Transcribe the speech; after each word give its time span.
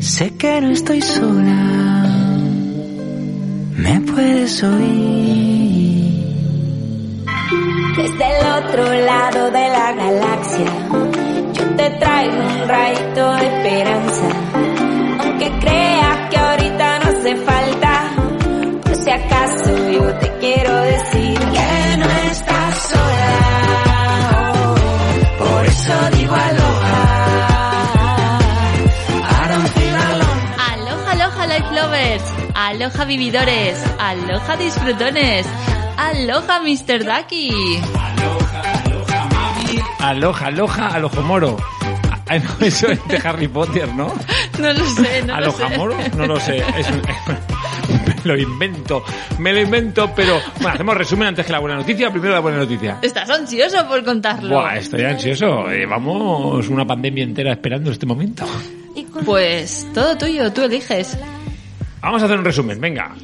Sé 0.00 0.36
que 0.36 0.60
no 0.60 0.70
estoy 0.70 1.00
sola, 1.00 2.06
me 3.76 4.00
puedes 4.00 4.62
oír. 4.62 5.54
Desde 7.96 8.24
el 8.38 8.46
otro 8.58 8.82
lado 9.10 9.50
de 9.50 9.68
la 9.68 9.92
galaxia, 9.92 10.70
yo 11.54 11.64
te 11.76 11.90
traigo 11.90 12.36
un 12.36 12.68
rayito 12.68 13.32
de 13.34 13.46
esperanza. 13.46 14.28
Aunque 15.20 15.48
creas 15.60 16.30
que 16.30 16.36
ahorita 16.36 16.73
Aloha, 32.54 33.04
vividores. 33.06 33.82
Aloha, 33.98 34.56
disfrutones. 34.56 35.46
Aloha, 35.96 36.60
Mr. 36.60 37.04
Ducky. 37.04 37.50
Aloja, 40.00 40.46
aloja, 40.46 40.88
alojomoro. 40.88 41.56
Ah, 42.28 42.38
no, 42.38 42.66
eso 42.66 42.88
es 42.88 43.06
de 43.08 43.16
Harry 43.24 43.48
Potter, 43.48 43.88
¿no? 43.94 44.12
No 44.58 44.72
lo 44.72 44.86
sé, 44.86 45.22
no 45.26 45.40
lo 45.40 45.50
sé. 45.50 45.64
¿Alojamoro? 45.64 45.96
No 46.16 46.26
lo 46.26 46.40
sé. 46.40 46.58
Es 46.78 46.88
un- 46.90 47.02
me 48.06 48.14
lo 48.24 48.38
invento. 48.38 49.02
Me 49.38 49.52
lo 49.52 49.60
invento, 49.60 50.10
pero... 50.14 50.38
Bueno, 50.56 50.68
hacemos 50.74 50.96
resumen 50.96 51.28
antes 51.28 51.44
que 51.44 51.52
la 51.52 51.58
buena 51.58 51.76
noticia. 51.76 52.10
Primero 52.10 52.34
la 52.34 52.40
buena 52.40 52.58
noticia. 52.58 52.98
Estás 53.02 53.28
ansioso 53.30 53.86
por 53.88 54.04
contarlo. 54.04 54.50
Buah, 54.54 54.76
estoy 54.76 55.04
ansioso. 55.04 55.66
Llevamos 55.68 56.68
una 56.68 56.86
pandemia 56.86 57.24
entera 57.24 57.52
esperando 57.52 57.90
este 57.90 58.06
momento. 58.06 58.44
Pues 59.24 59.86
todo 59.92 60.16
tuyo, 60.16 60.52
tú 60.52 60.62
eliges. 60.62 61.18
Vamos 62.04 62.20
a 62.22 62.26
hacer 62.26 62.38
un 62.38 62.44
resumen, 62.44 62.78
venga. 62.80 63.14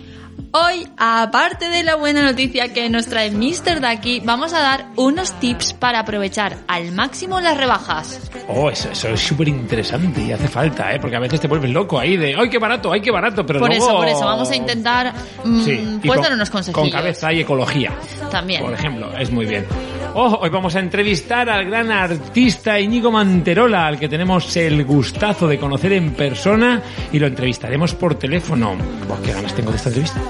Hoy, 0.53 0.89
aparte 0.97 1.69
de 1.69 1.85
la 1.85 1.95
buena 1.97 2.23
noticia 2.23 2.73
que 2.73 2.89
nos 2.91 3.07
trae 3.07 3.31
Mr. 3.31 3.81
Ducky, 3.81 4.21
vamos 4.25 4.53
a 4.53 4.61
dar 4.61 4.87
unos 4.97 5.39
tips 5.39 5.75
para 5.75 6.01
aprovechar 6.01 6.57
al 6.67 6.91
máximo 6.93 7.41
las 7.41 7.57
rebajas. 7.57 8.31
Oh, 8.49 8.69
eso, 8.71 8.91
eso 8.91 9.09
es 9.11 9.21
súper 9.21 9.49
interesante 9.49 10.23
y 10.23 10.33
hace 10.33 10.49
falta, 10.49 10.93
¿eh? 10.93 10.99
Porque 10.99 11.15
a 11.15 11.21
veces 11.21 11.41
te 11.41 11.47
vuelves 11.47 11.71
loco 11.71 12.01
ahí 12.01 12.17
de, 12.17 12.35
¡ay, 12.37 12.49
qué 12.49 12.59
barato, 12.59 12.91
ay, 12.91 13.01
qué 13.01 13.11
barato! 13.13 13.45
Pero 13.47 13.61
Por 13.61 13.69
luego... 13.69 13.85
eso, 13.85 13.97
por 13.97 14.09
eso, 14.09 14.25
vamos 14.25 14.51
a 14.51 14.57
intentar 14.57 15.13
mm, 15.45 15.61
Sí, 15.63 15.99
pues 16.05 16.15
con- 16.15 16.23
dar 16.23 16.33
unos 16.33 16.51
consejillos. 16.51 16.83
Con 16.83 16.91
cabeza 16.91 17.33
y 17.33 17.41
ecología. 17.41 17.93
También. 18.31 18.63
Por 18.63 18.73
ejemplo, 18.73 19.13
es 19.19 19.31
muy 19.31 19.45
bien. 19.47 19.67
Oh, 20.13 20.41
hoy 20.43 20.51
vamos 20.51 20.75
a 20.75 20.81
entrevistar 20.81 21.49
al 21.49 21.67
gran 21.67 21.93
artista 21.93 22.81
Íñigo 22.81 23.13
Manterola, 23.13 23.87
al 23.87 23.99
que 23.99 24.09
tenemos 24.09 24.57
el 24.57 24.85
gustazo 24.85 25.47
de 25.47 25.57
conocer 25.57 25.93
en 25.93 26.15
persona 26.15 26.83
y 27.13 27.19
lo 27.21 27.29
entrevistaremos 27.29 27.95
por 27.95 28.17
teléfono. 28.17 28.77
Qué 29.25 29.33
ganas 29.33 29.55
tengo 29.55 29.71
de 29.71 29.77
esta 29.77 29.89
entrevista. 29.91 30.21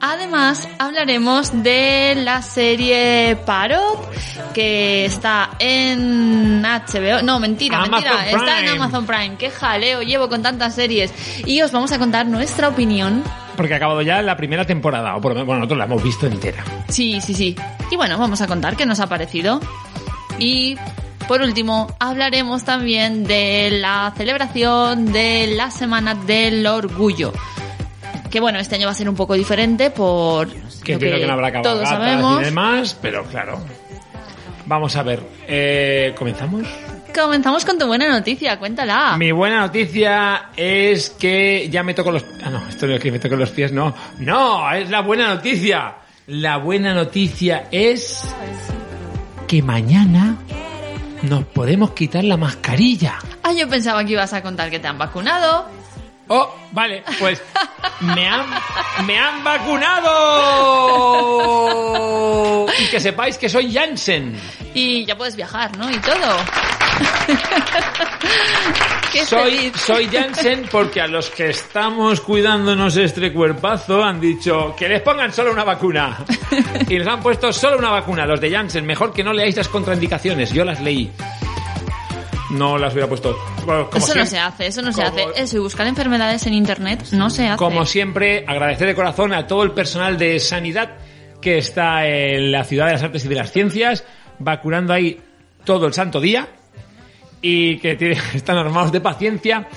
Además, 0.00 0.68
hablaremos 0.78 1.62
de 1.62 2.14
la 2.16 2.40
serie 2.40 3.36
Parot, 3.44 4.12
que 4.54 5.04
está 5.04 5.50
en 5.58 6.62
HBO. 6.62 7.22
No, 7.22 7.40
mentira, 7.40 7.82
Amazon 7.82 8.10
mentira. 8.16 8.30
Está 8.30 8.60
en. 8.60 8.68
Amazon 8.68 9.06
Prime. 9.06 9.36
Qué 9.36 9.50
jaleo 9.50 10.02
llevo 10.02 10.28
con 10.28 10.40
tantas 10.40 10.74
series. 10.76 11.12
Y 11.44 11.60
os 11.62 11.72
vamos 11.72 11.90
a 11.92 11.98
contar 11.98 12.26
nuestra 12.26 12.68
opinión. 12.68 13.24
Porque 13.60 13.74
ha 13.74 13.76
acabado 13.76 14.00
ya 14.00 14.22
la 14.22 14.38
primera 14.38 14.64
temporada, 14.64 15.14
o 15.16 15.20
por 15.20 15.32
lo 15.32 15.34
menos, 15.34 15.46
bueno, 15.46 15.58
nosotros 15.60 15.78
la 15.80 15.84
hemos 15.84 16.02
visto 16.02 16.26
entera. 16.26 16.64
Sí, 16.88 17.20
sí, 17.20 17.34
sí. 17.34 17.54
Y 17.90 17.96
bueno, 17.96 18.16
vamos 18.16 18.40
a 18.40 18.46
contar 18.46 18.74
qué 18.74 18.86
nos 18.86 19.00
ha 19.00 19.06
parecido. 19.06 19.60
Y 20.38 20.76
por 21.28 21.42
último, 21.42 21.94
hablaremos 21.98 22.64
también 22.64 23.24
de 23.24 23.68
la 23.72 24.14
celebración 24.16 25.12
de 25.12 25.48
la 25.48 25.70
Semana 25.70 26.14
del 26.14 26.66
Orgullo. 26.66 27.34
Que 28.30 28.40
bueno, 28.40 28.58
este 28.58 28.76
año 28.76 28.86
va 28.86 28.92
a 28.92 28.94
ser 28.94 29.10
un 29.10 29.14
poco 29.14 29.34
diferente 29.34 29.90
por 29.90 30.48
Que 30.82 30.94
lo 30.94 30.98
que 30.98 31.26
no 31.26 31.34
habrá 31.34 31.60
todos 31.60 31.82
cabalgatas 31.82 31.88
sabemos. 31.90 32.40
y 32.40 32.44
demás, 32.46 32.98
pero 33.02 33.24
claro. 33.24 33.60
Vamos 34.64 34.96
a 34.96 35.02
ver, 35.02 35.20
eh, 35.46 36.14
¿comenzamos? 36.16 36.66
Comenzamos 37.14 37.64
con 37.64 37.78
tu 37.78 37.86
buena 37.86 38.08
noticia, 38.08 38.58
cuéntala. 38.58 39.16
Mi 39.16 39.32
buena 39.32 39.60
noticia 39.60 40.50
es 40.56 41.10
que 41.10 41.68
ya 41.68 41.82
me 41.82 41.94
toco 41.94 42.12
los... 42.12 42.24
Ah, 42.42 42.50
no, 42.50 42.68
esto 42.68 42.86
no 42.86 42.94
es 42.94 43.00
que 43.00 43.10
me 43.10 43.18
toco 43.18 43.36
los 43.36 43.50
pies, 43.50 43.72
no. 43.72 43.94
No, 44.18 44.70
es 44.72 44.88
la 44.90 45.00
buena 45.00 45.34
noticia. 45.34 45.94
La 46.26 46.58
buena 46.58 46.94
noticia 46.94 47.66
es 47.70 48.22
que 49.48 49.62
mañana 49.62 50.36
nos 51.22 51.44
podemos 51.46 51.90
quitar 51.92 52.22
la 52.24 52.36
mascarilla. 52.36 53.18
Ah, 53.42 53.52
yo 53.52 53.68
pensaba 53.68 54.04
que 54.04 54.12
ibas 54.12 54.32
a 54.32 54.42
contar 54.42 54.70
que 54.70 54.78
te 54.78 54.86
han 54.86 54.98
vacunado. 54.98 55.66
Oh, 56.28 56.54
vale, 56.70 57.02
pues 57.18 57.42
me 58.00 58.28
han, 58.28 58.46
me 59.04 59.18
han 59.18 59.42
vacunado. 59.42 60.06
Y 62.78 62.86
que 62.86 63.00
sepáis 63.00 63.36
que 63.36 63.48
soy 63.48 63.74
Jansen. 63.74 64.38
Y 64.72 65.04
ya 65.04 65.18
puedes 65.18 65.34
viajar, 65.34 65.76
¿no? 65.76 65.90
Y 65.90 65.98
todo. 65.98 66.36
Soy, 69.26 69.72
soy 69.74 70.06
Jansen 70.06 70.66
porque 70.70 71.00
a 71.00 71.06
los 71.06 71.30
que 71.30 71.50
estamos 71.50 72.20
cuidándonos 72.20 72.96
este 72.96 73.32
cuerpazo 73.32 74.04
han 74.04 74.20
dicho 74.20 74.74
que 74.76 74.88
les 74.88 75.02
pongan 75.02 75.32
solo 75.32 75.52
una 75.52 75.64
vacuna. 75.64 76.24
Y 76.88 76.98
les 76.98 77.06
han 77.06 77.20
puesto 77.20 77.52
solo 77.52 77.78
una 77.78 77.90
vacuna, 77.90 78.26
los 78.26 78.40
de 78.40 78.50
Jansen. 78.50 78.84
Mejor 78.84 79.12
que 79.12 79.22
no 79.22 79.32
leáis 79.32 79.56
las 79.56 79.68
contraindicaciones, 79.68 80.52
yo 80.52 80.64
las 80.64 80.80
leí. 80.80 81.10
No 82.50 82.78
las 82.78 82.92
hubiera 82.92 83.08
puesto. 83.08 83.38
Bueno, 83.64 83.88
como 83.90 84.04
Eso 84.04 84.14
no 84.14 84.26
se 84.26 84.38
hace, 84.38 84.66
eso 84.66 84.82
no 84.82 84.92
se 84.92 85.02
hace. 85.02 85.24
Eso 85.36 85.56
y 85.56 85.60
buscar 85.60 85.86
enfermedades 85.86 86.46
en 86.46 86.54
internet 86.54 87.04
no 87.12 87.30
se 87.30 87.46
hace. 87.46 87.58
Como 87.58 87.86
siempre, 87.86 88.44
agradecer 88.46 88.88
de 88.88 88.94
corazón 88.94 89.32
a 89.32 89.46
todo 89.46 89.62
el 89.62 89.72
personal 89.72 90.18
de 90.18 90.40
sanidad 90.40 90.96
que 91.40 91.58
está 91.58 92.06
en 92.06 92.50
la 92.50 92.64
ciudad 92.64 92.86
de 92.86 92.92
las 92.92 93.02
artes 93.02 93.24
y 93.24 93.28
de 93.28 93.34
las 93.36 93.52
ciencias, 93.52 94.04
vacunando 94.38 94.92
ahí 94.92 95.20
todo 95.64 95.86
el 95.86 95.92
santo 95.92 96.20
día 96.20 96.48
y 97.42 97.78
que 97.78 97.96
tiene- 97.96 98.18
están 98.34 98.56
armados 98.58 98.92
de 98.92 99.00
paciencia 99.00 99.68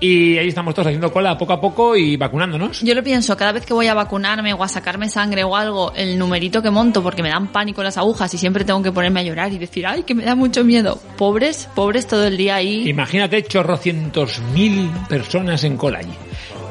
y 0.00 0.38
ahí 0.38 0.48
estamos 0.48 0.74
todos 0.74 0.86
haciendo 0.86 1.12
cola 1.12 1.36
poco 1.36 1.52
a 1.52 1.60
poco 1.60 1.96
y 1.96 2.16
vacunándonos. 2.16 2.82
Yo 2.82 2.94
lo 2.94 3.02
pienso, 3.02 3.36
cada 3.36 3.50
vez 3.52 3.66
que 3.66 3.74
voy 3.74 3.88
a 3.88 3.94
vacunarme 3.94 4.54
o 4.54 4.62
a 4.62 4.68
sacarme 4.68 5.08
sangre 5.08 5.42
o 5.42 5.56
algo, 5.56 5.92
el 5.94 6.16
numerito 6.16 6.62
que 6.62 6.70
monto 6.70 7.02
porque 7.02 7.22
me 7.22 7.30
dan 7.30 7.48
pánico 7.48 7.82
las 7.82 7.96
agujas 7.98 8.32
y 8.34 8.38
siempre 8.38 8.64
tengo 8.64 8.80
que 8.82 8.92
ponerme 8.92 9.20
a 9.20 9.22
llorar 9.24 9.52
y 9.52 9.58
decir, 9.58 9.86
ay, 9.86 10.04
que 10.04 10.14
me 10.14 10.24
da 10.24 10.36
mucho 10.36 10.62
miedo. 10.62 11.00
Pobres, 11.16 11.68
pobres 11.74 12.06
todo 12.06 12.24
el 12.26 12.36
día 12.36 12.54
ahí. 12.56 12.88
Imagínate 12.88 13.42
chorrocientos 13.42 14.38
mil 14.54 14.88
personas 15.08 15.64
en 15.64 15.76
cola 15.76 15.98
allí. 15.98 16.14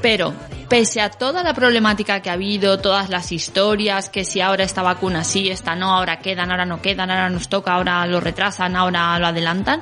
Pero, 0.02 0.34
pese 0.70 1.02
a 1.02 1.10
toda 1.10 1.44
la 1.44 1.54
problemática 1.54 2.22
que 2.22 2.30
ha 2.30 2.34
habido, 2.34 2.80
todas 2.80 3.10
las 3.10 3.32
historias, 3.34 4.10
que 4.10 4.24
si 4.24 4.40
ahora 4.40 4.64
esta 4.64 4.84
vacuna 4.84 5.26
sí, 5.26 5.50
esta 5.50 5.76
no, 5.76 5.92
ahora 5.94 6.20
quedan, 6.20 6.50
ahora 6.52 6.66
no 6.66 6.82
quedan, 6.82 7.10
ahora 7.10 7.30
nos 7.30 7.50
toca, 7.50 7.74
ahora 7.74 8.06
lo 8.06 8.22
retrasan, 8.22 8.76
ahora 8.76 9.18
lo 9.20 9.28
adelantan, 9.28 9.82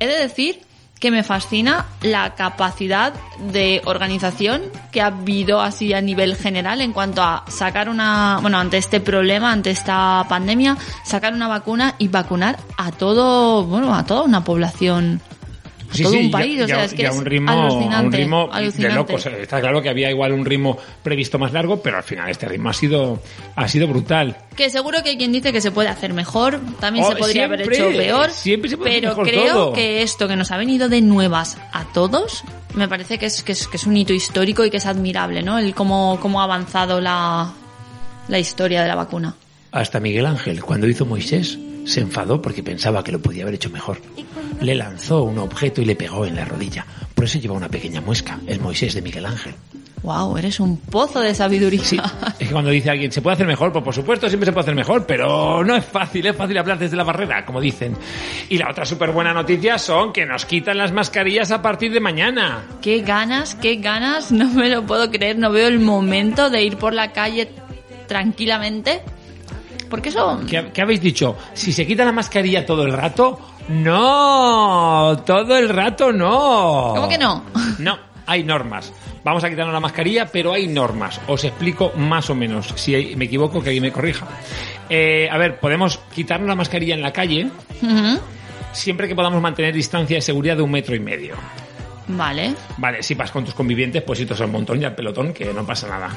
he 0.00 0.06
de 0.06 0.18
decir 0.18 0.60
que 1.02 1.10
me 1.10 1.24
fascina 1.24 1.86
la 2.02 2.36
capacidad 2.36 3.12
de 3.50 3.82
organización 3.86 4.62
que 4.92 5.00
ha 5.00 5.06
habido 5.06 5.60
así 5.60 5.92
a 5.92 6.00
nivel 6.00 6.36
general 6.36 6.80
en 6.80 6.92
cuanto 6.92 7.22
a 7.22 7.44
sacar 7.48 7.88
una, 7.88 8.38
bueno, 8.40 8.58
ante 8.58 8.76
este 8.76 9.00
problema, 9.00 9.50
ante 9.50 9.72
esta 9.72 10.24
pandemia, 10.28 10.76
sacar 11.04 11.34
una 11.34 11.48
vacuna 11.48 11.96
y 11.98 12.06
vacunar 12.06 12.56
a 12.76 12.92
todo, 12.92 13.64
bueno, 13.64 13.92
a 13.96 14.06
toda 14.06 14.22
una 14.22 14.44
población. 14.44 15.20
A 16.00 16.02
todo 16.02 16.12
un 16.12 16.24
ya- 16.24 16.30
país, 16.30 16.56
o 16.62 16.66
ya- 16.66 16.74
sea, 16.74 16.84
es 16.84 16.94
que 16.94 17.02
es 17.06 17.14
un 17.14 17.24
ritmo, 17.24 17.52
un 17.52 17.58
alucinante, 17.72 18.16
ritmo 18.16 18.48
de 18.52 18.88
locos. 18.92 19.26
Está 19.26 19.60
claro 19.60 19.80
que 19.82 19.88
había 19.88 20.10
igual 20.10 20.32
un 20.32 20.44
ritmo 20.44 20.78
previsto 21.02 21.38
más 21.38 21.52
largo, 21.52 21.80
pero 21.82 21.98
al 21.98 22.02
final 22.02 22.28
este 22.30 22.46
ritmo 22.48 22.70
ha 22.70 22.72
sido, 22.72 23.20
ha 23.56 23.68
sido 23.68 23.86
brutal. 23.88 24.36
Que 24.56 24.70
seguro 24.70 25.02
que 25.02 25.10
hay 25.10 25.16
quien 25.16 25.32
dice 25.32 25.52
que 25.52 25.60
se 25.60 25.70
puede 25.70 25.88
hacer 25.88 26.12
mejor, 26.14 26.60
también 26.80 27.04
Oh, 27.04 27.10
se 27.10 27.16
podría 27.16 27.44
haber 27.44 27.62
hecho 27.62 27.88
peor, 27.90 28.30
siempre 28.30 28.70
se 28.70 28.76
puede 28.76 28.90
hacer 28.90 29.00
pero 29.02 29.10
mejor 29.16 29.26
creo 29.28 29.52
todo. 29.54 29.72
que 29.74 30.02
esto 30.02 30.28
que 30.28 30.36
nos 30.36 30.50
ha 30.50 30.56
venido 30.56 30.88
de 30.88 31.00
nuevas 31.02 31.58
a 31.72 31.84
todos, 31.92 32.44
me 32.74 32.88
parece 32.88 33.18
que 33.18 33.26
es, 33.26 33.42
que 33.42 33.52
es, 33.52 33.68
que 33.68 33.76
es 33.76 33.86
un 33.86 33.96
hito 33.96 34.12
histórico 34.12 34.64
y 34.64 34.70
que 34.70 34.78
es 34.78 34.86
admirable, 34.86 35.42
¿no? 35.42 35.58
El 35.58 35.74
cómo, 35.74 36.18
cómo 36.20 36.40
ha 36.40 36.44
avanzado 36.44 37.00
la, 37.00 37.52
la 38.28 38.38
historia 38.38 38.82
de 38.82 38.88
la 38.88 38.94
vacuna. 38.94 39.34
Hasta 39.72 40.00
Miguel 40.00 40.26
Ángel, 40.26 40.62
cuando 40.62 40.86
hizo 40.86 41.06
Moisés, 41.06 41.58
se 41.84 42.00
enfadó 42.00 42.40
porque 42.40 42.62
pensaba 42.62 43.02
que 43.02 43.12
lo 43.12 43.20
podía 43.20 43.42
haber 43.42 43.54
hecho 43.54 43.70
mejor. 43.70 43.98
Le 44.60 44.74
lanzó 44.74 45.22
un 45.22 45.38
objeto 45.38 45.80
y 45.80 45.84
le 45.84 45.96
pegó 45.96 46.26
en 46.26 46.36
la 46.36 46.44
rodilla. 46.44 46.86
Por 47.14 47.24
eso 47.24 47.38
lleva 47.38 47.54
una 47.54 47.68
pequeña 47.68 48.00
muesca, 48.00 48.38
el 48.46 48.60
Moisés 48.60 48.94
de 48.94 49.02
Miguel 49.02 49.26
Ángel. 49.26 49.54
Wow, 50.02 50.36
eres 50.36 50.58
un 50.58 50.78
pozo 50.78 51.20
de 51.20 51.32
sabiduría. 51.32 51.84
Sí, 51.84 51.96
es 52.40 52.48
que 52.48 52.52
cuando 52.52 52.70
dice 52.70 52.90
alguien, 52.90 53.12
¿se 53.12 53.22
puede 53.22 53.34
hacer 53.34 53.46
mejor? 53.46 53.70
Pues 53.70 53.84
por 53.84 53.94
supuesto, 53.94 54.28
siempre 54.28 54.46
se 54.46 54.52
puede 54.52 54.62
hacer 54.62 54.74
mejor, 54.74 55.06
pero 55.06 55.62
no 55.62 55.76
es 55.76 55.84
fácil, 55.84 56.26
es 56.26 56.34
fácil 56.34 56.58
hablar 56.58 56.78
desde 56.78 56.96
la 56.96 57.04
barrera, 57.04 57.44
como 57.44 57.60
dicen. 57.60 57.96
Y 58.48 58.58
la 58.58 58.68
otra 58.68 58.84
súper 58.84 59.12
buena 59.12 59.32
noticia 59.32 59.78
son 59.78 60.12
que 60.12 60.26
nos 60.26 60.44
quitan 60.44 60.78
las 60.78 60.90
mascarillas 60.90 61.52
a 61.52 61.62
partir 61.62 61.92
de 61.92 62.00
mañana. 62.00 62.64
Qué 62.80 63.02
ganas, 63.02 63.54
qué 63.54 63.76
ganas, 63.76 64.32
no 64.32 64.48
me 64.48 64.68
lo 64.68 64.84
puedo 64.84 65.08
creer, 65.08 65.38
no 65.38 65.52
veo 65.52 65.68
el 65.68 65.78
momento 65.78 66.50
de 66.50 66.64
ir 66.64 66.78
por 66.78 66.94
la 66.94 67.12
calle 67.12 67.48
tranquilamente. 68.08 69.02
Porque 69.92 70.08
eso... 70.08 70.40
¿Qué, 70.48 70.70
qué 70.72 70.80
habéis 70.80 71.02
dicho? 71.02 71.36
Si 71.52 71.70
se 71.70 71.86
quita 71.86 72.02
la 72.02 72.12
mascarilla 72.12 72.64
todo 72.64 72.82
el 72.82 72.94
rato, 72.94 73.38
no, 73.68 75.22
todo 75.26 75.58
el 75.58 75.68
rato 75.68 76.10
no. 76.10 76.94
¿Cómo 76.94 77.06
que 77.10 77.18
no? 77.18 77.44
No, 77.78 77.98
hay 78.24 78.42
normas. 78.42 78.90
Vamos 79.22 79.44
a 79.44 79.50
quitarnos 79.50 79.74
la 79.74 79.80
mascarilla, 79.80 80.24
pero 80.24 80.54
hay 80.54 80.66
normas. 80.66 81.20
Os 81.26 81.44
explico 81.44 81.92
más 81.94 82.30
o 82.30 82.34
menos. 82.34 82.72
Si 82.76 83.14
me 83.16 83.26
equivoco, 83.26 83.60
que 83.62 83.68
alguien 83.68 83.82
me 83.82 83.92
corrija. 83.92 84.26
Eh, 84.88 85.28
a 85.30 85.36
ver, 85.36 85.60
podemos 85.60 85.98
quitarnos 86.14 86.48
la 86.48 86.54
mascarilla 86.54 86.94
en 86.94 87.02
la 87.02 87.12
calle 87.12 87.50
siempre 88.72 89.06
que 89.08 89.14
podamos 89.14 89.42
mantener 89.42 89.74
distancia 89.74 90.16
de 90.16 90.22
seguridad 90.22 90.56
de 90.56 90.62
un 90.62 90.70
metro 90.70 90.94
y 90.96 91.00
medio. 91.00 91.36
Vale. 92.08 92.54
Vale, 92.78 93.02
si 93.02 93.12
vas 93.12 93.30
con 93.30 93.44
tus 93.44 93.52
convivientes, 93.52 94.02
pues 94.02 94.18
si 94.18 94.24
te 94.24 94.42
un 94.42 94.52
montón 94.52 94.80
y 94.80 94.86
al 94.86 94.94
pelotón, 94.94 95.34
que 95.34 95.52
no 95.52 95.66
pasa 95.66 95.86
nada. 95.86 96.08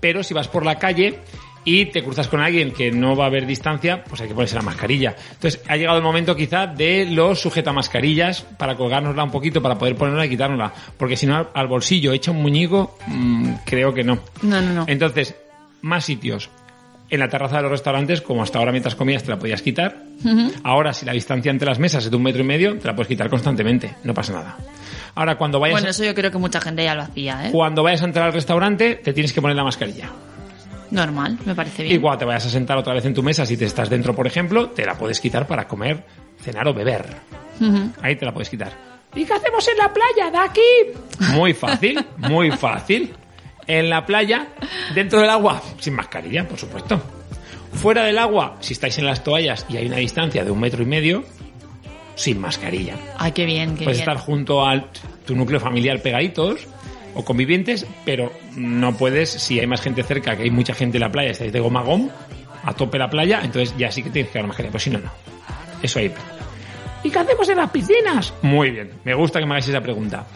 Pero 0.00 0.22
si 0.22 0.32
vas 0.32 0.46
por 0.46 0.64
la 0.64 0.78
calle 0.78 1.18
y 1.64 1.86
te 1.86 2.02
cruzas 2.02 2.28
con 2.28 2.40
alguien 2.40 2.72
que 2.72 2.90
no 2.90 3.14
va 3.16 3.24
a 3.24 3.26
haber 3.28 3.46
distancia, 3.46 4.02
pues 4.04 4.20
hay 4.20 4.28
que 4.28 4.34
ponerse 4.34 4.56
la 4.56 4.62
mascarilla. 4.62 5.14
Entonces, 5.32 5.60
ha 5.68 5.76
llegado 5.76 5.98
el 5.98 6.02
momento 6.02 6.34
quizá 6.34 6.66
de 6.66 7.06
los 7.06 7.40
sujeta 7.40 7.72
mascarillas 7.72 8.42
para 8.58 8.76
colgárnosla 8.76 9.24
un 9.24 9.30
poquito, 9.30 9.60
para 9.60 9.76
poder 9.76 9.94
ponerla 9.96 10.24
y 10.26 10.30
quitárnosla. 10.30 10.72
Porque 10.96 11.16
si 11.16 11.26
no, 11.26 11.36
al- 11.36 11.48
al 11.54 11.66
bolsillo 11.68 12.12
echa 12.12 12.30
un 12.30 12.40
muñico, 12.42 12.96
mm, 13.06 13.52
creo 13.66 13.92
que 13.92 14.04
no. 14.04 14.18
No, 14.42 14.60
no, 14.62 14.72
no. 14.72 14.84
Entonces, 14.88 15.34
más 15.82 16.04
sitios. 16.04 16.48
En 17.10 17.18
la 17.18 17.28
terraza 17.28 17.56
de 17.56 17.62
los 17.62 17.72
restaurantes, 17.72 18.20
como 18.22 18.42
hasta 18.42 18.60
ahora 18.60 18.70
mientras 18.70 18.94
comías 18.94 19.24
te 19.24 19.30
la 19.30 19.38
podías 19.38 19.62
quitar. 19.62 19.96
Ahora, 20.62 20.92
si 20.94 21.04
la 21.04 21.12
distancia 21.12 21.50
entre 21.50 21.66
las 21.66 21.78
mesas 21.80 22.04
es 22.04 22.10
de 22.10 22.16
un 22.16 22.22
metro 22.22 22.40
y 22.42 22.44
medio, 22.44 22.78
te 22.78 22.86
la 22.86 22.94
puedes 22.94 23.08
quitar 23.08 23.28
constantemente. 23.28 23.96
No 24.04 24.14
pasa 24.14 24.32
nada. 24.32 24.56
Ahora, 25.16 25.36
cuando 25.36 25.58
vayas, 25.58 25.74
Bueno, 25.74 25.88
eso 25.90 26.04
yo 26.04 26.14
creo 26.14 26.30
que 26.30 26.38
mucha 26.38 26.60
gente 26.60 26.84
ya 26.84 26.94
lo 26.94 27.02
hacía, 27.02 27.46
¿eh? 27.46 27.50
cuando 27.50 27.82
vayas 27.82 28.02
a 28.02 28.04
entrar 28.04 28.26
al 28.26 28.32
restaurante, 28.32 28.94
te 28.94 29.12
tienes 29.12 29.32
que 29.32 29.42
poner 29.42 29.56
la 29.56 29.64
mascarilla. 29.64 30.08
Normal, 30.90 31.38
me 31.44 31.54
parece 31.54 31.84
Y 31.84 31.88
bien. 31.88 32.00
cuando 32.00 32.18
te 32.18 32.24
vayas 32.24 32.46
a 32.46 32.50
sentar 32.50 32.76
otra 32.78 32.94
vez 32.94 33.04
en 33.04 33.14
tu 33.14 33.22
mesa, 33.22 33.46
si 33.46 33.56
te 33.56 33.64
estás 33.64 33.88
dentro, 33.88 34.14
por 34.14 34.26
ejemplo, 34.26 34.70
te 34.70 34.84
la 34.84 34.94
puedes 34.96 35.20
quitar 35.20 35.46
para 35.46 35.66
comer, 35.68 36.04
cenar 36.42 36.66
o 36.68 36.74
beber. 36.74 37.04
Ahí 38.02 38.16
te 38.16 38.24
la 38.24 38.32
puedes 38.32 38.48
quitar. 38.50 38.72
¿Y 39.14 39.24
qué 39.24 39.32
hacemos 39.34 39.66
en 39.68 39.76
la 39.76 39.92
playa, 39.92 40.30
Daki? 40.30 41.30
Muy 41.34 41.52
fácil, 41.54 42.04
muy 42.16 42.50
fácil. 42.52 43.12
En 43.66 43.88
la 43.90 44.04
playa, 44.06 44.48
dentro 44.94 45.20
del 45.20 45.30
agua, 45.30 45.62
sin 45.78 45.94
mascarilla, 45.94 46.46
por 46.48 46.58
supuesto. 46.58 47.00
Fuera 47.72 48.04
del 48.04 48.18
agua, 48.18 48.56
si 48.60 48.72
estáis 48.72 48.98
en 48.98 49.06
las 49.06 49.22
toallas 49.22 49.66
y 49.68 49.76
hay 49.76 49.86
una 49.86 49.96
distancia 49.98 50.44
de 50.44 50.50
un 50.50 50.58
metro 50.58 50.82
y 50.82 50.86
medio, 50.86 51.24
sin 52.16 52.40
mascarilla. 52.40 52.94
Ay, 53.18 53.32
qué 53.32 53.44
bien, 53.44 53.76
qué 53.76 53.84
Puedes 53.84 53.98
bien. 53.98 54.08
estar 54.10 54.16
junto 54.16 54.66
a 54.66 54.86
tu 55.24 55.36
núcleo 55.36 55.60
familiar 55.60 56.00
pegaditos 56.02 56.66
o 57.14 57.24
convivientes, 57.24 57.86
pero 58.04 58.32
no 58.56 58.96
puedes, 58.96 59.30
si 59.30 59.58
hay 59.60 59.66
más 59.66 59.80
gente 59.80 60.02
cerca, 60.02 60.36
que 60.36 60.44
hay 60.44 60.50
mucha 60.50 60.74
gente 60.74 60.96
en 60.98 61.02
la 61.02 61.10
playa, 61.12 61.30
estáis 61.30 61.52
de 61.52 61.60
goma 61.60 61.80
a 61.80 61.84
gom, 61.84 62.08
a 62.64 62.72
tope 62.74 62.98
la 62.98 63.08
playa, 63.10 63.40
entonces 63.42 63.74
ya 63.76 63.90
sí 63.90 64.02
que 64.02 64.10
tienes 64.10 64.30
que 64.32 64.38
dar 64.38 64.46
mascarilla, 64.48 64.72
pero 64.72 64.80
si 64.84 64.90
no, 64.90 64.98
no. 64.98 65.10
Eso 65.82 65.98
ahí. 65.98 66.12
¿Y 67.02 67.10
qué 67.10 67.18
hacemos 67.18 67.48
en 67.48 67.56
las 67.56 67.70
piscinas? 67.70 68.32
Muy 68.42 68.70
bien, 68.70 68.90
me 69.04 69.14
gusta 69.14 69.38
que 69.40 69.46
me 69.46 69.52
hagáis 69.52 69.68
esa 69.68 69.80
pregunta. 69.80 70.26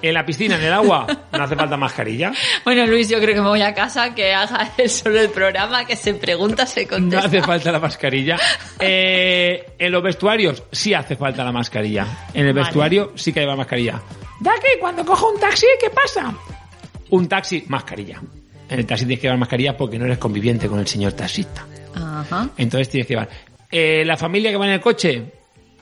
En 0.00 0.14
la 0.14 0.24
piscina, 0.24 0.54
en 0.56 0.62
el 0.62 0.72
agua, 0.72 1.06
no 1.32 1.42
hace 1.42 1.56
falta 1.56 1.76
mascarilla. 1.76 2.32
Bueno, 2.64 2.86
Luis, 2.86 3.08
yo 3.08 3.18
creo 3.20 3.34
que 3.34 3.40
me 3.40 3.48
voy 3.48 3.62
a 3.62 3.74
casa, 3.74 4.14
que 4.14 4.32
haga 4.32 4.70
él 4.78 4.90
solo 4.90 5.20
el 5.20 5.30
programa, 5.30 5.84
que 5.84 5.96
se 5.96 6.14
pregunta, 6.14 6.66
se 6.66 6.82
No 6.84 6.88
contesta. 6.90 7.26
hace 7.26 7.42
falta 7.42 7.72
la 7.72 7.80
mascarilla. 7.80 8.36
Eh, 8.78 9.70
en 9.78 9.90
los 9.92 10.02
vestuarios 10.02 10.62
sí 10.70 10.94
hace 10.94 11.16
falta 11.16 11.42
la 11.44 11.50
mascarilla. 11.52 12.06
En 12.34 12.46
el 12.46 12.52
Vale. 12.52 12.64
vestuario 12.66 13.12
sí 13.16 13.32
que 13.32 13.40
lleva 13.40 13.56
mascarilla. 13.56 14.00
Daki, 14.40 14.78
cuando 14.80 15.04
cojo 15.04 15.30
un 15.32 15.40
taxi, 15.40 15.66
¿qué 15.80 15.90
pasa? 15.90 16.34
Un 17.10 17.28
taxi, 17.28 17.64
mascarilla. 17.68 18.20
En 18.68 18.78
el 18.80 18.86
taxi 18.86 19.04
tienes 19.06 19.20
que 19.20 19.26
llevar 19.26 19.38
mascarilla 19.38 19.76
porque 19.76 19.98
no 19.98 20.04
eres 20.04 20.18
conviviente 20.18 20.68
con 20.68 20.78
el 20.78 20.86
señor 20.86 21.12
taxista. 21.14 21.66
Ajá. 21.94 22.48
Entonces 22.56 22.88
tienes 22.88 23.06
que 23.06 23.14
llevar. 23.14 23.28
Eh, 23.70 24.04
la 24.04 24.16
familia 24.16 24.50
que 24.50 24.56
va 24.56 24.66
en 24.66 24.72
el 24.72 24.80
coche, 24.80 25.22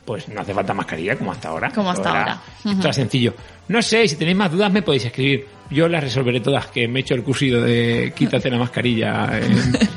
pues 0.05 0.27
no 0.29 0.41
hace 0.41 0.53
falta 0.53 0.73
mascarilla 0.73 1.15
como 1.17 1.31
hasta 1.33 1.49
ahora. 1.49 1.69
Como 1.69 1.89
hasta 1.91 2.09
ahora. 2.09 2.41
Esto 2.63 2.79
era 2.81 2.93
sencillo. 2.93 3.33
No 3.67 3.81
sé, 3.81 4.07
si 4.07 4.15
tenéis 4.15 4.37
más 4.37 4.51
dudas 4.51 4.71
me 4.71 4.81
podéis 4.81 5.05
escribir. 5.05 5.45
Yo 5.69 5.89
las 5.89 6.01
resolveré 6.01 6.39
todas, 6.39 6.67
que 6.67 6.87
me 6.87 6.99
he 6.99 7.01
hecho 7.01 7.13
el 7.13 7.23
cursillo 7.23 7.61
de 7.61 8.13
quítate 8.15 8.49
la 8.49 8.57
mascarilla. 8.57 9.29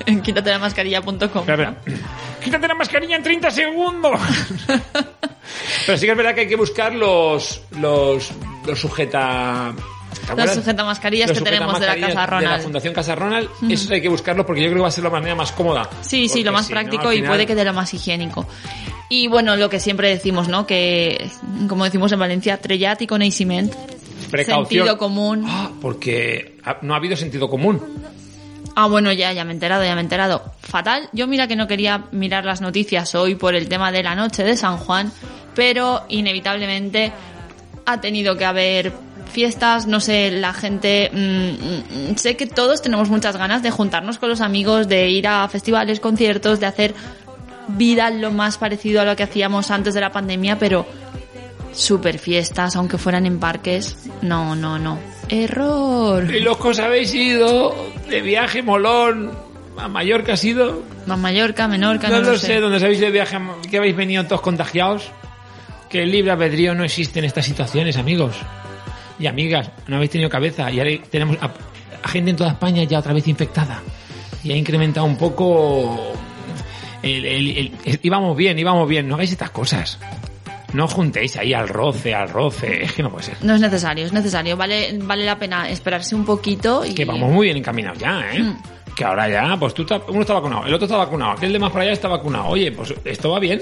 en- 0.06 0.20
Quítate 0.22 0.50
la 0.50 0.58
mascarilla.com. 0.58 1.18
Espera. 1.22 1.76
Quítate 2.42 2.66
la 2.66 2.74
mascarilla 2.74 3.14
en 3.16 3.22
30 3.22 3.50
segundos. 3.52 4.20
Pero 5.86 5.98
sí 5.98 6.06
que 6.06 6.10
es 6.12 6.16
verdad 6.16 6.34
que 6.34 6.40
hay 6.42 6.48
que 6.48 6.56
buscar 6.56 6.92
los 6.94 7.62
los, 7.78 8.32
los 8.66 8.78
sujeta 8.78 9.74
sujeta 10.54 10.84
mascarillas 10.84 11.28
Los 11.28 11.38
que 11.38 11.44
tenemos 11.44 11.78
de 11.80 11.86
la 11.86 11.94
Casa 11.94 12.08
De 12.08 12.14
la 12.14 12.26
Ronald. 12.26 12.62
Fundación 12.62 12.94
Casa 12.94 13.14
Ronald, 13.14 13.48
esos 13.68 13.90
hay 13.90 14.00
que 14.00 14.08
buscarlos 14.08 14.46
porque 14.46 14.62
yo 14.62 14.68
creo 14.68 14.78
que 14.78 14.82
va 14.82 14.88
a 14.88 14.92
ser 14.92 15.04
la 15.04 15.10
manera 15.10 15.34
más 15.34 15.52
cómoda. 15.52 15.88
Sí, 16.02 16.28
sí, 16.28 16.42
lo 16.42 16.52
más 16.52 16.66
si 16.66 16.72
no, 16.72 16.80
práctico 16.80 17.12
y 17.12 17.22
puede 17.22 17.46
que 17.46 17.54
de 17.54 17.64
lo 17.64 17.72
más 17.72 17.92
higiénico. 17.94 18.46
Y 19.08 19.26
bueno, 19.26 19.56
lo 19.56 19.68
que 19.68 19.80
siempre 19.80 20.08
decimos, 20.08 20.48
¿no? 20.48 20.66
Que, 20.66 21.28
como 21.68 21.84
decimos 21.84 22.12
en 22.12 22.20
Valencia, 22.20 22.60
trellat 22.60 23.02
y 23.02 23.06
coneixement. 23.06 23.74
Precaución. 24.30 24.66
Sentido 24.66 24.98
común. 24.98 25.44
Ah, 25.46 25.70
porque 25.80 26.56
no 26.82 26.94
ha 26.94 26.98
habido 26.98 27.16
sentido 27.16 27.48
común. 27.48 27.82
Ah, 28.76 28.86
bueno, 28.86 29.10
ya, 29.12 29.32
ya 29.32 29.44
me 29.44 29.50
he 29.50 29.54
enterado, 29.54 29.84
ya 29.84 29.94
me 29.94 30.00
he 30.00 30.04
enterado. 30.04 30.52
Fatal. 30.60 31.08
Yo 31.12 31.26
mira 31.26 31.48
que 31.48 31.56
no 31.56 31.66
quería 31.66 32.04
mirar 32.12 32.44
las 32.44 32.60
noticias 32.60 33.14
hoy 33.16 33.34
por 33.34 33.56
el 33.56 33.68
tema 33.68 33.90
de 33.90 34.04
la 34.04 34.14
noche 34.14 34.44
de 34.44 34.56
San 34.56 34.76
Juan, 34.76 35.12
pero 35.56 36.04
inevitablemente 36.08 37.12
ha 37.92 38.00
tenido 38.00 38.36
que 38.36 38.44
haber 38.44 38.92
fiestas, 39.30 39.86
no 39.86 40.00
sé, 40.00 40.30
la 40.30 40.52
gente, 40.52 41.10
mm, 41.12 42.10
mm, 42.10 42.16
sé 42.16 42.36
que 42.36 42.46
todos 42.46 42.82
tenemos 42.82 43.08
muchas 43.08 43.36
ganas 43.36 43.62
de 43.62 43.70
juntarnos 43.70 44.18
con 44.18 44.28
los 44.28 44.40
amigos, 44.40 44.88
de 44.88 45.08
ir 45.08 45.28
a 45.28 45.48
festivales, 45.48 46.00
conciertos, 46.00 46.60
de 46.60 46.66
hacer 46.66 46.94
vida 47.68 48.10
lo 48.10 48.32
más 48.32 48.58
parecido 48.58 49.00
a 49.00 49.04
lo 49.04 49.14
que 49.16 49.22
hacíamos 49.22 49.70
antes 49.70 49.94
de 49.94 50.00
la 50.00 50.10
pandemia, 50.10 50.58
pero 50.58 50.86
super 51.72 52.18
fiestas, 52.18 52.76
aunque 52.76 52.98
fueran 52.98 53.26
en 53.26 53.38
parques, 53.38 53.96
no, 54.22 54.56
no, 54.56 54.78
no. 54.78 54.98
Error. 55.28 56.34
Y 56.34 56.40
los 56.40 56.58
que 56.58 56.68
os 56.68 56.78
habéis 56.80 57.14
ido 57.14 57.74
de 58.08 58.20
viaje 58.20 58.62
molón 58.62 59.30
a 59.76 59.88
Mallorca 59.88 60.32
ha 60.32 60.36
sido. 60.36 60.82
Más 61.06 61.18
Mallorca, 61.18 61.68
Menorca, 61.68 62.08
No, 62.08 62.16
no, 62.16 62.22
lo 62.22 62.32
lo 62.32 62.38
sé, 62.38 62.60
dónde 62.60 62.80
sabéis 62.80 63.00
de 63.00 63.10
viaje, 63.10 63.38
que 63.70 63.78
habéis 63.78 63.96
venido 63.96 64.24
todos 64.24 64.40
contagiados. 64.40 65.10
Que 65.90 66.02
el 66.04 66.10
libre 66.12 66.30
albedrío 66.30 66.74
no 66.74 66.84
existe 66.84 67.18
en 67.18 67.24
estas 67.24 67.44
situaciones, 67.44 67.96
amigos 67.96 68.36
y 69.18 69.26
amigas. 69.26 69.70
No 69.88 69.96
habéis 69.96 70.10
tenido 70.12 70.30
cabeza 70.30 70.70
y 70.70 70.78
ahora 70.78 70.92
tenemos 71.10 71.36
a, 71.42 71.50
a 72.02 72.08
gente 72.08 72.30
en 72.30 72.36
toda 72.36 72.50
España 72.50 72.84
ya 72.84 73.00
otra 73.00 73.12
vez 73.12 73.26
infectada. 73.28 73.82
Y 74.44 74.52
ha 74.52 74.56
incrementado 74.56 75.04
un 75.06 75.18
poco. 75.18 76.12
El, 77.02 77.24
el- 77.24 77.56
el- 77.56 77.72
el- 77.84 78.00
íbamos 78.02 78.36
bien, 78.36 78.58
íbamos 78.58 78.88
bien. 78.88 79.08
No 79.08 79.14
hagáis 79.16 79.32
estas 79.32 79.50
cosas. 79.50 79.98
No 80.72 80.86
juntéis 80.86 81.36
ahí 81.36 81.52
al 81.52 81.68
roce, 81.68 82.14
al 82.14 82.28
roce. 82.28 82.84
Es 82.84 82.92
que 82.92 83.02
no 83.02 83.10
puede 83.10 83.24
ser. 83.24 83.36
No 83.42 83.54
es 83.56 83.60
necesario, 83.60 84.06
es 84.06 84.12
necesario. 84.12 84.56
Vale, 84.56 84.96
vale 85.02 85.24
la 85.24 85.36
pena 85.38 85.68
esperarse 85.68 86.14
un 86.14 86.24
poquito 86.24 86.84
y... 86.86 86.94
Que 86.94 87.04
vamos 87.04 87.32
muy 87.32 87.46
bien 87.46 87.56
encaminados 87.56 87.98
ya, 87.98 88.22
¿eh? 88.32 88.40
Mm. 88.40 88.94
Que 88.94 89.04
ahora 89.04 89.28
ya, 89.28 89.56
pues 89.58 89.74
tú, 89.74 89.82
estás- 89.82 90.02
uno 90.08 90.20
está 90.20 90.34
vacunado, 90.34 90.66
el 90.66 90.74
otro 90.74 90.84
está 90.86 90.96
vacunado, 90.98 91.32
aquel 91.32 91.52
de 91.52 91.58
más 91.58 91.72
para 91.72 91.82
allá 91.84 91.92
está 91.92 92.06
vacunado. 92.06 92.46
Oye, 92.46 92.70
pues 92.70 92.94
esto 93.04 93.30
va 93.30 93.40
bien. 93.40 93.60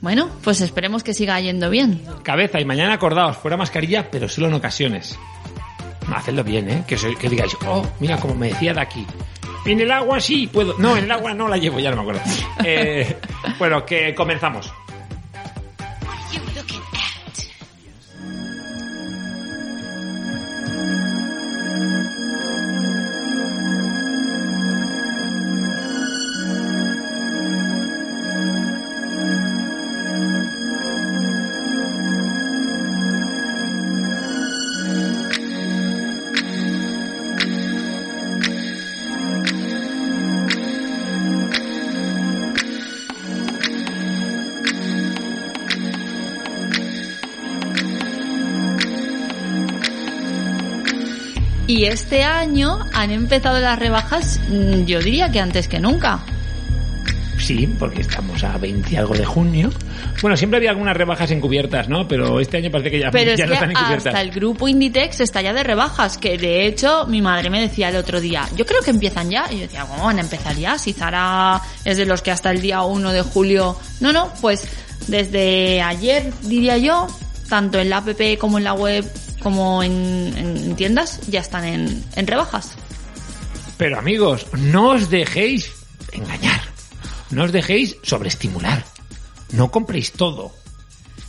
Bueno, 0.00 0.28
pues 0.44 0.60
esperemos 0.60 1.02
que 1.02 1.12
siga 1.14 1.40
yendo 1.40 1.70
bien. 1.70 2.02
Cabeza 2.22 2.60
y 2.60 2.64
mañana 2.64 2.94
acordaos, 2.94 3.36
fuera 3.36 3.56
mascarilla, 3.56 4.10
pero 4.10 4.28
solo 4.28 4.46
en 4.48 4.54
ocasiones. 4.54 5.18
Hacedlo 6.14 6.44
bien, 6.44 6.70
¿eh? 6.70 6.84
Que, 6.86 6.94
os- 6.94 7.06
que 7.18 7.28
digáis, 7.28 7.56
oh, 7.66 7.84
mira, 8.00 8.18
como 8.18 8.34
me 8.34 8.48
decía 8.48 8.72
de 8.72 8.80
aquí. 8.80 9.04
En 9.66 9.80
el 9.80 9.90
agua 9.90 10.20
sí, 10.20 10.46
puedo. 10.46 10.78
No, 10.78 10.96
en 10.96 11.04
el 11.04 11.10
agua 11.10 11.34
no 11.34 11.48
la 11.48 11.56
llevo, 11.58 11.80
ya 11.80 11.90
no 11.90 11.96
me 11.96 12.02
acuerdo. 12.02 12.20
Eh, 12.64 13.16
bueno, 13.58 13.84
que 13.84 14.14
comenzamos. 14.14 14.72
Y 51.78 51.84
este 51.84 52.24
año 52.24 52.80
han 52.92 53.12
empezado 53.12 53.60
las 53.60 53.78
rebajas, 53.78 54.40
mm, 54.48 54.84
yo 54.86 54.98
diría 54.98 55.30
que 55.30 55.38
antes 55.38 55.68
que 55.68 55.78
nunca. 55.78 56.18
Sí, 57.38 57.68
porque 57.78 58.00
estamos 58.00 58.42
a 58.42 58.58
20 58.58 58.94
y 58.94 58.96
algo 58.96 59.14
de 59.14 59.24
junio. 59.24 59.70
Bueno, 60.20 60.36
siempre 60.36 60.56
había 60.56 60.70
algunas 60.70 60.96
rebajas 60.96 61.30
encubiertas, 61.30 61.88
¿no? 61.88 62.08
Pero 62.08 62.40
este 62.40 62.56
año 62.56 62.72
parece 62.72 62.90
que 62.90 62.98
ya, 62.98 63.12
Pero 63.12 63.32
ya 63.36 63.44
es 63.44 63.44
no 63.44 63.46
que 63.46 63.54
están 63.54 63.70
encubiertas. 63.70 64.06
hasta 64.08 64.20
el 64.22 64.32
grupo 64.32 64.66
Inditex 64.66 65.20
está 65.20 65.40
ya 65.40 65.52
de 65.52 65.62
rebajas, 65.62 66.18
que 66.18 66.36
de 66.36 66.66
hecho 66.66 67.06
mi 67.06 67.22
madre 67.22 67.48
me 67.48 67.60
decía 67.60 67.90
el 67.90 67.96
otro 67.96 68.20
día, 68.20 68.48
yo 68.56 68.66
creo 68.66 68.82
que 68.82 68.90
empiezan 68.90 69.30
ya. 69.30 69.46
Y 69.48 69.58
yo 69.58 69.60
decía, 69.60 69.86
¿cómo 69.88 70.04
van 70.04 70.18
a 70.18 70.22
empezar 70.22 70.56
ya? 70.56 70.78
Si 70.78 70.92
Zara 70.92 71.62
es 71.84 71.96
de 71.96 72.06
los 72.06 72.22
que 72.22 72.32
hasta 72.32 72.50
el 72.50 72.60
día 72.60 72.82
1 72.82 73.12
de 73.12 73.22
julio... 73.22 73.76
No, 74.00 74.12
no, 74.12 74.32
pues 74.40 74.66
desde 75.06 75.80
ayer, 75.80 76.32
diría 76.42 76.76
yo, 76.76 77.06
tanto 77.48 77.78
en 77.78 77.88
la 77.88 77.98
app 77.98 78.08
como 78.40 78.58
en 78.58 78.64
la 78.64 78.72
web 78.72 79.08
como 79.40 79.82
en, 79.82 80.34
en 80.36 80.76
tiendas, 80.76 81.20
ya 81.28 81.40
están 81.40 81.64
en, 81.64 82.04
en 82.16 82.26
rebajas. 82.26 82.72
Pero 83.76 83.98
amigos, 83.98 84.46
no 84.52 84.90
os 84.90 85.08
dejéis 85.10 85.72
engañar. 86.12 86.60
No 87.30 87.44
os 87.44 87.52
dejéis 87.52 87.96
sobreestimular. 88.02 88.84
No 89.52 89.70
compréis 89.70 90.12
todo. 90.12 90.52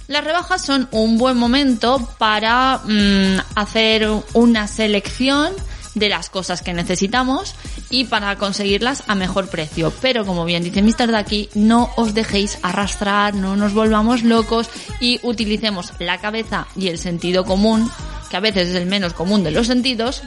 Las 0.07 0.23
rebajas 0.23 0.65
son 0.65 0.87
un 0.91 1.19
buen 1.19 1.37
momento 1.37 2.09
para 2.17 2.81
mm, 2.83 3.37
hacer 3.55 4.09
una 4.33 4.67
selección 4.67 5.53
de 5.99 6.09
las 6.09 6.29
cosas 6.29 6.61
que 6.61 6.73
necesitamos 6.73 7.55
y 7.89 8.05
para 8.05 8.35
conseguirlas 8.37 9.03
a 9.07 9.15
mejor 9.15 9.49
precio. 9.49 9.93
Pero 10.01 10.25
como 10.25 10.45
bien 10.45 10.63
dice 10.63 10.81
Mr. 10.81 11.11
Ducky, 11.11 11.49
no 11.55 11.89
os 11.97 12.13
dejéis 12.13 12.57
arrastrar, 12.63 13.35
no 13.35 13.55
nos 13.55 13.73
volvamos 13.73 14.23
locos 14.23 14.69
y 14.99 15.19
utilicemos 15.23 15.93
la 15.99 16.19
cabeza 16.19 16.67
y 16.75 16.87
el 16.87 16.97
sentido 16.97 17.45
común, 17.45 17.89
que 18.29 18.37
a 18.37 18.41
veces 18.41 18.69
es 18.69 18.75
el 18.75 18.85
menos 18.85 19.13
común 19.13 19.43
de 19.43 19.51
los 19.51 19.67
sentidos, 19.67 20.23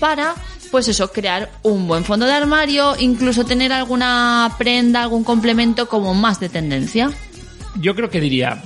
para 0.00 0.34
pues 0.70 0.88
eso, 0.88 1.12
crear 1.12 1.50
un 1.62 1.86
buen 1.86 2.04
fondo 2.04 2.26
de 2.26 2.32
armario, 2.32 2.96
incluso 2.98 3.44
tener 3.44 3.72
alguna 3.72 4.54
prenda, 4.58 5.02
algún 5.02 5.24
complemento 5.24 5.88
como 5.88 6.12
más 6.12 6.40
de 6.40 6.48
tendencia. 6.48 7.10
Yo 7.80 7.94
creo 7.94 8.10
que 8.10 8.20
diría 8.20 8.62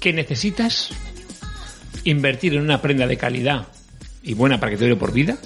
que 0.00 0.12
necesitas 0.12 0.90
invertir 2.04 2.54
en 2.54 2.62
una 2.62 2.80
prenda 2.80 3.06
de 3.06 3.16
calidad 3.16 3.68
y 4.22 4.34
buena 4.34 4.58
para 4.60 4.70
que 4.70 4.78
te 4.78 4.84
dure 4.84 4.96
por 4.96 5.12
vida 5.12 5.38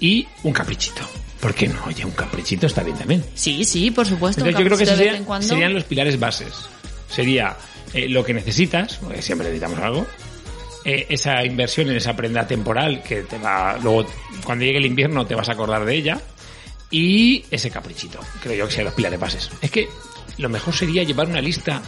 y 0.00 0.26
un 0.42 0.52
caprichito. 0.52 1.02
¿Por 1.40 1.54
qué 1.54 1.68
no? 1.68 1.82
Oye, 1.86 2.04
un 2.04 2.10
caprichito 2.10 2.66
está 2.66 2.82
bien 2.82 2.96
también. 2.96 3.24
Sí, 3.34 3.64
sí, 3.64 3.90
por 3.90 4.06
supuesto. 4.06 4.40
Entonces 4.44 4.58
yo 4.58 4.66
creo 4.66 4.78
que 4.78 4.84
esos 4.84 4.96
serían, 4.96 5.42
serían 5.42 5.74
los 5.74 5.84
pilares 5.84 6.18
bases. 6.18 6.52
Sería 7.08 7.56
eh, 7.94 8.08
lo 8.08 8.24
que 8.24 8.34
necesitas, 8.34 8.96
porque 8.96 9.22
siempre 9.22 9.48
necesitamos 9.48 9.78
algo, 9.80 10.06
eh, 10.84 11.06
esa 11.08 11.44
inversión 11.44 11.90
en 11.90 11.96
esa 11.96 12.14
prenda 12.14 12.46
temporal 12.46 13.02
que 13.02 13.22
te 13.22 13.38
va, 13.38 13.78
luego 13.82 14.06
cuando 14.44 14.64
llegue 14.64 14.78
el 14.78 14.86
invierno 14.86 15.26
te 15.26 15.34
vas 15.34 15.48
a 15.48 15.52
acordar 15.52 15.84
de 15.84 15.94
ella, 15.94 16.20
y 16.90 17.44
ese 17.50 17.70
caprichito. 17.70 18.20
Creo 18.42 18.54
yo 18.54 18.64
que 18.66 18.72
serían 18.72 18.86
los 18.86 18.94
pilares 18.94 19.20
bases. 19.20 19.50
Es 19.60 19.70
que 19.70 19.88
lo 20.38 20.48
mejor 20.48 20.74
sería 20.74 21.02
llevar 21.04 21.28
una 21.28 21.40
lista 21.40 21.82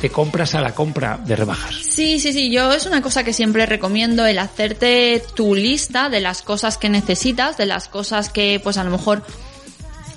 de 0.00 0.10
compras 0.10 0.54
a 0.54 0.60
la 0.60 0.74
compra 0.74 1.18
de 1.24 1.36
rebajas. 1.36 1.74
Sí, 1.74 2.18
sí, 2.18 2.32
sí, 2.32 2.50
yo 2.50 2.72
es 2.72 2.86
una 2.86 3.02
cosa 3.02 3.24
que 3.24 3.32
siempre 3.32 3.66
recomiendo, 3.66 4.26
el 4.26 4.38
hacerte 4.38 5.22
tu 5.34 5.54
lista 5.54 6.08
de 6.08 6.20
las 6.20 6.42
cosas 6.42 6.78
que 6.78 6.88
necesitas, 6.88 7.56
de 7.56 7.66
las 7.66 7.88
cosas 7.88 8.28
que 8.28 8.60
pues 8.62 8.76
a 8.78 8.84
lo 8.84 8.90
mejor... 8.90 9.24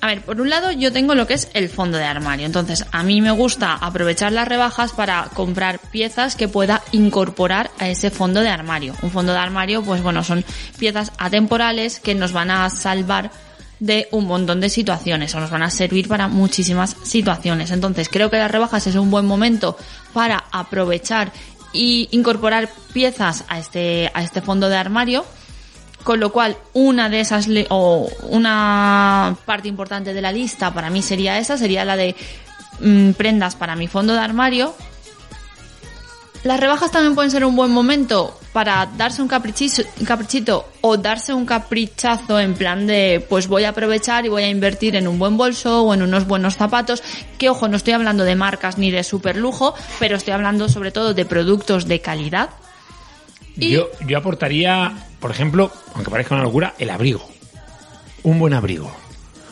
A 0.01 0.07
ver, 0.07 0.21
por 0.21 0.39
un 0.39 0.49
lado 0.49 0.71
yo 0.71 0.91
tengo 0.91 1.15
lo 1.15 1.25
que 1.25 1.33
es 1.33 1.49
el 1.53 1.67
fondo 1.67 1.97
de 1.97 2.03
armario, 2.03 2.45
entonces 2.45 2.85
a 2.91 3.01
mí 3.01 3.21
me 3.21 3.31
gusta 3.31 3.73
aprovechar 3.73 4.31
las 4.31 4.47
rebajas 4.47 4.91
para 4.91 5.29
comprar 5.33 5.79
piezas 5.79 6.35
que 6.35 6.47
pueda 6.47 6.83
incorporar 6.91 7.71
a 7.79 7.89
ese 7.89 8.11
fondo 8.11 8.41
de 8.41 8.49
armario. 8.49 8.93
Un 9.01 9.09
fondo 9.09 9.33
de 9.33 9.39
armario, 9.39 9.81
pues 9.81 10.03
bueno, 10.03 10.23
son 10.23 10.45
piezas 10.77 11.11
atemporales 11.17 11.99
que 11.99 12.13
nos 12.13 12.33
van 12.33 12.51
a 12.51 12.69
salvar 12.69 13.31
de 13.79 14.07
un 14.11 14.25
montón 14.25 14.61
de 14.61 14.69
situaciones 14.69 15.33
o 15.35 15.39
nos 15.39 15.49
van 15.49 15.63
a 15.63 15.69
servir 15.69 16.07
para 16.07 16.27
muchísimas 16.27 16.95
situaciones. 17.03 17.71
Entonces 17.71 18.09
creo 18.09 18.29
que 18.29 18.37
las 18.37 18.51
rebajas 18.51 18.87
es 18.87 18.95
un 18.95 19.11
buen 19.11 19.25
momento 19.25 19.77
para 20.13 20.45
aprovechar 20.51 21.31
y 21.73 22.07
incorporar 22.11 22.69
piezas 22.93 23.43
a 23.47 23.59
este, 23.59 24.09
a 24.13 24.23
este 24.23 24.41
fondo 24.41 24.69
de 24.69 24.77
armario. 24.77 25.25
Con 26.03 26.19
lo 26.19 26.31
cual, 26.31 26.55
una 26.73 27.09
de 27.09 27.19
esas, 27.19 27.47
o 27.69 28.07
una 28.29 29.35
parte 29.45 29.67
importante 29.67 30.13
de 30.13 30.21
la 30.21 30.31
lista 30.31 30.71
para 30.71 30.91
mí 30.91 31.01
sería 31.01 31.39
esa, 31.39 31.57
sería 31.57 31.83
la 31.83 31.97
de 31.97 32.15
mm, 32.79 33.11
prendas 33.13 33.55
para 33.55 33.75
mi 33.75 33.87
fondo 33.87 34.13
de 34.13 34.19
armario. 34.19 34.75
Las 36.45 36.59
rebajas 36.59 36.91
también 36.91 37.15
pueden 37.15 37.31
ser 37.31 37.43
un 37.43 37.55
buen 37.55 37.71
momento 37.71 38.39
para 38.53 38.87
darse 38.97 39.19
un 39.19 39.27
caprichito, 39.27 40.69
o 40.81 40.95
darse 40.95 41.33
un 41.33 41.43
caprichazo 41.43 42.39
en 42.39 42.53
plan 42.53 42.85
de 42.85 43.25
pues 43.27 43.47
voy 43.47 43.63
a 43.63 43.69
aprovechar 43.69 44.27
y 44.27 44.29
voy 44.29 44.43
a 44.43 44.49
invertir 44.49 44.95
en 44.95 45.07
un 45.07 45.17
buen 45.17 45.37
bolso 45.37 45.81
o 45.81 45.91
en 45.95 46.03
unos 46.03 46.27
buenos 46.27 46.55
zapatos. 46.55 47.01
Que 47.39 47.49
ojo, 47.49 47.67
no 47.67 47.77
estoy 47.77 47.93
hablando 47.93 48.23
de 48.25 48.35
marcas 48.35 48.77
ni 48.77 48.91
de 48.91 49.03
super 49.03 49.37
lujo, 49.37 49.73
pero 49.97 50.17
estoy 50.17 50.35
hablando 50.35 50.69
sobre 50.69 50.91
todo 50.91 51.15
de 51.15 51.25
productos 51.25 51.87
de 51.87 51.99
calidad. 51.99 52.51
Yo, 53.55 53.89
yo 54.05 54.15
aportaría, 54.15 54.93
por 55.19 55.31
ejemplo, 55.31 55.71
aunque 55.95 56.11
parezca 56.11 56.35
una 56.35 56.43
locura, 56.43 56.75
el 56.77 56.91
abrigo. 56.91 57.27
Un 58.21 58.37
buen 58.37 58.53
abrigo. 58.53 58.95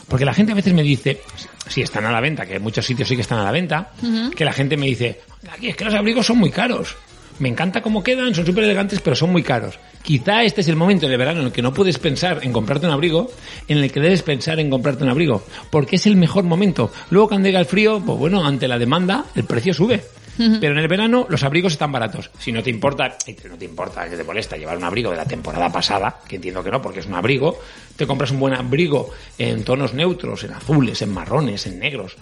Porque 0.08 0.24
la 0.24 0.34
gente 0.34 0.52
a 0.52 0.54
veces 0.54 0.74
me 0.74 0.82
dice, 0.82 1.20
si 1.68 1.82
están 1.82 2.04
a 2.04 2.12
la 2.12 2.20
venta, 2.20 2.46
que 2.46 2.56
en 2.56 2.62
muchos 2.62 2.84
sitios 2.84 3.08
sí 3.08 3.16
que 3.16 3.22
están 3.22 3.38
a 3.38 3.44
la 3.44 3.50
venta, 3.50 3.92
que 4.36 4.44
la 4.44 4.52
gente 4.52 4.76
me 4.76 4.86
dice, 4.86 5.20
aquí 5.50 5.68
es 5.68 5.76
que 5.76 5.84
los 5.84 5.94
abrigos 5.94 6.26
son 6.26 6.38
muy 6.38 6.50
caros. 6.50 6.96
Me 7.40 7.48
encanta 7.48 7.82
cómo 7.82 8.02
quedan, 8.02 8.32
son 8.32 8.46
súper 8.46 8.62
elegantes, 8.64 9.00
pero 9.00 9.16
son 9.16 9.32
muy 9.32 9.42
caros. 9.42 9.78
Quizá 10.02 10.44
este 10.44 10.60
es 10.60 10.68
el 10.68 10.76
momento 10.76 11.08
del 11.08 11.18
verano 11.18 11.40
en 11.40 11.46
el 11.46 11.52
que 11.52 11.62
no 11.62 11.74
puedes 11.74 11.98
pensar 11.98 12.40
en 12.42 12.52
comprarte 12.52 12.86
un 12.86 12.92
abrigo, 12.92 13.30
en 13.66 13.78
el 13.78 13.90
que 13.90 13.98
debes 13.98 14.22
pensar 14.22 14.60
en 14.60 14.70
comprarte 14.70 15.02
un 15.02 15.10
abrigo, 15.10 15.42
porque 15.70 15.96
es 15.96 16.06
el 16.06 16.16
mejor 16.16 16.44
momento. 16.44 16.92
Luego 17.10 17.28
cuando 17.28 17.48
llega 17.48 17.58
el 17.58 17.66
frío, 17.66 18.00
pues 18.04 18.18
bueno, 18.18 18.46
ante 18.46 18.68
la 18.68 18.78
demanda, 18.78 19.24
el 19.34 19.44
precio 19.44 19.74
sube. 19.74 20.04
Pero 20.36 20.72
en 20.72 20.78
el 20.78 20.88
verano 20.88 21.26
los 21.28 21.42
abrigos 21.42 21.72
están 21.72 21.92
baratos. 21.92 22.30
Si 22.38 22.52
no 22.52 22.62
te 22.62 22.70
importa, 22.70 23.16
no 23.48 23.56
te 23.56 23.64
importa, 23.64 24.08
que 24.08 24.16
te 24.16 24.24
molesta 24.24 24.56
llevar 24.56 24.76
un 24.76 24.84
abrigo 24.84 25.10
de 25.10 25.16
la 25.16 25.24
temporada 25.24 25.70
pasada, 25.70 26.20
que 26.26 26.36
entiendo 26.36 26.62
que 26.62 26.70
no, 26.70 26.82
porque 26.82 27.00
es 27.00 27.06
un 27.06 27.14
abrigo, 27.14 27.58
te 27.96 28.06
compras 28.06 28.30
un 28.30 28.40
buen 28.40 28.54
abrigo 28.54 29.10
en 29.38 29.64
tonos 29.64 29.94
neutros, 29.94 30.44
en 30.44 30.52
azules, 30.52 31.02
en 31.02 31.12
marrones, 31.12 31.66
en 31.66 31.78
negros. 31.78 32.16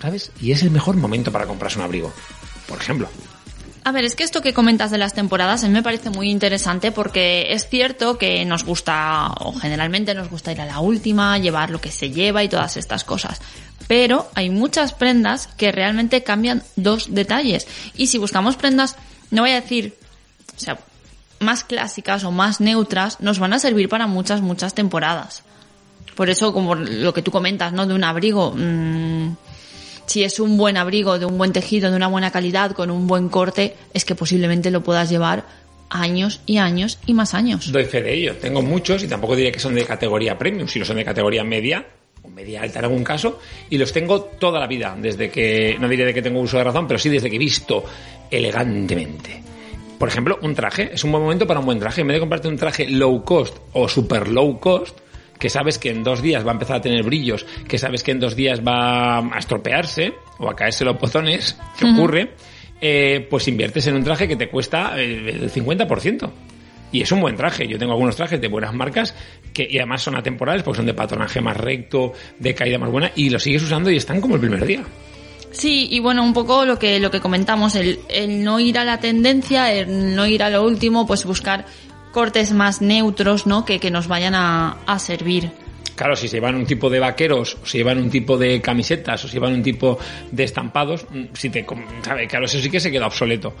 ¿Sabes? 0.00 0.32
Y 0.40 0.52
es 0.52 0.62
el 0.62 0.70
mejor 0.70 0.96
momento 0.96 1.32
para 1.32 1.46
comprarse 1.46 1.78
un 1.78 1.84
abrigo. 1.84 2.12
Por 2.68 2.78
ejemplo. 2.78 3.08
A 3.88 3.90
ver, 3.90 4.04
es 4.04 4.14
que 4.14 4.22
esto 4.22 4.42
que 4.42 4.52
comentas 4.52 4.90
de 4.90 4.98
las 4.98 5.14
temporadas 5.14 5.64
a 5.64 5.66
mí 5.66 5.72
me 5.72 5.82
parece 5.82 6.10
muy 6.10 6.30
interesante 6.30 6.92
porque 6.92 7.54
es 7.54 7.70
cierto 7.70 8.18
que 8.18 8.44
nos 8.44 8.62
gusta, 8.62 9.32
o 9.40 9.54
generalmente 9.54 10.12
nos 10.12 10.28
gusta 10.28 10.52
ir 10.52 10.60
a 10.60 10.66
la 10.66 10.80
última, 10.80 11.38
llevar 11.38 11.70
lo 11.70 11.80
que 11.80 11.90
se 11.90 12.10
lleva 12.10 12.44
y 12.44 12.50
todas 12.50 12.76
estas 12.76 13.02
cosas. 13.02 13.40
Pero 13.86 14.28
hay 14.34 14.50
muchas 14.50 14.92
prendas 14.92 15.46
que 15.46 15.72
realmente 15.72 16.22
cambian 16.22 16.62
dos 16.76 17.14
detalles. 17.14 17.66
Y 17.96 18.08
si 18.08 18.18
buscamos 18.18 18.56
prendas, 18.56 18.94
no 19.30 19.40
voy 19.40 19.52
a 19.52 19.62
decir, 19.62 19.96
o 20.54 20.60
sea, 20.60 20.78
más 21.40 21.64
clásicas 21.64 22.24
o 22.24 22.30
más 22.30 22.60
neutras, 22.60 23.18
nos 23.20 23.38
van 23.38 23.54
a 23.54 23.58
servir 23.58 23.88
para 23.88 24.06
muchas, 24.06 24.42
muchas 24.42 24.74
temporadas. 24.74 25.44
Por 26.14 26.28
eso, 26.28 26.52
como 26.52 26.74
lo 26.74 27.14
que 27.14 27.22
tú 27.22 27.30
comentas, 27.30 27.72
¿no? 27.72 27.86
De 27.86 27.94
un 27.94 28.04
abrigo, 28.04 28.52
mm, 28.54 29.34
si 30.08 30.24
es 30.24 30.40
un 30.40 30.56
buen 30.56 30.76
abrigo, 30.76 31.18
de 31.18 31.26
un 31.26 31.38
buen 31.38 31.52
tejido, 31.52 31.90
de 31.90 31.96
una 31.96 32.08
buena 32.08 32.30
calidad, 32.30 32.72
con 32.72 32.90
un 32.90 33.06
buen 33.06 33.28
corte, 33.28 33.74
es 33.92 34.04
que 34.04 34.14
posiblemente 34.14 34.70
lo 34.70 34.82
puedas 34.82 35.10
llevar 35.10 35.44
años 35.90 36.40
y 36.46 36.56
años 36.56 36.98
y 37.06 37.14
más 37.14 37.34
años. 37.34 37.70
Doy 37.70 37.84
fe 37.84 38.02
de 38.02 38.14
ello. 38.14 38.36
Tengo 38.36 38.62
muchos 38.62 39.02
y 39.02 39.08
tampoco 39.08 39.36
diría 39.36 39.52
que 39.52 39.60
son 39.60 39.74
de 39.74 39.84
categoría 39.84 40.36
premium, 40.36 40.66
sino 40.66 40.84
son 40.84 40.96
de 40.96 41.04
categoría 41.04 41.44
media 41.44 41.86
o 42.22 42.28
media 42.28 42.62
alta 42.62 42.78
en 42.78 42.86
algún 42.86 43.04
caso 43.04 43.38
y 43.68 43.76
los 43.76 43.92
tengo 43.92 44.22
toda 44.22 44.58
la 44.58 44.66
vida, 44.66 44.96
desde 44.98 45.30
que, 45.30 45.76
no 45.78 45.88
diré 45.88 46.06
de 46.06 46.14
que 46.14 46.22
tengo 46.22 46.40
uso 46.40 46.56
de 46.56 46.64
razón, 46.64 46.86
pero 46.86 46.98
sí 46.98 47.10
desde 47.10 47.28
que 47.28 47.36
he 47.36 47.38
visto 47.38 47.84
elegantemente. 48.30 49.42
Por 49.98 50.08
ejemplo, 50.08 50.38
un 50.42 50.54
traje. 50.54 50.90
Es 50.94 51.04
un 51.04 51.12
buen 51.12 51.22
momento 51.22 51.46
para 51.46 51.60
un 51.60 51.66
buen 51.66 51.80
traje. 51.80 52.00
En 52.00 52.06
vez 52.06 52.14
de 52.14 52.20
comprarte 52.20 52.48
un 52.48 52.56
traje 52.56 52.88
low 52.88 53.24
cost 53.24 53.56
o 53.72 53.88
super 53.88 54.28
low 54.28 54.58
cost, 54.58 54.96
que 55.38 55.48
sabes 55.48 55.78
que 55.78 55.90
en 55.90 56.02
dos 56.02 56.22
días 56.22 56.44
va 56.44 56.50
a 56.50 56.54
empezar 56.54 56.76
a 56.76 56.80
tener 56.80 57.02
brillos, 57.02 57.46
que 57.66 57.78
sabes 57.78 58.02
que 58.02 58.10
en 58.10 58.20
dos 58.20 58.34
días 58.34 58.60
va 58.66 59.18
a 59.18 59.38
estropearse 59.38 60.14
o 60.38 60.50
a 60.50 60.56
caerse 60.56 60.84
los 60.84 60.96
pozones, 60.96 61.58
que 61.78 61.86
ocurre, 61.86 62.32
eh, 62.80 63.26
pues 63.28 63.48
inviertes 63.48 63.86
en 63.86 63.96
un 63.96 64.04
traje 64.04 64.28
que 64.28 64.36
te 64.36 64.48
cuesta 64.48 65.00
eh, 65.00 65.30
el 65.30 65.52
50%. 65.52 66.30
Y 66.90 67.02
es 67.02 67.12
un 67.12 67.20
buen 67.20 67.36
traje. 67.36 67.68
Yo 67.68 67.78
tengo 67.78 67.92
algunos 67.92 68.16
trajes 68.16 68.40
de 68.40 68.48
buenas 68.48 68.72
marcas 68.72 69.14
que 69.52 69.68
y 69.68 69.76
además 69.76 70.02
son 70.02 70.16
atemporales 70.16 70.62
porque 70.62 70.78
son 70.78 70.86
de 70.86 70.94
patronaje 70.94 71.40
más 71.40 71.56
recto, 71.56 72.14
de 72.38 72.54
caída 72.54 72.78
más 72.78 72.90
buena 72.90 73.12
y 73.14 73.28
los 73.28 73.42
sigues 73.42 73.62
usando 73.62 73.90
y 73.90 73.96
están 73.96 74.20
como 74.20 74.36
el 74.36 74.40
primer 74.40 74.64
día. 74.64 74.84
Sí, 75.50 75.88
y 75.90 75.98
bueno, 76.00 76.22
un 76.22 76.32
poco 76.32 76.64
lo 76.64 76.78
que, 76.78 77.00
lo 77.00 77.10
que 77.10 77.20
comentamos, 77.20 77.74
el, 77.74 78.00
el 78.08 78.44
no 78.44 78.60
ir 78.60 78.78
a 78.78 78.84
la 78.84 79.00
tendencia, 79.00 79.72
el 79.72 80.14
no 80.14 80.26
ir 80.26 80.42
a 80.42 80.50
lo 80.50 80.64
último, 80.64 81.06
pues 81.06 81.24
buscar 81.24 81.66
cortes 82.12 82.52
más 82.52 82.80
neutros, 82.80 83.46
¿no? 83.46 83.64
Que, 83.64 83.78
que 83.78 83.90
nos 83.90 84.08
vayan 84.08 84.34
a, 84.34 84.76
a 84.86 84.98
servir. 84.98 85.50
Claro, 85.94 86.14
si 86.14 86.28
se 86.28 86.36
llevan 86.36 86.54
un 86.54 86.64
tipo 86.64 86.88
de 86.90 87.00
vaqueros, 87.00 87.56
o 87.60 87.66
si 87.66 87.78
llevan 87.78 87.98
un 87.98 88.08
tipo 88.08 88.38
de 88.38 88.60
camisetas, 88.60 89.24
o 89.24 89.28
si 89.28 89.34
llevan 89.34 89.54
un 89.54 89.62
tipo 89.64 89.98
de 90.30 90.44
estampados, 90.44 91.04
mm, 91.10 91.24
si 91.34 91.50
te, 91.50 91.66
sabe, 92.02 92.28
claro, 92.28 92.44
eso 92.44 92.58
sí 92.60 92.70
que 92.70 92.78
se 92.80 92.90
queda 92.90 93.06
obsoleto. 93.06 93.54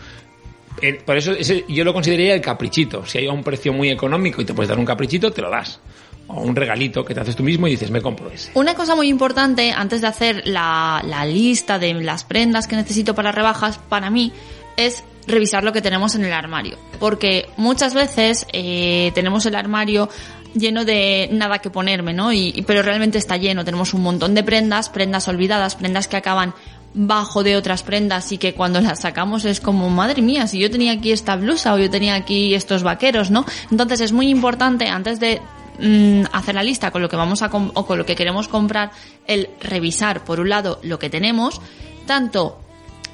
por 1.04 1.16
eso 1.16 1.32
ese- 1.32 1.64
yo 1.68 1.82
lo 1.82 1.92
consideraría 1.92 2.34
el 2.34 2.40
caprichito. 2.40 3.04
Si 3.04 3.18
hay 3.18 3.26
un 3.26 3.42
precio 3.42 3.72
muy 3.72 3.90
económico 3.90 4.40
y 4.40 4.44
te 4.44 4.54
puedes 4.54 4.68
dar 4.68 4.78
un 4.78 4.84
caprichito, 4.84 5.32
te 5.32 5.42
lo 5.42 5.50
das. 5.50 5.80
O 6.28 6.42
un 6.42 6.54
regalito 6.54 7.04
que 7.04 7.14
te 7.14 7.20
haces 7.20 7.34
tú 7.34 7.42
mismo 7.42 7.66
y 7.66 7.72
dices, 7.72 7.90
me 7.90 8.00
compro 8.00 8.30
ese. 8.30 8.52
Una 8.54 8.74
cosa 8.76 8.94
muy 8.94 9.08
importante 9.08 9.72
antes 9.72 10.00
de 10.02 10.06
hacer 10.06 10.42
la, 10.46 11.02
la 11.04 11.24
lista 11.24 11.80
de 11.80 11.94
las 11.94 12.22
prendas 12.22 12.68
que 12.68 12.76
necesito 12.76 13.14
para 13.16 13.32
rebajas, 13.32 13.78
para 13.88 14.08
mí, 14.10 14.30
es 14.78 15.04
revisar 15.26 15.64
lo 15.64 15.72
que 15.72 15.82
tenemos 15.82 16.14
en 16.14 16.24
el 16.24 16.32
armario. 16.32 16.78
Porque 16.98 17.50
muchas 17.56 17.92
veces 17.92 18.46
eh, 18.52 19.12
tenemos 19.14 19.44
el 19.44 19.56
armario 19.56 20.08
lleno 20.54 20.84
de 20.84 21.28
nada 21.32 21.58
que 21.58 21.68
ponerme, 21.68 22.14
¿no? 22.14 22.32
Y, 22.32 22.64
pero 22.66 22.82
realmente 22.82 23.18
está 23.18 23.36
lleno. 23.36 23.64
Tenemos 23.64 23.92
un 23.92 24.02
montón 24.02 24.34
de 24.34 24.42
prendas, 24.42 24.88
prendas 24.88 25.28
olvidadas, 25.28 25.76
prendas 25.76 26.08
que 26.08 26.16
acaban 26.16 26.54
bajo 26.94 27.42
de 27.42 27.56
otras 27.56 27.82
prendas 27.82 28.32
y 28.32 28.38
que 28.38 28.54
cuando 28.54 28.80
las 28.80 29.00
sacamos 29.00 29.44
es 29.44 29.60
como, 29.60 29.90
madre 29.90 30.22
mía, 30.22 30.46
si 30.46 30.58
yo 30.58 30.70
tenía 30.70 30.92
aquí 30.92 31.12
esta 31.12 31.36
blusa 31.36 31.74
o 31.74 31.78
yo 31.78 31.90
tenía 31.90 32.14
aquí 32.14 32.54
estos 32.54 32.82
vaqueros, 32.82 33.30
¿no? 33.30 33.44
Entonces 33.70 34.00
es 34.00 34.12
muy 34.12 34.30
importante 34.30 34.88
antes 34.88 35.20
de 35.20 35.42
mm, 35.80 36.22
hacer 36.32 36.54
la 36.54 36.62
lista 36.62 36.90
con 36.90 37.02
lo 37.02 37.08
que 37.08 37.16
vamos 37.16 37.42
a 37.42 37.50
o 37.52 37.86
con 37.86 37.98
lo 37.98 38.06
que 38.06 38.16
queremos 38.16 38.48
comprar, 38.48 38.90
el 39.26 39.50
revisar 39.60 40.24
por 40.24 40.40
un 40.40 40.48
lado 40.48 40.80
lo 40.82 40.98
que 40.98 41.10
tenemos, 41.10 41.60
tanto 42.06 42.58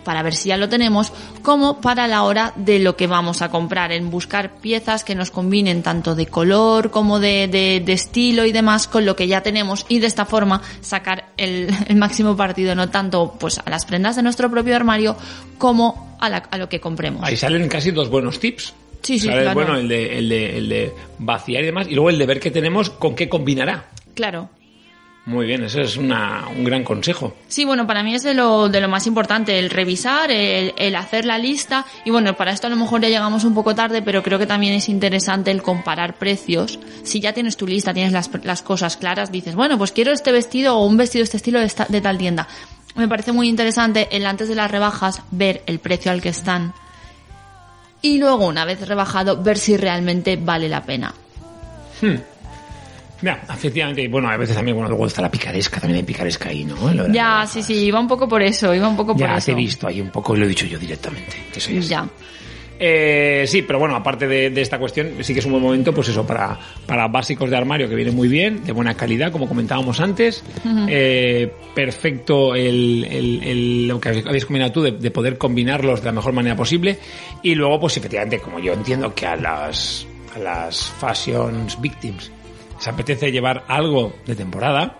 para 0.04 0.23
ver 0.23 0.34
si 0.34 0.50
ya 0.50 0.56
lo 0.56 0.68
tenemos, 0.68 1.12
como 1.42 1.80
para 1.80 2.06
la 2.06 2.23
hora 2.23 2.52
de 2.56 2.78
lo 2.78 2.96
que 2.96 3.06
vamos 3.06 3.42
a 3.42 3.50
comprar, 3.50 3.90
en 3.92 4.11
buscar 4.11 4.56
piezas 4.61 5.02
que 5.02 5.14
nos 5.14 5.30
combinen 5.30 5.82
tanto 5.82 6.14
de 6.14 6.26
color 6.26 6.90
como 6.90 7.18
de, 7.20 7.49
de- 7.49 7.82
de 7.84 7.92
estilo 7.92 8.44
y 8.44 8.52
demás 8.52 8.87
con 8.87 9.04
lo 9.06 9.16
que 9.16 9.26
ya 9.26 9.42
tenemos 9.42 9.87
y 9.88 9.99
de 9.99 10.06
esta 10.06 10.25
forma 10.26 10.61
sacar 10.80 11.26
el, 11.37 11.68
el 11.88 11.96
máximo 11.96 12.37
partido, 12.37 12.75
no 12.75 12.90
tanto 12.90 13.34
pues 13.40 13.58
a 13.58 13.68
las 13.70 13.84
prendas 13.87 14.16
de 14.16 14.23
nuestro 14.23 14.50
propio 14.50 14.76
armario 14.76 15.16
como 15.58 16.16
a, 16.20 16.28
la- 16.28 16.44
a 16.50 16.58
lo 16.58 16.68
que 16.68 16.80
compremos. 16.80 17.23
Ahí 17.25 17.37
salen 17.37 17.68
casi 17.68 17.90
dos 17.90 18.08
buenos 18.11 18.38
tips. 18.38 18.75
Sí, 19.02 19.18
sí, 19.18 19.28
claro. 19.28 19.52
Bueno, 19.54 19.76
el 19.76 19.87
de, 19.88 20.18
el, 20.18 20.28
de, 20.30 20.56
el 20.58 20.68
de 20.68 20.94
vaciar 21.18 21.62
y 21.62 21.66
demás, 21.66 21.87
y 21.90 21.94
luego 21.94 22.08
el 22.11 22.18
de 22.18 22.25
ver 22.26 22.40
qué 22.40 22.50
tenemos, 22.50 22.88
con 22.90 23.14
qué 23.14 23.28
combinará. 23.28 23.90
Claro. 24.14 24.49
Muy 25.26 25.46
bien, 25.46 25.64
eso 25.64 25.80
es 25.80 25.96
una, 25.96 26.44
un 26.54 26.64
gran 26.64 26.84
consejo. 26.84 27.34
Sí, 27.48 27.64
bueno, 27.64 27.86
para 27.86 28.02
mí 28.02 28.14
es 28.14 28.22
de 28.24 28.34
lo, 28.34 28.68
de 28.68 28.78
lo 28.82 28.88
más 28.90 29.06
importante, 29.06 29.58
el 29.58 29.70
revisar, 29.70 30.30
el, 30.30 30.74
el 30.76 30.94
hacer 30.96 31.24
la 31.24 31.38
lista. 31.38 31.86
Y 32.04 32.10
bueno, 32.10 32.36
para 32.36 32.52
esto 32.52 32.66
a 32.66 32.70
lo 32.70 32.76
mejor 32.76 33.00
ya 33.00 33.08
llegamos 33.08 33.42
un 33.44 33.54
poco 33.54 33.74
tarde, 33.74 34.02
pero 34.02 34.22
creo 34.22 34.38
que 34.38 34.44
también 34.46 34.74
es 34.74 34.90
interesante 34.90 35.50
el 35.50 35.62
comparar 35.62 36.16
precios. 36.18 36.78
Si 37.04 37.20
ya 37.20 37.32
tienes 37.32 37.56
tu 37.56 37.66
lista, 37.66 37.94
tienes 37.94 38.12
las, 38.12 38.28
las 38.42 38.60
cosas 38.60 38.98
claras, 38.98 39.32
dices, 39.32 39.54
bueno, 39.54 39.78
pues 39.78 39.92
quiero 39.92 40.12
este 40.12 40.30
vestido 40.30 40.76
o 40.76 40.84
un 40.86 40.98
vestido 40.98 41.20
de 41.22 41.24
este 41.24 41.38
estilo 41.38 41.58
de, 41.58 41.66
esta- 41.66 41.86
de 41.88 42.02
tal 42.02 42.18
tienda. 42.18 42.46
Me 42.94 43.08
parece 43.08 43.32
muy 43.32 43.48
interesante 43.48 44.08
el 44.12 44.26
antes 44.26 44.48
de 44.50 44.54
las 44.54 44.70
rebajas 44.70 45.22
ver 45.30 45.62
el 45.66 45.78
precio 45.78 46.12
al 46.12 46.20
que 46.20 46.28
están. 46.28 46.74
Y 48.02 48.18
luego, 48.18 48.46
una 48.46 48.66
vez 48.66 48.86
rebajado, 48.86 49.42
ver 49.42 49.56
si 49.56 49.78
realmente 49.78 50.36
vale 50.36 50.68
la 50.68 50.82
pena. 50.84 51.14
Ya, 53.24 53.42
efectivamente, 53.52 54.02
y 54.02 54.08
bueno, 54.08 54.28
a 54.28 54.36
veces 54.36 54.54
también, 54.54 54.76
bueno, 54.76 54.88
luego 54.90 55.06
está 55.06 55.22
la 55.22 55.30
picaresca, 55.30 55.80
también 55.80 55.98
hay 55.98 56.02
picaresca 56.04 56.50
ahí, 56.50 56.64
¿no? 56.64 56.76
Ya, 57.12 57.46
sí, 57.46 57.62
sí, 57.62 57.74
iba 57.86 57.98
un 57.98 58.06
poco 58.08 58.28
por 58.28 58.42
eso, 58.42 58.74
iba 58.74 58.86
un 58.88 58.96
poco 58.96 59.12
por 59.14 59.20
Ya, 59.26 59.36
eso. 59.36 59.46
te 59.46 59.52
he 59.52 59.54
visto 59.54 59.86
ahí 59.86 60.00
un 60.00 60.10
poco 60.10 60.36
y 60.36 60.38
lo 60.40 60.44
he 60.44 60.48
dicho 60.48 60.66
yo 60.66 60.78
directamente. 60.78 61.36
que 61.52 61.58
soy 61.60 61.78
así. 61.78 61.88
Ya. 61.88 62.06
Eh, 62.76 63.44
sí, 63.46 63.62
pero 63.62 63.78
bueno, 63.78 63.94
aparte 63.94 64.26
de, 64.26 64.50
de 64.50 64.60
esta 64.60 64.78
cuestión, 64.80 65.12
sí 65.20 65.32
que 65.32 65.38
es 65.38 65.46
un 65.46 65.52
buen 65.52 65.62
momento, 65.62 65.94
pues 65.94 66.08
eso, 66.08 66.26
para, 66.26 66.58
para 66.86 67.06
básicos 67.06 67.48
de 67.48 67.56
armario 67.56 67.88
que 67.88 67.94
vienen 67.94 68.16
muy 68.16 68.26
bien, 68.26 68.64
de 68.64 68.72
buena 68.72 68.94
calidad, 68.96 69.30
como 69.30 69.48
comentábamos 69.48 70.00
antes. 70.00 70.42
Eh, 70.88 71.52
perfecto 71.74 72.54
el, 72.54 73.04
el- 73.08 73.42
el- 73.44 73.88
lo 73.88 74.00
que 74.00 74.08
habéis 74.08 74.44
combinado 74.44 74.72
tú, 74.72 74.82
de, 74.82 74.90
de 74.90 75.10
poder 75.12 75.38
combinarlos 75.38 76.00
de 76.00 76.06
la 76.06 76.12
mejor 76.12 76.32
manera 76.32 76.56
posible. 76.56 76.98
Y 77.44 77.54
luego, 77.54 77.78
pues 77.78 77.96
efectivamente, 77.96 78.40
como 78.40 78.58
yo 78.58 78.72
entiendo 78.72 79.14
que 79.14 79.26
a 79.26 79.37
las, 79.37 80.04
a 80.34 80.38
las 80.40 80.90
fashions 80.98 81.80
victims 81.80 82.32
se 82.78 82.90
apetece 82.90 83.30
llevar 83.32 83.64
algo 83.68 84.14
de 84.26 84.34
temporada, 84.34 84.96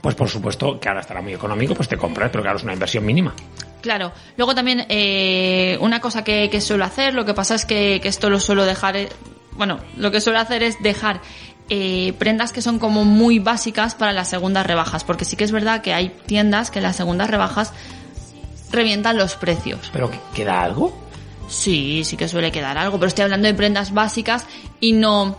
pues 0.00 0.14
por 0.14 0.28
supuesto 0.28 0.78
que 0.78 0.88
ahora 0.88 1.00
estará 1.00 1.20
muy 1.22 1.32
económico, 1.34 1.74
pues 1.74 1.88
te 1.88 1.96
compras, 1.96 2.30
pero 2.30 2.42
claro, 2.42 2.58
es 2.58 2.64
una 2.64 2.72
inversión 2.74 3.04
mínima. 3.04 3.34
Claro. 3.80 4.12
Luego 4.36 4.54
también 4.54 4.84
eh, 4.88 5.78
una 5.80 6.00
cosa 6.00 6.24
que, 6.24 6.50
que 6.50 6.60
suelo 6.60 6.84
hacer, 6.84 7.14
lo 7.14 7.24
que 7.24 7.34
pasa 7.34 7.54
es 7.54 7.64
que, 7.64 8.00
que 8.02 8.08
esto 8.08 8.28
lo 8.28 8.40
suelo 8.40 8.64
dejar, 8.64 8.96
eh, 8.96 9.08
bueno, 9.52 9.78
lo 9.96 10.10
que 10.10 10.20
suelo 10.20 10.38
hacer 10.40 10.62
es 10.62 10.82
dejar 10.82 11.20
eh, 11.70 12.12
prendas 12.18 12.52
que 12.52 12.60
son 12.62 12.78
como 12.78 13.04
muy 13.04 13.38
básicas 13.38 13.94
para 13.94 14.12
las 14.12 14.28
segundas 14.28 14.66
rebajas, 14.66 15.04
porque 15.04 15.24
sí 15.24 15.36
que 15.36 15.44
es 15.44 15.52
verdad 15.52 15.80
que 15.80 15.94
hay 15.94 16.08
tiendas 16.26 16.70
que 16.70 16.80
en 16.80 16.82
las 16.84 16.96
segundas 16.96 17.30
rebajas 17.30 17.72
revientan 18.72 19.16
los 19.16 19.36
precios. 19.36 19.88
¿Pero 19.92 20.10
que- 20.10 20.20
queda 20.34 20.62
algo? 20.62 20.96
Sí, 21.48 22.02
sí 22.04 22.16
que 22.16 22.28
suele 22.28 22.52
quedar 22.52 22.76
algo, 22.76 22.98
pero 22.98 23.08
estoy 23.08 23.24
hablando 23.24 23.46
de 23.48 23.54
prendas 23.54 23.94
básicas 23.94 24.44
y 24.80 24.92
no 24.92 25.36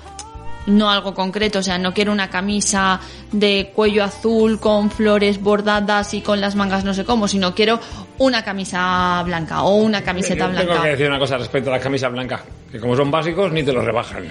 no 0.67 0.89
algo 0.89 1.13
concreto, 1.13 1.59
o 1.59 1.63
sea, 1.63 1.77
no 1.77 1.93
quiero 1.93 2.11
una 2.11 2.29
camisa 2.29 2.99
de 3.31 3.71
cuello 3.73 4.03
azul 4.03 4.59
con 4.59 4.91
flores 4.91 5.41
bordadas 5.41 6.13
y 6.13 6.21
con 6.21 6.41
las 6.41 6.55
mangas 6.55 6.83
no 6.83 6.93
sé 6.93 7.05
cómo, 7.05 7.27
sino 7.27 7.55
quiero 7.55 7.79
una 8.17 8.43
camisa 8.43 9.21
blanca 9.25 9.63
o 9.63 9.75
una 9.77 10.03
camiseta 10.03 10.45
Yo 10.47 10.51
Tengo 10.51 10.65
blanca. 10.67 10.83
que 10.83 10.89
decir 10.89 11.07
una 11.07 11.19
cosa 11.19 11.37
respecto 11.37 11.69
a 11.69 11.73
las 11.73 11.83
camisas 11.83 12.11
blancas, 12.11 12.41
que 12.71 12.79
como 12.79 12.95
son 12.95 13.09
básicos 13.09 13.51
ni 13.51 13.63
te 13.63 13.73
los 13.73 13.83
rebajan. 13.83 14.25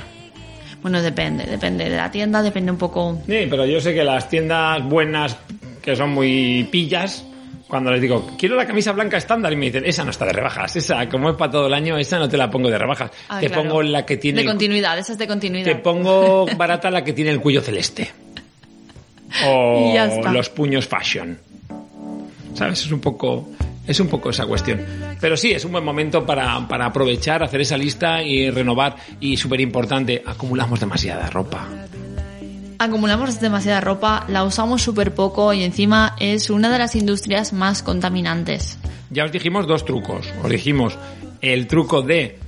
Bueno, 0.80 1.02
depende, 1.02 1.44
depende 1.44 1.88
de 1.90 1.96
la 1.96 2.10
tienda, 2.10 2.40
depende 2.40 2.70
un 2.70 2.78
poco. 2.78 3.18
Sí, 3.26 3.46
pero 3.50 3.66
yo 3.66 3.80
sé 3.80 3.92
que 3.94 4.04
las 4.04 4.28
tiendas 4.28 4.82
buenas, 4.84 5.36
que 5.82 5.96
son 5.96 6.10
muy 6.10 6.68
pillas, 6.70 7.24
cuando 7.68 7.90
les 7.92 8.00
digo, 8.00 8.30
quiero 8.38 8.56
la 8.56 8.66
camisa 8.66 8.92
blanca 8.92 9.18
estándar, 9.18 9.52
y 9.52 9.56
me 9.56 9.66
dicen, 9.66 9.84
esa 9.84 10.02
no 10.04 10.10
está 10.10 10.24
de 10.24 10.32
rebajas, 10.32 10.74
esa, 10.76 11.08
como 11.08 11.30
es 11.30 11.36
para 11.36 11.52
todo 11.52 11.66
el 11.66 11.74
año, 11.74 11.98
esa 11.98 12.18
no 12.18 12.28
te 12.28 12.36
la 12.36 12.50
pongo 12.50 12.70
de 12.70 12.78
rebajas. 12.78 13.10
Ah, 13.28 13.38
te 13.40 13.46
claro. 13.48 13.62
pongo 13.64 13.82
la 13.82 14.04
que 14.06 14.16
tiene... 14.16 14.36
de 14.36 14.42
el- 14.42 14.48
continuidad, 14.48 14.98
esa 14.98 15.12
es 15.12 15.18
de 15.18 15.24
te 15.24 15.28
continuidad. 15.28 15.82
pongo 15.82 16.46
barata 16.56 16.90
la 16.90 17.04
que 17.04 17.12
tiene 17.12 17.30
el 17.30 17.40
cuello 17.40 17.60
celeste. 17.60 18.10
O 19.46 19.92
los 20.32 20.48
puños 20.48 20.86
fashion. 20.88 21.38
¿Sabes? 22.54 22.80
Es 22.86 22.90
un 22.92 23.00
poco... 23.00 23.50
Es 23.86 24.00
un 24.00 24.08
poco 24.08 24.30
esa 24.30 24.44
cuestión. 24.46 24.84
Pero 25.20 25.36
sí, 25.36 25.50
es 25.52 25.64
un 25.64 25.72
buen 25.72 25.84
momento 25.84 26.24
para, 26.26 26.66
para 26.68 26.86
aprovechar, 26.86 27.42
hacer 27.42 27.60
esa 27.62 27.76
lista 27.76 28.22
y 28.22 28.50
renovar. 28.50 28.96
Y 29.20 29.36
súper 29.36 29.60
importante, 29.62 30.22
acumulamos 30.26 30.78
demasiada 30.80 31.28
ropa. 31.30 31.66
Acumulamos 32.80 33.40
demasiada 33.40 33.80
ropa, 33.80 34.24
la 34.28 34.44
usamos 34.44 34.82
súper 34.82 35.12
poco 35.12 35.52
y 35.52 35.64
encima 35.64 36.14
es 36.20 36.48
una 36.48 36.70
de 36.70 36.78
las 36.78 36.94
industrias 36.94 37.52
más 37.52 37.82
contaminantes. 37.82 38.78
Ya 39.10 39.24
os 39.24 39.32
dijimos 39.32 39.66
dos 39.66 39.84
trucos. 39.84 40.32
Os 40.44 40.48
dijimos 40.48 40.96
el 41.40 41.66
truco 41.66 42.02
de, 42.02 42.38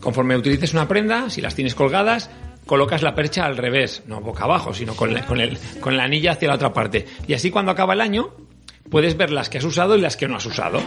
conforme 0.00 0.36
utilices 0.36 0.72
una 0.72 0.88
prenda, 0.88 1.30
si 1.30 1.40
las 1.40 1.54
tienes 1.54 1.76
colgadas, 1.76 2.30
colocas 2.66 3.02
la 3.02 3.14
percha 3.14 3.44
al 3.46 3.56
revés, 3.56 4.02
no 4.08 4.20
boca 4.20 4.42
abajo, 4.42 4.74
sino 4.74 4.96
con 4.96 5.14
la, 5.14 5.24
con 5.24 5.40
el, 5.40 5.56
con 5.80 5.96
la 5.96 6.02
anilla 6.02 6.32
hacia 6.32 6.48
la 6.48 6.56
otra 6.56 6.72
parte. 6.72 7.06
Y 7.28 7.34
así 7.34 7.52
cuando 7.52 7.70
acaba 7.70 7.94
el 7.94 8.00
año, 8.00 8.30
puedes 8.90 9.16
ver 9.16 9.30
las 9.30 9.48
que 9.48 9.58
has 9.58 9.64
usado 9.64 9.96
y 9.96 10.00
las 10.00 10.16
que 10.16 10.26
no 10.26 10.36
has 10.36 10.46
usado. 10.46 10.80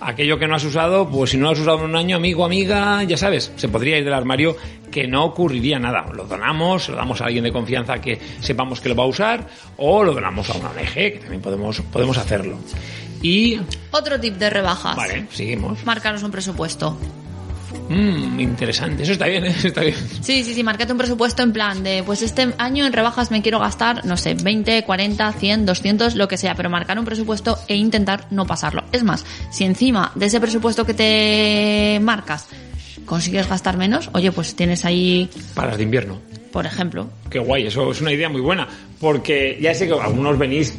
Aquello 0.00 0.38
que 0.38 0.46
no 0.46 0.54
has 0.54 0.64
usado, 0.64 1.08
pues 1.08 1.30
si 1.30 1.36
no 1.36 1.44
lo 1.44 1.50
has 1.50 1.58
usado 1.58 1.78
en 1.80 1.90
un 1.90 1.96
año, 1.96 2.16
amigo, 2.16 2.44
amiga, 2.44 3.02
ya 3.04 3.16
sabes, 3.16 3.52
se 3.56 3.68
podría 3.68 3.98
ir 3.98 4.04
del 4.04 4.14
armario 4.14 4.56
que 4.90 5.06
no 5.06 5.24
ocurriría 5.24 5.78
nada. 5.78 6.06
Lo 6.12 6.24
donamos, 6.24 6.88
lo 6.88 6.96
damos 6.96 7.20
a 7.20 7.26
alguien 7.26 7.44
de 7.44 7.52
confianza 7.52 8.00
que 8.00 8.18
sepamos 8.40 8.80
que 8.80 8.88
lo 8.88 8.96
va 8.96 9.04
a 9.04 9.06
usar, 9.06 9.46
o 9.76 10.02
lo 10.02 10.12
donamos 10.12 10.48
a 10.50 10.54
una 10.54 10.70
ONG, 10.70 10.94
que 10.94 11.18
también 11.20 11.42
podemos, 11.42 11.80
podemos 11.92 12.18
hacerlo. 12.18 12.58
Y, 13.22 13.60
Otro 13.90 14.18
tip 14.18 14.36
de 14.36 14.48
rebajas. 14.48 14.96
vale, 14.96 15.26
seguimos. 15.30 15.84
Marcaros 15.84 16.22
un 16.22 16.30
presupuesto. 16.30 16.96
Mmm, 17.90 18.38
interesante. 18.38 19.02
Eso 19.02 19.12
está 19.12 19.26
bien, 19.26 19.44
¿eh? 19.44 19.54
está 19.64 19.80
bien. 19.80 19.96
Sí, 20.20 20.44
sí, 20.44 20.54
sí, 20.54 20.62
marcate 20.62 20.92
un 20.92 20.98
presupuesto 20.98 21.42
en 21.42 21.52
plan 21.52 21.82
de, 21.82 22.04
pues 22.04 22.22
este 22.22 22.54
año 22.56 22.86
en 22.86 22.92
rebajas 22.92 23.32
me 23.32 23.42
quiero 23.42 23.58
gastar, 23.58 24.06
no 24.06 24.16
sé, 24.16 24.34
20, 24.34 24.84
40, 24.84 25.32
100, 25.32 25.66
200, 25.66 26.14
lo 26.14 26.28
que 26.28 26.36
sea, 26.38 26.54
pero 26.54 26.70
marcar 26.70 26.98
un 27.00 27.04
presupuesto 27.04 27.58
e 27.66 27.74
intentar 27.74 28.26
no 28.30 28.46
pasarlo. 28.46 28.84
Es 28.92 29.02
más, 29.02 29.26
si 29.50 29.64
encima 29.64 30.12
de 30.14 30.26
ese 30.26 30.40
presupuesto 30.40 30.86
que 30.86 30.94
te 30.94 31.98
marcas 32.00 32.46
consigues 33.06 33.48
gastar 33.48 33.76
menos, 33.76 34.08
oye, 34.12 34.30
pues 34.30 34.54
tienes 34.54 34.84
ahí, 34.84 35.28
Para 35.54 35.68
las 35.70 35.78
de 35.78 35.82
invierno. 35.82 36.20
por 36.52 36.66
ejemplo, 36.66 37.10
Qué 37.28 37.40
guay, 37.40 37.66
eso 37.66 37.90
es 37.90 38.00
una 38.00 38.12
idea 38.12 38.28
muy 38.28 38.40
buena. 38.40 38.68
Porque 39.00 39.58
ya 39.60 39.74
sé 39.74 39.88
que 39.88 39.94
algunos 39.94 40.38
venís. 40.38 40.78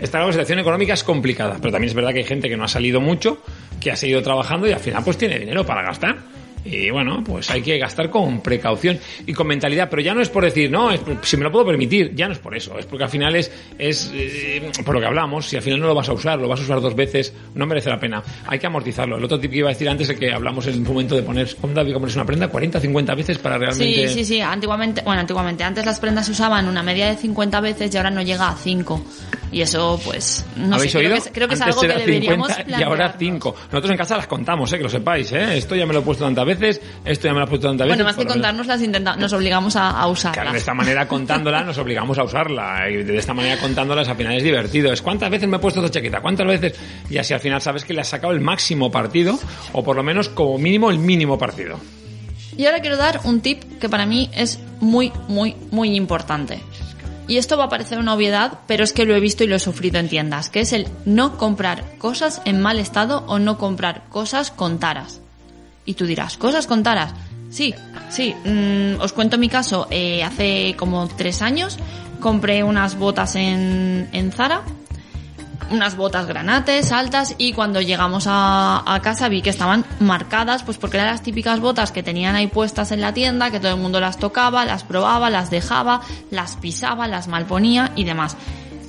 Esta 0.00 0.26
situación 0.32 0.58
económica 0.58 0.94
es 0.94 1.04
complicada, 1.04 1.58
pero 1.60 1.70
también 1.70 1.90
es 1.90 1.94
verdad 1.94 2.10
que 2.12 2.20
hay 2.20 2.24
gente 2.24 2.48
que 2.48 2.56
no 2.56 2.64
ha 2.64 2.68
salido 2.68 3.00
mucho, 3.00 3.42
que 3.80 3.90
ha 3.92 3.96
seguido 3.96 4.22
trabajando 4.22 4.66
y 4.66 4.72
al 4.72 4.80
final 4.80 5.04
pues 5.04 5.16
tiene 5.18 5.38
dinero 5.38 5.64
para 5.64 5.82
gastar. 5.82 6.39
Y 6.64 6.90
bueno, 6.90 7.22
pues 7.24 7.50
hay 7.50 7.62
que 7.62 7.78
gastar 7.78 8.10
con 8.10 8.40
precaución 8.42 8.98
y 9.26 9.32
con 9.32 9.46
mentalidad, 9.46 9.88
pero 9.88 10.02
ya 10.02 10.14
no 10.14 10.20
es 10.20 10.28
por 10.28 10.44
decir, 10.44 10.70
no, 10.70 10.90
es, 10.90 11.00
si 11.22 11.36
me 11.36 11.44
lo 11.44 11.52
puedo 11.52 11.66
permitir, 11.66 12.14
ya 12.14 12.26
no 12.26 12.32
es 12.32 12.38
por 12.38 12.56
eso, 12.56 12.78
es 12.78 12.86
porque 12.86 13.04
al 13.04 13.10
final 13.10 13.34
es, 13.36 13.50
es 13.78 14.10
eh, 14.14 14.70
por 14.84 14.94
lo 14.94 15.00
que 15.00 15.06
hablamos, 15.06 15.46
si 15.46 15.56
al 15.56 15.62
final 15.62 15.80
no 15.80 15.86
lo 15.86 15.94
vas 15.94 16.08
a 16.08 16.12
usar, 16.12 16.38
lo 16.38 16.48
vas 16.48 16.60
a 16.60 16.62
usar 16.62 16.80
dos 16.80 16.94
veces, 16.94 17.32
no 17.54 17.66
merece 17.66 17.88
la 17.88 17.98
pena. 17.98 18.22
Hay 18.46 18.58
que 18.58 18.66
amortizarlo. 18.66 19.16
El 19.16 19.24
otro 19.24 19.40
tip 19.40 19.50
que 19.50 19.58
iba 19.58 19.68
a 19.68 19.72
decir 19.72 19.88
antes 19.88 20.08
es 20.08 20.18
que 20.18 20.32
hablamos 20.32 20.66
en 20.66 20.78
un 20.78 20.84
momento 20.84 21.14
de 21.14 21.22
poner, 21.22 21.54
¿cómo 21.60 21.78
había 21.78 21.94
que 21.94 22.00
ponerse 22.00 22.18
una 22.18 22.26
prenda? 22.26 22.48
40, 22.48 22.80
50 22.80 23.14
veces 23.14 23.38
para 23.38 23.58
realmente... 23.58 24.08
Sí, 24.08 24.14
sí, 24.14 24.24
sí, 24.24 24.40
antiguamente, 24.40 25.02
bueno, 25.02 25.20
antiguamente, 25.20 25.64
antes 25.64 25.86
las 25.86 25.98
prendas 25.98 26.26
se 26.26 26.32
usaban 26.32 26.68
una 26.68 26.82
media 26.82 27.06
de 27.06 27.16
50 27.16 27.60
veces 27.60 27.94
y 27.94 27.96
ahora 27.96 28.10
no 28.10 28.22
llega 28.22 28.48
a 28.48 28.56
5. 28.56 29.04
Y 29.52 29.62
eso, 29.62 30.00
pues, 30.04 30.46
no 30.56 30.76
¿Habéis 30.76 30.92
sé, 30.92 30.98
creo 30.98 31.10
oído? 31.12 31.24
que, 31.24 31.30
creo 31.32 31.48
que 31.48 31.54
es 31.54 31.60
algo 31.60 31.80
que 31.80 31.88
deberíamos 31.88 32.48
50 32.48 32.70
y 32.70 32.82
ahora 32.82 33.12
plantearnos. 33.12 33.18
5. 33.18 33.56
Nosotros 33.72 33.90
en 33.90 33.96
casa 33.96 34.16
las 34.16 34.26
contamos, 34.28 34.72
eh, 34.72 34.76
que 34.76 34.84
lo 34.84 34.88
sepáis, 34.88 35.32
eh. 35.32 35.58
Esto 35.58 35.74
ya 35.74 35.86
me 35.86 35.92
lo 35.92 36.00
he 36.00 36.02
puesto 36.02 36.24
tantas 36.24 36.46
veces, 36.46 36.49
esto 36.50 37.28
ya 37.28 37.32
me 37.32 37.38
lo 37.40 37.44
he 37.44 37.48
puesto 37.48 37.68
tantas 37.68 37.86
veces. 37.86 37.96
Bueno, 37.98 38.04
más 38.04 38.14
que 38.16 38.20
menos- 38.22 38.34
contárnoslas, 38.34 38.82
intenta- 38.82 39.16
nos 39.16 39.32
obligamos 39.32 39.76
a, 39.76 39.88
a 39.88 39.92
Claro, 39.92 40.10
usarlas. 40.12 40.52
de 40.52 40.58
esta 40.58 40.74
manera 40.74 41.06
contándola 41.08 41.62
nos 41.64 41.78
obligamos 41.78 42.18
a 42.18 42.24
usarla 42.24 42.88
y 42.90 43.02
de 43.02 43.16
esta 43.18 43.34
manera 43.34 43.58
contándolas 43.60 44.08
al 44.08 44.16
final 44.16 44.34
es 44.36 44.42
divertido. 44.42 44.92
Es 44.92 45.02
cuántas 45.02 45.30
veces 45.30 45.48
me 45.48 45.56
he 45.56 45.60
puesto 45.60 45.80
esta 45.84 45.90
chaqueta, 45.98 46.20
cuántas 46.20 46.46
veces 46.46 46.78
y 47.08 47.18
así 47.18 47.34
al 47.34 47.40
final 47.40 47.60
sabes 47.60 47.84
que 47.84 47.94
le 47.94 48.00
has 48.00 48.08
sacado 48.08 48.32
el 48.32 48.40
máximo 48.40 48.90
partido 48.90 49.38
o 49.72 49.82
por 49.84 49.96
lo 49.96 50.02
menos 50.02 50.28
como 50.28 50.58
mínimo 50.58 50.90
el 50.90 50.98
mínimo 50.98 51.38
partido. 51.38 51.78
Y 52.56 52.66
ahora 52.66 52.80
quiero 52.80 52.96
dar 52.96 53.20
un 53.24 53.40
tip 53.40 53.62
que 53.80 53.88
para 53.88 54.04
mí 54.06 54.28
es 54.34 54.58
muy, 54.80 55.12
muy, 55.28 55.56
muy 55.70 55.94
importante. 55.96 56.60
Y 57.28 57.36
esto 57.38 57.56
va 57.56 57.66
a 57.66 57.68
parecer 57.68 57.98
una 57.98 58.12
obviedad, 58.14 58.58
pero 58.66 58.82
es 58.82 58.92
que 58.92 59.04
lo 59.06 59.14
he 59.14 59.20
visto 59.20 59.44
y 59.44 59.46
lo 59.46 59.54
he 59.54 59.60
sufrido 59.60 59.98
en 60.00 60.08
tiendas, 60.08 60.50
que 60.50 60.60
es 60.60 60.72
el 60.72 60.88
no 61.04 61.38
comprar 61.38 61.84
cosas 61.98 62.42
en 62.44 62.60
mal 62.60 62.80
estado 62.80 63.24
o 63.28 63.38
no 63.38 63.56
comprar 63.56 64.02
cosas 64.08 64.50
con 64.50 64.80
taras. 64.80 65.20
Y 65.90 65.94
tú 65.94 66.06
dirás, 66.06 66.36
¿cosas 66.36 66.68
con 66.68 66.84
taras? 66.84 67.12
Sí, 67.50 67.74
sí. 68.10 68.32
mm, 68.44 69.00
os 69.00 69.12
cuento 69.12 69.38
mi 69.38 69.48
caso. 69.48 69.88
Eh, 69.90 70.22
hace 70.22 70.76
como 70.78 71.08
tres 71.08 71.42
años 71.42 71.78
compré 72.20 72.62
unas 72.62 72.96
botas 72.96 73.34
en, 73.34 74.08
en 74.12 74.30
Zara 74.30 74.62
unas 75.70 75.96
botas 75.96 76.26
granates 76.26 76.92
altas 76.92 77.34
y 77.38 77.52
cuando 77.52 77.80
llegamos 77.80 78.26
a, 78.28 78.82
a 78.86 79.02
casa 79.02 79.28
vi 79.28 79.42
que 79.42 79.50
estaban 79.50 79.84
marcadas 80.00 80.62
pues 80.62 80.78
porque 80.78 80.96
eran 80.96 81.10
las 81.10 81.22
típicas 81.22 81.60
botas 81.60 81.92
que 81.92 82.02
tenían 82.02 82.34
ahí 82.34 82.46
puestas 82.48 82.92
en 82.92 83.00
la 83.00 83.14
tienda 83.14 83.50
que 83.50 83.58
todo 83.60 83.72
el 83.74 83.80
mundo 83.80 84.00
las 84.00 84.18
tocaba, 84.18 84.64
las 84.64 84.84
probaba, 84.84 85.28
las 85.28 85.50
dejaba, 85.50 86.02
las 86.30 86.56
pisaba, 86.56 87.08
las 87.08 87.26
malponía 87.26 87.92
y 87.96 88.04
demás. 88.04 88.36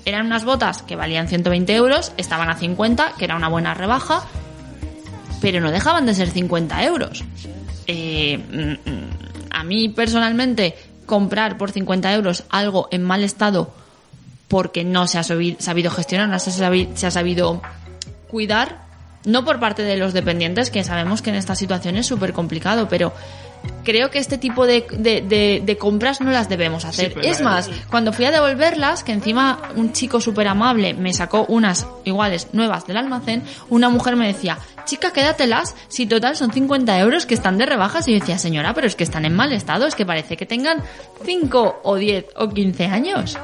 Eran 0.06 0.28
unas 0.28 0.46
botas 0.46 0.82
que 0.84 0.96
valían 0.96 1.28
120 1.28 1.76
euros, 1.76 2.14
estaban 2.18 2.50
a 2.50 2.56
50, 2.56 3.14
que 3.18 3.26
era 3.26 3.36
una 3.36 3.48
buena 3.48 3.74
rebaja, 3.74 4.24
pero 5.41 5.60
no 5.60 5.71
dejaban 5.71 6.06
de 6.06 6.13
ser 6.13 6.30
50 6.30 6.84
euros. 6.86 7.23
Eh, 7.88 8.38
mm, 8.38 8.89
mm, 8.89 9.10
a 9.49 9.63
mí 9.63 9.89
personalmente 9.89 10.75
comprar 11.06 11.58
por 11.58 11.71
50 11.71 12.13
euros 12.13 12.45
algo 12.49 12.88
en 12.91 13.04
mal 13.04 13.23
estado 13.23 13.73
porque 14.47 14.84
no 14.84 15.08
se 15.08 15.17
ha 15.17 15.23
sabi- 15.23 15.58
sabido 15.60 15.91
gestionar, 15.91 16.30
no 16.30 16.39
se 16.39 16.51
ha 16.51 16.54
sabi- 16.54 16.89
se 16.95 17.08
ha 17.08 17.12
sabido 17.12 17.62
cuidar, 18.30 18.84
no 19.25 19.43
por 19.45 19.60
parte 19.60 19.84
de 19.84 19.97
los 19.97 20.13
dependientes, 20.13 20.69
que 20.71 20.84
sabemos 20.84 21.21
que 21.21 21.30
en 21.30 21.36
esta 21.38 21.56
situación 21.56 21.95
es 21.97 22.06
súper 22.08 22.34
complicado, 22.34 22.88
pero 22.89 23.13
creo 23.84 24.10
que 24.10 24.19
este 24.19 24.38
tipo 24.38 24.65
de, 24.65 24.86
de- 24.91 25.21
de- 25.21 25.62
de 25.65 25.77
compras 25.77 26.19
no 26.21 26.32
las 26.32 26.49
debemos 26.49 26.84
hacer. 26.86 27.13
es 27.23 27.41
más, 27.41 27.69
cuando 27.89 28.12
fui 28.13 28.25
a 28.25 28.32
devolverlas, 28.32 29.04
que 29.04 29.12
encima 29.12 29.62
un 29.75 29.93
chico 29.93 30.19
súper 30.19 30.47
amable 30.47 30.93
me 30.93 31.13
sacó 31.13 31.45
unas 31.47 31.86
iguales 32.04 32.47
nuevas 32.54 32.88
del 32.88 32.97
almacén, 32.97 33.43
una 33.69 33.89
mujer 33.89 34.15
me 34.15 34.27
decía, 34.27 34.58
chica, 34.86 35.13
quédatelas, 35.13 35.76
si 35.88 36.06
total 36.06 36.36
son 36.36 36.52
50 36.52 37.00
euros 37.00 37.26
que 37.26 37.34
están 37.34 37.58
de 37.58 37.65
rebajas, 37.65 38.08
y 38.08 38.13
yo 38.13 38.20
decía, 38.20 38.38
señora, 38.38 38.74
pero 38.74 38.88
es 38.88 38.96
que 38.96 39.04
están 39.04 39.26
en 39.26 39.36
mal 39.36 39.54
estado, 39.54 39.88
es 39.88 39.96
que 39.96 40.06
parece 40.06 40.38
que 40.38 40.46
tengan 40.46 40.84
5 41.24 41.82
o 41.84 41.96
10 41.96 42.26
o 42.36 42.50
15 42.50 42.86
años. 42.86 43.38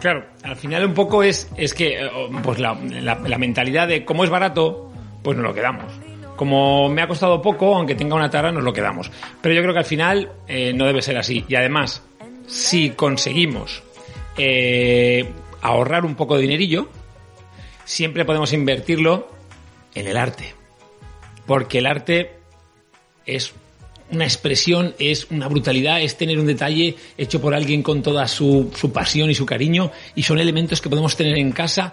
Claro, 0.00 0.24
al 0.42 0.56
final 0.56 0.86
un 0.86 0.94
poco 0.94 1.22
es, 1.22 1.50
es 1.56 1.74
que 1.74 2.04
eh, 2.04 2.10
pues 2.42 2.58
la, 2.58 2.74
mentalidad 2.74 3.88
de 3.88 4.04
como 4.04 4.24
es 4.24 4.30
barato, 4.30 4.90
pues 5.22 5.36
nos 5.36 5.46
lo 5.46 5.54
quedamos. 5.54 5.92
Como 6.36 6.88
me 6.88 7.02
ha 7.02 7.08
costado 7.08 7.42
poco, 7.42 7.76
aunque 7.76 7.94
tenga 7.94 8.14
una 8.14 8.30
tara, 8.30 8.50
nos 8.50 8.64
lo 8.64 8.72
quedamos. 8.72 9.10
Pero 9.42 9.54
yo 9.54 9.60
creo 9.60 9.74
que 9.74 9.80
al 9.80 9.84
final 9.84 10.32
eh, 10.48 10.72
no 10.72 10.86
debe 10.86 11.02
ser 11.02 11.18
así. 11.18 11.44
Y 11.46 11.54
además, 11.54 12.02
si 12.46 12.90
conseguimos 12.90 13.82
eh, 14.38 15.30
ahorrar 15.60 16.06
un 16.06 16.14
poco 16.14 16.36
de 16.36 16.42
dinerillo, 16.42 16.88
siempre 17.84 18.24
podemos 18.24 18.54
invertirlo 18.54 19.28
en 19.94 20.06
el 20.06 20.16
arte. 20.16 20.54
Porque 21.46 21.78
el 21.78 21.86
arte 21.86 22.32
es 23.26 23.52
una 24.10 24.24
expresión, 24.24 24.94
es 24.98 25.30
una 25.30 25.48
brutalidad, 25.48 26.00
es 26.00 26.16
tener 26.16 26.38
un 26.38 26.46
detalle 26.46 26.96
hecho 27.16 27.40
por 27.40 27.54
alguien 27.54 27.82
con 27.82 28.02
toda 28.02 28.26
su, 28.26 28.72
su 28.74 28.92
pasión 28.92 29.30
y 29.30 29.34
su 29.34 29.46
cariño 29.46 29.92
y 30.14 30.22
son 30.22 30.38
elementos 30.38 30.80
que 30.80 30.88
podemos 30.88 31.16
tener 31.16 31.38
en 31.38 31.52
casa 31.52 31.92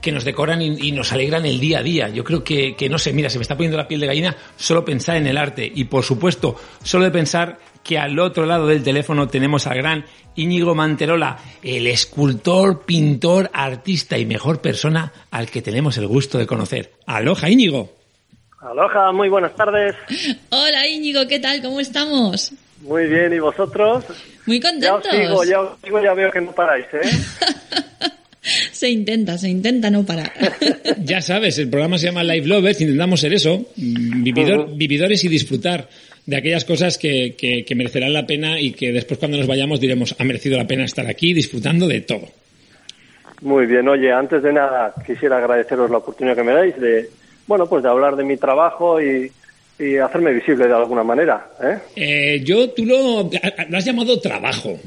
que 0.00 0.12
nos 0.12 0.24
decoran 0.24 0.62
y, 0.62 0.88
y 0.88 0.92
nos 0.92 1.12
alegran 1.12 1.44
el 1.44 1.58
día 1.58 1.78
a 1.78 1.82
día. 1.82 2.08
Yo 2.08 2.24
creo 2.24 2.44
que, 2.44 2.76
que, 2.76 2.88
no 2.88 2.98
sé, 2.98 3.12
mira, 3.12 3.28
se 3.30 3.38
me 3.38 3.42
está 3.42 3.56
poniendo 3.56 3.76
la 3.76 3.88
piel 3.88 4.00
de 4.00 4.06
gallina 4.06 4.36
solo 4.56 4.84
pensar 4.84 5.16
en 5.16 5.26
el 5.26 5.36
arte 5.36 5.70
y 5.74 5.84
por 5.84 6.04
supuesto, 6.04 6.56
solo 6.82 7.04
de 7.04 7.10
pensar 7.10 7.58
que 7.88 7.96
al 7.98 8.18
otro 8.18 8.44
lado 8.44 8.66
del 8.66 8.82
teléfono 8.82 9.28
tenemos 9.28 9.66
al 9.66 9.78
gran 9.78 10.04
Íñigo 10.36 10.74
Manterola, 10.74 11.38
el 11.62 11.86
escultor, 11.86 12.84
pintor, 12.84 13.48
artista 13.50 14.18
y 14.18 14.26
mejor 14.26 14.60
persona 14.60 15.10
al 15.30 15.48
que 15.50 15.62
tenemos 15.62 15.96
el 15.96 16.06
gusto 16.06 16.36
de 16.36 16.46
conocer. 16.46 16.92
Aloha, 17.06 17.48
Íñigo. 17.48 17.90
Aloha, 18.60 19.10
muy 19.12 19.30
buenas 19.30 19.56
tardes. 19.56 19.94
Hola 20.50 20.86
Íñigo, 20.86 21.26
¿qué 21.26 21.38
tal? 21.38 21.62
¿Cómo 21.62 21.80
estamos? 21.80 22.52
Muy 22.82 23.06
bien, 23.06 23.32
¿y 23.32 23.38
vosotros? 23.38 24.04
Muy 24.44 24.60
Ya 24.60 24.68
os 24.68 24.72
contentos. 24.74 25.10
sigo, 25.10 25.44
ya 25.44 25.60
os 25.62 25.80
sigo, 25.82 26.02
ya 26.02 26.12
veo 26.12 26.30
que 26.30 26.42
no 26.42 26.52
paráis, 26.52 26.84
¿eh? 26.92 27.08
Se 28.72 28.88
intenta, 28.88 29.36
se 29.36 29.48
intenta 29.48 29.90
no 29.90 30.04
parar. 30.04 30.32
Ya 31.04 31.20
sabes, 31.22 31.58
el 31.58 31.68
programa 31.70 31.96
se 31.98 32.06
llama 32.06 32.22
Live 32.22 32.46
Lovers, 32.46 32.80
intentamos 32.80 33.20
ser 33.20 33.32
eso, 33.32 33.66
vividores 33.76 35.24
y 35.24 35.28
disfrutar 35.28 35.88
de 36.28 36.36
aquellas 36.36 36.66
cosas 36.66 36.98
que, 36.98 37.34
que- 37.38 37.64
que 37.64 37.74
merecerán 37.74 38.12
la 38.12 38.26
pena 38.26 38.60
y 38.60 38.72
que 38.72 38.92
después 38.92 39.18
cuando 39.18 39.38
nos 39.38 39.46
vayamos 39.46 39.80
diremos, 39.80 40.14
ha 40.18 40.24
merecido 40.24 40.58
la 40.58 40.66
pena 40.66 40.84
estar 40.84 41.06
aquí 41.06 41.32
disfrutando 41.32 41.88
de 41.88 42.02
todo. 42.02 42.28
Muy 43.40 43.64
bien, 43.64 43.88
oye, 43.88 44.12
antes 44.12 44.42
de 44.42 44.52
nada 44.52 44.92
quisiera 45.06 45.38
agradeceros 45.38 45.90
la 45.90 45.96
oportunidad 45.98 46.36
que 46.36 46.42
me 46.42 46.52
dais 46.52 46.78
de, 46.78 47.08
bueno, 47.46 47.66
pues 47.66 47.82
de 47.82 47.88
hablar 47.88 48.14
de 48.16 48.24
mi 48.24 48.36
trabajo 48.36 49.00
y, 49.00 49.32
y 49.78 49.96
hacerme 49.96 50.34
visible 50.34 50.66
de 50.66 50.74
alguna 50.74 51.02
manera, 51.02 51.46
¿eh? 51.62 51.78
Eh, 51.96 52.40
yo, 52.44 52.68
tú 52.70 52.84
lo, 52.84 53.30
lo 53.70 53.78
has 53.78 53.84
llamado 53.86 54.20
trabajo, 54.20 54.78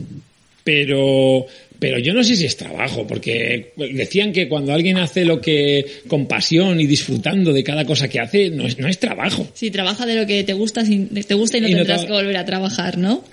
pero, 0.64 1.46
pero 1.82 1.98
yo 1.98 2.14
no 2.14 2.24
sé 2.24 2.36
si 2.36 2.46
es 2.46 2.56
trabajo, 2.56 3.08
porque 3.08 3.72
decían 3.76 4.32
que 4.34 4.48
cuando 4.48 4.72
alguien 4.72 4.98
hace 5.00 5.26
lo 5.26 5.42
que 5.42 5.84
con 6.08 6.28
pasión 6.28 6.80
y 6.80 6.86
disfrutando 6.86 7.52
de 7.54 7.64
cada 7.64 7.86
cosa 7.86 8.08
que 8.08 8.20
hace, 8.20 8.52
no 8.52 8.68
es, 8.68 8.78
no 8.78 8.88
es 8.88 9.00
trabajo. 9.00 9.48
Si 9.56 9.72
trabaja 9.72 10.06
de 10.06 10.16
lo 10.16 10.28
que 10.28 10.44
te 10.44 10.54
gusta, 10.54 10.86
sin- 10.86 11.10
te 11.10 11.34
gusta 11.34 11.58
y 11.58 11.62
no 11.62 11.68
Y 11.70 11.72
no 11.72 11.78
tendrás 11.80 12.02
te- 12.02 12.08
que 12.08 12.14
volver 12.14 12.38
a 12.38 12.46
trabajar, 12.46 13.00
¿no? 13.00 13.24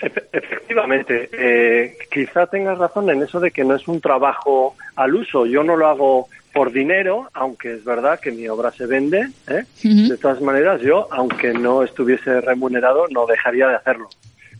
Efe- 0.00 0.22
Efectivamente, 0.32 1.28
eh, 1.32 1.96
quizá 2.10 2.46
tengas 2.46 2.78
razón 2.78 3.10
en 3.10 3.22
eso 3.22 3.40
de 3.40 3.50
que 3.50 3.62
no 3.64 3.76
es 3.76 3.86
un 3.86 4.00
trabajo 4.00 4.74
al 4.96 5.14
uso. 5.14 5.44
Yo 5.44 5.62
no 5.62 5.76
lo 5.76 5.86
hago 5.88 6.28
por 6.54 6.72
dinero, 6.72 7.28
aunque 7.34 7.74
es 7.74 7.84
verdad 7.84 8.18
que 8.20 8.30
mi 8.30 8.48
obra 8.48 8.72
se 8.72 8.86
vende. 8.86 9.26
¿eh? 9.48 9.64
De 10.08 10.16
todas 10.16 10.40
maneras, 10.40 10.80
yo, 10.80 11.08
aunque 11.10 11.52
no 11.52 11.82
estuviese 11.84 12.40
remunerado, 12.40 13.06
no 13.10 13.26
dejaría 13.26 13.68
de 13.68 13.76
hacerlo. 13.76 14.08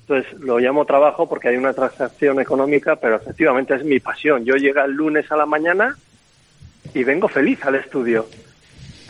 Entonces, 0.08 0.40
lo 0.40 0.58
llamo 0.58 0.86
trabajo 0.86 1.28
porque 1.28 1.48
hay 1.48 1.56
una 1.56 1.74
transacción 1.74 2.40
económica, 2.40 2.96
pero 2.96 3.16
efectivamente 3.16 3.74
es 3.74 3.84
mi 3.84 4.00
pasión. 4.00 4.44
Yo 4.44 4.54
llego 4.54 4.80
el 4.82 4.92
lunes 4.92 5.30
a 5.30 5.36
la 5.36 5.44
mañana 5.44 5.96
y 6.94 7.04
vengo 7.04 7.28
feliz 7.28 7.62
al 7.64 7.74
estudio. 7.74 8.26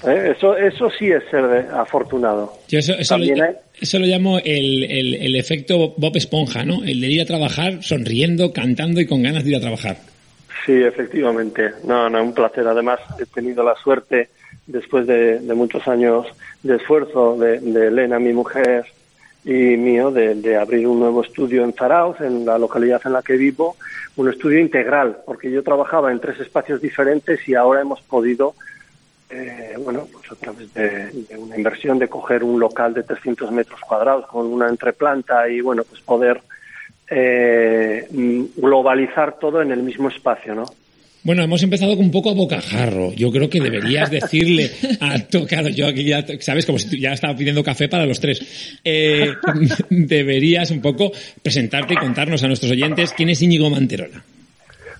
¿eh? 0.04 0.32
Eso, 0.36 0.56
eso 0.56 0.90
sí 0.98 1.08
es 1.10 1.22
ser 1.30 1.44
afortunado. 1.72 2.52
Yo 2.68 2.80
eso, 2.80 2.94
eso, 2.94 3.16
lo, 3.16 3.26
También 3.26 3.44
hay- 3.46 3.54
eso 3.80 3.98
lo 4.00 4.06
llamo 4.06 4.38
el, 4.40 4.84
el- 4.90 5.14
el 5.14 5.36
efecto 5.36 5.94
Bob 5.96 6.16
Esponja, 6.16 6.64
¿no? 6.64 6.82
El 6.82 7.00
de 7.00 7.06
ir 7.06 7.20
a 7.22 7.26
trabajar 7.26 7.82
sonriendo, 7.84 8.52
cantando 8.52 9.00
y 9.00 9.06
con 9.06 9.22
ganas 9.22 9.44
de 9.44 9.50
ir 9.50 9.56
a 9.56 9.60
trabajar. 9.60 9.98
Sí, 10.66 10.72
efectivamente. 10.82 11.70
No, 11.84 12.10
no, 12.10 12.22
un 12.24 12.34
placer. 12.34 12.66
Además, 12.66 12.98
he 13.20 13.26
tenido 13.26 13.62
la 13.62 13.76
suerte, 13.76 14.30
después 14.66 15.06
de, 15.06 15.38
de 15.38 15.54
muchos 15.54 15.86
años 15.86 16.26
de 16.64 16.74
esfuerzo 16.76 17.36
de, 17.38 17.60
de 17.60 17.86
Elena, 17.86 18.18
mi 18.18 18.32
mujer, 18.32 18.84
y 19.44 19.76
mío, 19.76 20.10
de, 20.10 20.34
de 20.34 20.56
abrir 20.56 20.86
un 20.86 21.00
nuevo 21.00 21.22
estudio 21.22 21.64
en 21.64 21.72
Zarauz, 21.72 22.20
en 22.20 22.44
la 22.44 22.58
localidad 22.58 23.00
en 23.04 23.12
la 23.12 23.22
que 23.22 23.36
vivo, 23.36 23.76
un 24.16 24.28
estudio 24.28 24.58
integral, 24.58 25.18
porque 25.24 25.50
yo 25.50 25.62
trabajaba 25.62 26.10
en 26.10 26.20
tres 26.20 26.40
espacios 26.40 26.80
diferentes 26.80 27.48
y 27.48 27.54
ahora 27.54 27.80
hemos 27.80 28.00
podido, 28.02 28.54
eh, 29.30 29.74
bueno, 29.78 30.06
pues 30.12 30.30
a 30.32 30.34
través 30.34 30.74
de, 30.74 31.10
de 31.12 31.36
una 31.36 31.56
inversión 31.56 31.98
de 31.98 32.08
coger 32.08 32.42
un 32.42 32.58
local 32.58 32.94
de 32.94 33.04
300 33.04 33.50
metros 33.52 33.80
cuadrados 33.80 34.26
con 34.26 34.46
una 34.46 34.68
entreplanta 34.68 35.48
y, 35.48 35.60
bueno, 35.60 35.84
pues 35.84 36.00
poder 36.02 36.42
eh, 37.10 38.06
mm, 38.10 38.60
globalizar 38.60 39.38
todo 39.38 39.62
en 39.62 39.70
el 39.70 39.82
mismo 39.82 40.08
espacio, 40.08 40.54
¿no? 40.54 40.64
Bueno, 41.24 41.42
hemos 41.42 41.62
empezado 41.62 41.94
con 41.96 42.06
un 42.06 42.10
poco 42.10 42.30
a 42.30 42.34
bocajarro. 42.34 43.12
Yo 43.12 43.30
creo 43.30 43.50
que 43.50 43.60
deberías 43.60 44.10
decirle 44.10 44.70
a 45.00 45.18
to- 45.18 45.46
claro, 45.46 45.68
yo 45.68 45.86
aquí 45.86 46.04
ya, 46.04 46.24
sabes, 46.40 46.64
como 46.64 46.78
si 46.78 46.98
ya 47.00 47.12
estaba 47.12 47.36
pidiendo 47.36 47.62
café 47.62 47.88
para 47.88 48.06
los 48.06 48.20
tres. 48.20 48.78
Eh, 48.84 49.32
deberías 49.90 50.70
un 50.70 50.80
poco 50.80 51.12
presentarte 51.42 51.94
y 51.94 51.96
contarnos 51.96 52.42
a 52.44 52.46
nuestros 52.46 52.70
oyentes 52.72 53.12
quién 53.14 53.28
es 53.30 53.42
Íñigo 53.42 53.68
Manterola. 53.68 54.22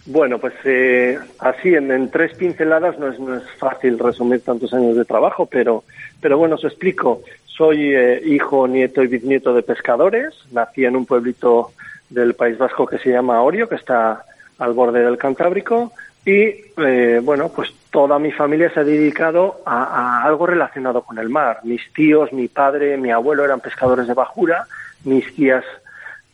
Bueno, 0.07 0.39
pues 0.39 0.55
eh, 0.65 1.19
así 1.39 1.69
en, 1.75 1.91
en 1.93 2.11
tres 2.11 2.35
pinceladas 2.37 2.99
no 2.99 3.11
es, 3.13 3.19
no 3.21 3.37
es 3.37 3.43
fácil 3.59 3.99
resumir 3.99 4.41
tantos 4.41 4.73
años 4.73 4.97
de 4.97 5.05
trabajo, 5.05 5.47
pero, 5.47 5.85
pero 6.21 6.39
bueno, 6.39 6.55
os 6.57 6.65
explico. 6.65 7.23
Soy 7.47 7.95
eh, 7.95 8.23
hijo, 8.27 8.67
nieto 8.67 9.03
y 9.03 9.07
bisnieto 9.07 9.53
de 9.53 9.63
pescadores. 9.63 10.35
Nací 10.53 10.85
en 10.85 10.97
un 10.97 11.05
pueblito 11.07 11.73
del 12.09 12.35
País 12.35 12.57
Vasco 12.57 12.87
que 12.87 12.99
se 12.99 13.11
llama 13.11 13.43
Orio, 13.43 13.69
que 13.69 13.75
está 13.75 14.23
al 14.59 14.73
borde 14.73 15.03
del 15.05 15.19
Cantábrico. 15.19 15.93
Y 16.29 16.55
eh, 16.77 17.23
bueno, 17.23 17.49
pues 17.49 17.73
toda 17.91 18.19
mi 18.19 18.31
familia 18.33 18.69
se 18.69 18.81
ha 18.81 18.85
dedicado 18.85 19.63
a, 19.65 19.85
a 19.85 20.25
algo 20.25 20.47
relacionado 20.47 21.01
con 21.01 21.19
el 21.19 21.31
mar. 21.31 21.61
Mis 21.65 21.91
tíos, 21.95 22.35
mi 22.35 22.49
padre, 22.49 22.99
mi 22.99 23.11
abuelo 23.11 23.47
eran 23.47 23.61
pescadores 23.61 24.07
de 24.07 24.13
bajura, 24.13 24.67
mis 25.05 25.35
tías 25.35 25.65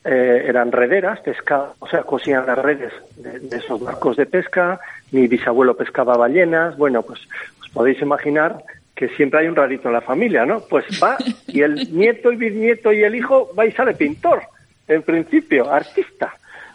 eh, 0.04 0.46
eran 0.48 0.72
rederas, 0.72 1.20
pesca, 1.20 1.74
o 1.78 1.86
sea, 1.86 2.02
cosían 2.02 2.44
las 2.44 2.58
redes 2.58 2.92
de, 3.18 3.38
de 3.38 3.56
esos 3.56 3.80
barcos 3.80 4.16
de 4.16 4.26
pesca, 4.26 4.80
mi 5.12 5.28
bisabuelo 5.28 5.76
pescaba 5.76 6.16
ballenas, 6.16 6.76
bueno, 6.76 7.02
pues 7.02 7.20
os 7.62 7.68
podéis 7.68 8.02
imaginar 8.02 8.64
que 8.96 9.10
siempre 9.10 9.42
hay 9.42 9.46
un 9.46 9.54
rarito 9.54 9.86
en 9.86 9.94
la 9.94 10.00
familia, 10.00 10.44
¿no? 10.44 10.58
Pues 10.68 10.86
va 11.00 11.16
y 11.46 11.62
el 11.62 11.74
nieto 11.96 12.32
y 12.32 12.36
bisnieto 12.36 12.92
y 12.92 13.04
el 13.04 13.14
hijo 13.14 13.48
va 13.56 13.64
y 13.64 13.70
sale 13.70 13.94
pintor, 13.94 14.42
en 14.88 15.02
principio, 15.02 15.72
artista. 15.72 16.34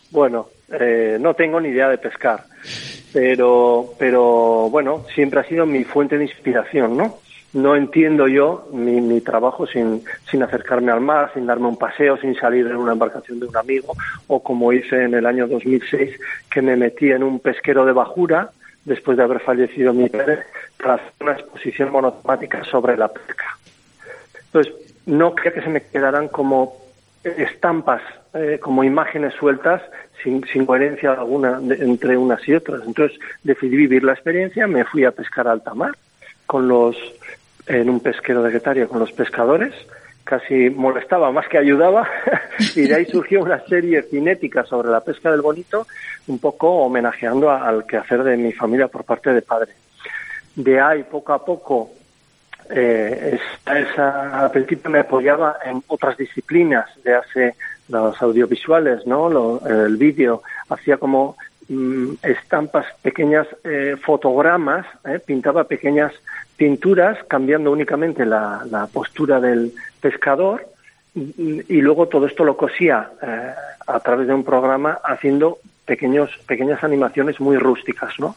Bueno, 0.10 0.48
eh, 0.72 1.18
no 1.20 1.34
tengo 1.34 1.60
ni 1.60 1.70
idea 1.70 1.90
de 1.90 1.98
pescar, 1.98 2.46
pero, 3.14 3.94
pero 3.98 4.70
bueno, 4.70 5.06
siempre 5.14 5.40
ha 5.40 5.44
sido 5.44 5.66
mi 5.66 5.84
fuente 5.84 6.18
de 6.18 6.26
inspiración, 6.26 6.98
¿no? 6.98 7.18
No 7.52 7.76
entiendo 7.76 8.28
yo 8.28 8.68
mi, 8.72 9.02
mi 9.02 9.22
trabajo 9.22 9.66
sin, 9.66 10.04
sin 10.30 10.44
acercarme 10.44 10.92
al 10.92 11.02
mar, 11.02 11.32
sin 11.34 11.48
darme 11.48 11.68
un 11.68 11.78
paseo, 11.78 12.18
sin 12.18 12.36
salir 12.36 12.68
en 12.68 12.76
una 12.76 12.92
embarcación 12.92 13.40
de 13.40 13.48
un 13.48 13.58
amigo, 13.58 13.94
o 14.28 14.44
como 14.44 14.72
hice 14.72 15.04
en 15.04 15.16
el 15.16 15.26
año 15.26 15.48
2006, 15.48 16.20
que 16.52 16.62
me 16.62 16.76
metí 16.76 17.12
en 17.12 17.24
un 17.24 17.40
pesquero 17.40 17.86
de 17.86 17.94
bajura, 17.94 18.52
después 18.86 19.18
de 19.18 19.24
haber 19.24 19.40
fallecido 19.40 19.94
mi 19.94 20.10
padre, 20.10 20.44
hacer 20.78 21.12
una 21.20 21.34
exposición 21.34 21.92
monotemática 21.92 22.64
sobre 22.66 22.96
la 22.96 23.08
pesca. 23.08 23.58
Entonces, 24.46 24.74
no 25.06 25.34
quería 25.34 25.54
que 25.54 25.62
se 25.62 25.70
me 25.70 25.82
quedaran 25.82 26.28
como 26.28 26.78
estampas, 27.24 28.02
eh, 28.34 28.60
como 28.62 28.84
imágenes 28.84 29.34
sueltas, 29.34 29.82
sin, 30.24 30.46
sin 30.48 30.66
coherencia 30.66 31.14
alguna 31.14 31.60
entre 31.80 32.18
unas 32.18 32.48
y 32.48 32.54
otras. 32.54 32.82
Entonces, 32.86 33.18
decidí 33.44 33.76
vivir 33.78 34.04
la 34.04 34.14
experiencia, 34.14 34.68
me 34.68 34.86
fui 34.86 35.06
a 35.06 35.12
pescar 35.12 35.48
a 35.48 35.52
alta 35.52 35.74
mar 35.74 35.92
con 36.46 36.68
los, 36.68 36.96
en 37.68 37.90
un 37.90 38.00
pesquero 38.00 38.42
de 38.44 38.52
Guetaria 38.52 38.88
con 38.88 39.00
los 39.00 39.12
pescadores, 39.12 39.74
casi 40.24 40.70
molestaba 40.70 41.32
más 41.32 41.48
que 41.48 41.58
ayudaba, 41.58 42.08
y 42.76 42.82
de 42.82 42.96
ahí 42.96 43.06
surgió 43.06 43.42
una 43.42 43.60
serie 43.66 44.04
cinética 44.04 44.64
sobre 44.64 44.90
la 44.90 45.02
pesca 45.02 45.32
del 45.32 45.42
bonito, 45.42 45.88
un 46.28 46.38
poco 46.40 46.70
homenajeando 46.70 47.50
al 47.50 47.86
quehacer 47.86 48.24
de 48.24 48.38
mi 48.38 48.52
familia 48.54 48.88
por 48.88 49.04
parte 49.06 49.34
de 49.34 49.42
padre. 49.42 49.72
De 50.56 50.80
ahí, 50.80 51.04
poco 51.04 51.34
a 51.34 51.44
poco, 51.44 51.92
eh, 52.70 53.40
esa- 53.66 54.40
al 54.44 54.52
principio 54.52 54.92
me 54.92 55.00
apoyaba 55.00 55.58
en 55.66 55.82
otras 55.88 56.18
disciplinas 56.18 56.88
de 57.04 57.16
hace 57.16 57.56
los 57.90 58.22
audiovisuales, 58.22 59.06
¿no? 59.06 59.30
Lo- 59.30 59.62
el 59.68 59.98
vídeo, 59.98 60.42
hacía 60.70 60.98
como 60.98 61.36
mm, 61.68 62.14
estampas, 62.24 62.86
pequeñas 63.02 63.48
eh, 63.64 63.96
fotogramas, 64.02 64.86
¿eh? 65.06 65.20
pintaba 65.26 65.64
pequeñas 65.66 66.14
pinturas, 66.58 67.18
cambiando 67.28 67.72
únicamente 67.72 68.26
la, 68.26 68.88
postura 68.94 69.40
del 69.40 69.72
pescador, 70.02 70.66
y, 71.16 71.64
y 71.68 71.82
luego 71.82 72.08
todo 72.08 72.28
esto 72.28 72.44
lo 72.44 72.56
cosía 72.56 73.10
eh, 73.22 73.52
a 73.88 74.00
través 74.00 74.28
de 74.28 74.34
un 74.34 74.44
programa 74.44 75.00
haciendo 75.04 75.58
pequeños, 75.86 76.30
pequeñas 76.48 76.84
animaciones 76.84 77.40
muy 77.40 77.58
rústicas, 77.58 78.14
¿no? 78.20 78.36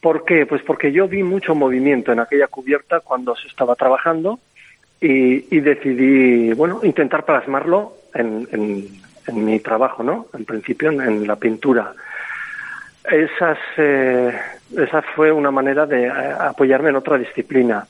¿Por 0.00 0.24
qué? 0.24 0.46
Pues 0.46 0.62
porque 0.62 0.92
yo 0.92 1.08
vi 1.08 1.22
mucho 1.22 1.54
movimiento 1.54 2.12
en 2.12 2.20
aquella 2.20 2.46
cubierta 2.46 3.00
cuando 3.00 3.34
se 3.36 3.48
estaba 3.48 3.74
trabajando 3.74 4.38
y, 5.00 5.54
y 5.56 5.60
decidí, 5.60 6.52
bueno, 6.54 6.80
intentar 6.82 7.24
plasmarlo 7.24 7.92
en, 8.18 9.00
mi 9.32 9.60
trabajo, 9.60 10.02
¿no? 10.02 10.26
En 10.32 10.44
principio 10.44 10.90
en, 10.90 11.26
la 11.26 11.36
pintura. 11.36 11.92
Esas, 13.04 13.58
eh, 13.76 14.32
esa 14.76 15.02
fue 15.02 15.30
una 15.32 15.50
manera 15.50 15.86
de 15.86 16.06
eh, 16.06 16.10
apoyarme 16.10 16.90
en 16.90 16.96
otra 16.96 17.18
disciplina. 17.18 17.86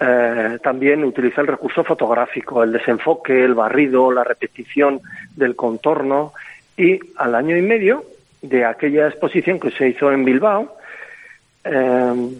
Eh, 0.00 0.58
también 0.62 1.04
utilicé 1.04 1.40
el 1.40 1.46
recurso 1.48 1.82
fotográfico, 1.82 2.62
el 2.62 2.72
desenfoque, 2.72 3.44
el 3.44 3.54
barrido, 3.54 4.12
la 4.12 4.24
repetición 4.24 5.00
del 5.34 5.56
contorno 5.56 6.32
y 6.76 6.98
al 7.16 7.34
año 7.34 7.56
y 7.56 7.62
medio 7.62 8.04
de 8.40 8.64
aquella 8.64 9.08
exposición 9.08 9.58
que 9.58 9.72
se 9.72 9.88
hizo 9.88 10.12
en 10.12 10.24
Bilbao, 10.24 10.76
eh, 11.64 12.30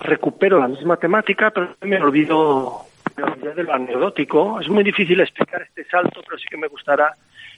recupero 0.00 0.58
la 0.58 0.68
misma 0.68 0.96
temática, 0.96 1.50
pero 1.50 1.76
me 1.82 2.02
olvido, 2.02 2.85
de 3.16 3.62
lo 3.62 3.72
anecdótico. 3.72 4.60
Es 4.60 4.68
muy 4.68 4.84
difícil 4.84 5.20
explicar 5.20 5.62
este 5.62 5.84
salto, 5.84 6.20
pero 6.24 6.38
sí 6.38 6.46
que 6.50 6.56
me 6.56 6.68
gustará 6.68 7.14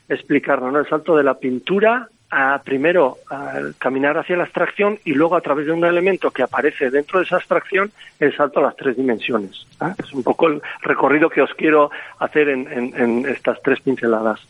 explicarlo, 0.08 0.70
¿no? 0.70 0.78
El 0.78 0.88
salto 0.88 1.16
de 1.16 1.24
la 1.24 1.34
pintura 1.34 2.08
a 2.30 2.60
primero 2.62 3.16
a 3.30 3.54
caminar 3.78 4.18
hacia 4.18 4.36
la 4.36 4.42
abstracción 4.44 4.98
y 5.04 5.12
luego 5.14 5.34
a 5.34 5.40
través 5.40 5.64
de 5.66 5.72
un 5.72 5.84
elemento 5.84 6.30
que 6.30 6.42
aparece 6.42 6.90
dentro 6.90 7.18
de 7.18 7.24
esa 7.24 7.36
abstracción 7.36 7.90
el 8.20 8.36
salto 8.36 8.60
a 8.60 8.64
las 8.64 8.76
tres 8.76 8.96
dimensiones. 8.96 9.66
¿ah? 9.80 9.94
Es 9.98 10.12
un 10.12 10.22
poco 10.22 10.48
el 10.48 10.60
recorrido 10.82 11.30
que 11.30 11.40
os 11.40 11.52
quiero 11.54 11.90
hacer 12.18 12.50
en, 12.50 12.70
en- 12.70 12.94
en 13.00 13.26
estas 13.26 13.60
tres 13.62 13.80
pinceladas. 13.80 14.40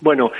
Bueno, 0.00 0.30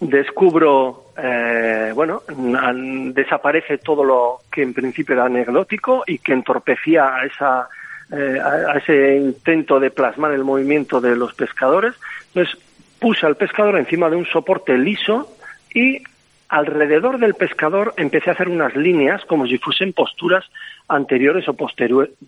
descubro, 0.00 1.04
eh, 1.16 1.92
bueno, 1.94 2.22
an- 2.60 3.12
desaparece 3.14 3.78
todo 3.78 4.04
lo 4.04 4.38
que 4.50 4.62
en 4.62 4.74
principio 4.74 5.14
era 5.14 5.24
anecdótico 5.26 6.04
y 6.06 6.18
que 6.18 6.32
entorpecía 6.32 7.16
a, 7.16 7.24
esa, 7.24 7.68
eh, 8.12 8.38
a 8.40 8.76
ese 8.76 9.16
intento 9.16 9.80
de 9.80 9.90
plasmar 9.90 10.32
el 10.32 10.44
movimiento 10.44 11.00
de 11.00 11.16
los 11.16 11.34
pescadores. 11.34 11.94
Entonces 12.28 12.56
puse 12.98 13.26
al 13.26 13.36
pescador 13.36 13.78
encima 13.78 14.10
de 14.10 14.16
un 14.16 14.26
soporte 14.26 14.76
liso 14.76 15.34
y 15.74 16.02
alrededor 16.48 17.18
del 17.18 17.34
pescador 17.34 17.94
empecé 17.96 18.28
a 18.28 18.34
hacer 18.34 18.50
unas 18.50 18.76
líneas 18.76 19.24
como 19.24 19.46
si 19.46 19.56
fuesen 19.56 19.94
posturas 19.94 20.44
anteriores 20.86 21.48
o, 21.48 21.56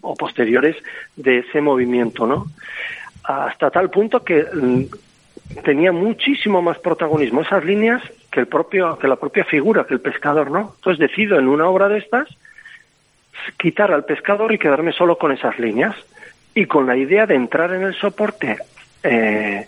o 0.00 0.14
posteriores 0.14 0.76
de 1.16 1.40
ese 1.40 1.60
movimiento, 1.60 2.26
¿no? 2.26 2.46
Hasta 3.22 3.70
tal 3.70 3.90
punto 3.90 4.24
que 4.24 4.42
mm, 4.42 4.84
tenía 5.62 5.92
muchísimo 5.92 6.62
más 6.62 6.78
protagonismo 6.78 7.42
esas 7.42 7.64
líneas 7.64 8.02
que 8.32 8.40
el 8.40 8.46
propio 8.46 8.98
que 8.98 9.06
la 9.06 9.16
propia 9.16 9.44
figura 9.44 9.84
que 9.84 9.94
el 9.94 10.00
pescador 10.00 10.50
no 10.50 10.72
entonces 10.76 10.98
decido 10.98 11.38
en 11.38 11.46
una 11.46 11.68
obra 11.68 11.88
de 11.88 11.98
estas 11.98 12.28
quitar 13.58 13.92
al 13.92 14.04
pescador 14.04 14.52
y 14.52 14.58
quedarme 14.58 14.92
solo 14.92 15.18
con 15.18 15.32
esas 15.32 15.58
líneas 15.58 15.94
y 16.54 16.66
con 16.66 16.86
la 16.86 16.96
idea 16.96 17.26
de 17.26 17.34
entrar 17.34 17.72
en 17.72 17.82
el 17.82 17.94
soporte 17.94 18.58
eh, 19.02 19.66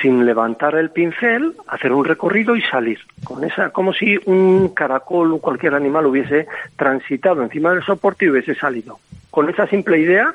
sin 0.00 0.24
levantar 0.24 0.76
el 0.76 0.90
pincel, 0.90 1.54
hacer 1.66 1.92
un 1.92 2.04
recorrido 2.04 2.54
y 2.54 2.62
salir. 2.62 3.00
Con 3.24 3.44
esa, 3.44 3.70
como 3.70 3.92
si 3.92 4.18
un 4.26 4.68
caracol 4.74 5.32
o 5.32 5.38
cualquier 5.38 5.74
animal 5.74 6.06
hubiese 6.06 6.46
transitado 6.76 7.42
encima 7.42 7.72
del 7.72 7.82
soporte 7.82 8.24
y 8.24 8.30
hubiese 8.30 8.54
salido. 8.54 9.00
Con 9.30 9.48
esa 9.48 9.66
simple 9.66 9.98
idea, 9.98 10.34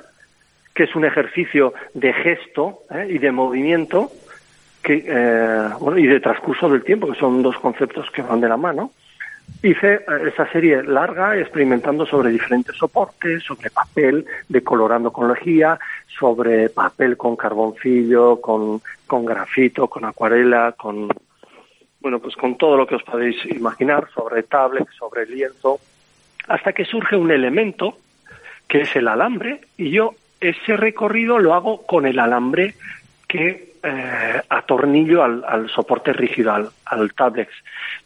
que 0.73 0.83
es 0.83 0.95
un 0.95 1.05
ejercicio 1.05 1.73
de 1.93 2.13
gesto 2.13 2.79
¿eh? 2.91 3.07
y 3.09 3.17
de 3.19 3.31
movimiento, 3.31 4.11
que, 4.83 5.03
eh, 5.07 5.69
y 5.97 6.07
de 6.07 6.19
transcurso 6.19 6.69
del 6.69 6.83
tiempo, 6.83 7.11
que 7.11 7.19
son 7.19 7.41
dos 7.41 7.57
conceptos 7.59 8.09
que 8.11 8.21
van 8.21 8.41
de 8.41 8.49
la 8.49 8.57
mano. 8.57 8.91
Hice 9.63 9.93
eh, 9.95 10.03
esa 10.27 10.49
serie 10.51 10.83
larga 10.83 11.37
experimentando 11.37 12.05
sobre 12.05 12.31
diferentes 12.31 12.75
soportes, 12.75 13.43
sobre 13.43 13.69
papel, 13.69 14.25
decolorando 14.47 15.11
con 15.11 15.27
lejía, 15.27 15.79
sobre 16.07 16.69
papel 16.69 17.17
con 17.17 17.35
carboncillo, 17.35 18.39
con, 18.39 18.81
con 19.05 19.25
grafito, 19.25 19.87
con 19.87 20.05
acuarela, 20.05 20.73
con, 20.73 21.09
bueno, 21.99 22.19
pues 22.19 22.35
con 22.35 22.57
todo 22.57 22.77
lo 22.77 22.85
que 22.85 22.95
os 22.95 23.03
podéis 23.03 23.37
imaginar, 23.45 24.09
sobre 24.13 24.43
tablet, 24.43 24.87
sobre 24.97 25.25
lienzo, 25.25 25.79
hasta 26.47 26.73
que 26.73 26.85
surge 26.85 27.15
un 27.15 27.31
elemento 27.31 27.97
que 28.67 28.81
es 28.81 28.95
el 28.95 29.07
alambre, 29.07 29.61
y 29.77 29.91
yo 29.91 30.13
ese 30.39 30.77
recorrido 30.77 31.39
lo 31.39 31.53
hago 31.53 31.81
con 31.83 32.05
el 32.05 32.19
alambre 32.19 32.75
que 33.27 33.73
eh, 33.83 34.41
atornillo 34.49 35.23
al, 35.23 35.69
soporte 35.69 36.13
rígido, 36.13 36.53
al, 36.53 36.69
al 36.85 37.13
tablex. 37.13 37.51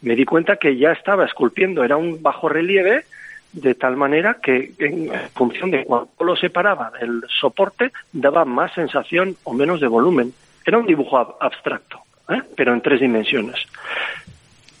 Me 0.02 0.16
di 0.16 0.24
cuenta 0.24 0.56
que 0.56 0.76
ya 0.76 0.92
estaba 0.92 1.24
esculpiendo, 1.24 1.84
era 1.84 1.96
un 1.96 2.22
bajo 2.22 2.48
relieve, 2.48 3.04
de 3.52 3.74
tal 3.74 3.96
manera 3.96 4.38
que 4.42 4.72
en 4.78 5.10
función 5.34 5.70
de 5.70 5.84
cuánto 5.84 6.24
lo 6.24 6.36
separaba 6.36 6.90
del 6.98 7.22
soporte, 7.28 7.92
daba 8.12 8.44
más 8.44 8.72
sensación 8.72 9.36
o 9.44 9.52
menos 9.52 9.80
de 9.80 9.86
volumen. 9.86 10.32
Era 10.64 10.78
un 10.78 10.86
dibujo 10.86 11.18
ab 11.18 11.36
abstracto, 11.40 12.00
¿eh? 12.28 12.42
pero 12.56 12.72
en 12.72 12.80
tres 12.80 13.00
dimensiones. 13.00 13.56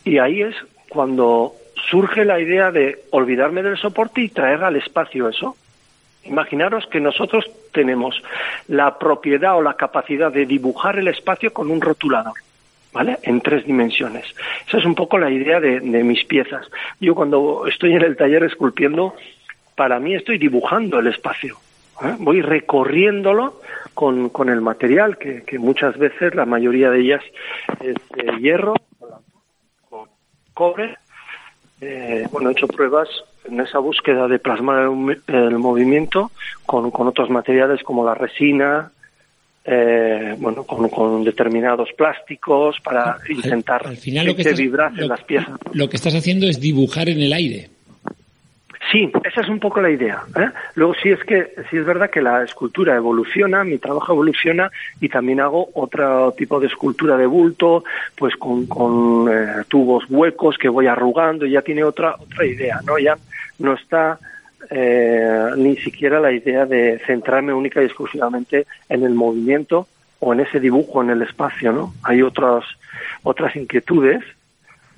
Y 0.04 0.18
ahí 0.18 0.42
es 0.42 0.54
cuando 0.88 1.54
surge 1.90 2.24
la 2.24 2.40
idea 2.40 2.70
de 2.70 3.04
olvidarme 3.10 3.62
del 3.62 3.76
soporte 3.76 4.22
y 4.22 4.28
traer 4.28 4.64
al 4.64 4.76
espacio 4.76 5.28
eso. 5.28 5.56
Imaginaros 6.24 6.86
que 6.86 7.00
nosotros 7.00 7.50
tenemos 7.72 8.22
la 8.68 8.98
propiedad 8.98 9.56
o 9.56 9.62
la 9.62 9.74
capacidad 9.74 10.32
de 10.32 10.46
dibujar 10.46 10.98
el 10.98 11.08
espacio 11.08 11.52
con 11.52 11.70
un 11.70 11.80
rotulador. 11.80 12.34
¿Vale? 12.92 13.18
En 13.22 13.40
tres 13.40 13.64
dimensiones. 13.64 14.26
Esa 14.68 14.76
es 14.76 14.84
un 14.84 14.94
poco 14.94 15.16
la 15.16 15.30
idea 15.30 15.60
de, 15.60 15.80
mis 15.80 16.24
piezas. 16.26 16.66
Yo 17.00 17.14
cuando 17.14 17.66
estoy 17.66 17.94
en 17.94 18.02
el 18.02 18.18
taller 18.18 18.44
esculpiendo, 18.44 19.14
para 19.74 19.98
mí 19.98 20.14
estoy 20.14 20.36
dibujando 20.36 20.98
el 20.98 21.06
espacio. 21.06 21.56
¿eh? 22.02 22.14
Voy 22.18 22.42
recorriéndolo 22.42 23.62
con, 23.94 24.28
con 24.28 24.50
el 24.50 24.60
material, 24.60 25.16
que, 25.16 25.58
muchas 25.58 25.96
veces 25.96 26.34
la 26.34 26.44
mayoría 26.44 26.90
de 26.90 27.00
ellas 27.00 27.22
es 27.80 27.94
de 28.14 28.38
hierro, 28.40 28.74
con 29.88 30.08
cobre. 30.52 30.98
Eh, 31.80 32.26
bueno, 32.30 32.50
he 32.50 32.52
hecho 32.52 32.68
pruebas 32.68 33.08
en 33.44 33.60
esa 33.60 33.78
búsqueda 33.78 34.28
de 34.28 34.38
plasmar 34.38 34.84
el, 34.84 35.34
el 35.34 35.58
movimiento 35.58 36.30
con, 36.66 36.90
con, 36.90 37.08
otros 37.08 37.30
materiales 37.30 37.82
como 37.82 38.04
la 38.04 38.14
resina, 38.14 38.92
eh, 39.64 40.34
bueno, 40.38 40.64
con, 40.64 40.88
con, 40.88 41.24
determinados 41.24 41.90
plásticos 41.96 42.76
para 42.80 43.18
intentar 43.28 43.82
al, 43.84 43.90
al 43.92 43.96
final 43.96 44.26
lo 44.26 44.36
que, 44.36 44.44
que 44.44 44.50
estás, 44.50 44.94
lo, 44.96 45.08
las 45.08 45.22
piezas. 45.24 45.58
Lo 45.72 45.88
que 45.88 45.96
estás 45.96 46.14
haciendo 46.14 46.46
es 46.46 46.60
dibujar 46.60 47.08
en 47.08 47.20
el 47.20 47.32
aire. 47.32 47.70
Sí, 48.90 49.10
esa 49.24 49.40
es 49.40 49.48
un 49.48 49.60
poco 49.60 49.80
la 49.80 49.90
idea. 49.90 50.22
¿eh? 50.36 50.50
Luego 50.74 50.94
sí 51.02 51.10
es 51.10 51.22
que 51.24 51.54
sí 51.70 51.76
es 51.76 51.86
verdad 51.86 52.10
que 52.10 52.20
la 52.20 52.42
escultura 52.42 52.96
evoluciona, 52.96 53.64
mi 53.64 53.78
trabajo 53.78 54.12
evoluciona 54.12 54.70
y 55.00 55.08
también 55.08 55.40
hago 55.40 55.70
otro 55.74 56.32
tipo 56.32 56.58
de 56.58 56.66
escultura 56.66 57.16
de 57.16 57.26
bulto, 57.26 57.84
pues 58.16 58.36
con, 58.36 58.66
con 58.66 59.32
eh, 59.32 59.64
tubos 59.68 60.04
huecos 60.10 60.58
que 60.58 60.68
voy 60.68 60.88
arrugando 60.88 61.46
y 61.46 61.52
ya 61.52 61.62
tiene 61.62 61.84
otra 61.84 62.16
otra 62.18 62.44
idea, 62.44 62.80
¿no? 62.84 62.98
Ya 62.98 63.16
no 63.62 63.74
está 63.74 64.18
eh, 64.70 65.50
ni 65.56 65.76
siquiera 65.76 66.20
la 66.20 66.32
idea 66.32 66.66
de 66.66 67.00
centrarme 67.06 67.54
única 67.54 67.80
y 67.80 67.86
exclusivamente 67.86 68.66
en 68.88 69.04
el 69.04 69.14
movimiento 69.14 69.86
o 70.20 70.32
en 70.32 70.40
ese 70.40 70.60
dibujo 70.60 71.02
en 71.02 71.10
el 71.10 71.22
espacio, 71.22 71.72
¿no? 71.72 71.94
Hay 72.02 72.22
otras 72.22 72.64
otras 73.22 73.56
inquietudes 73.56 74.22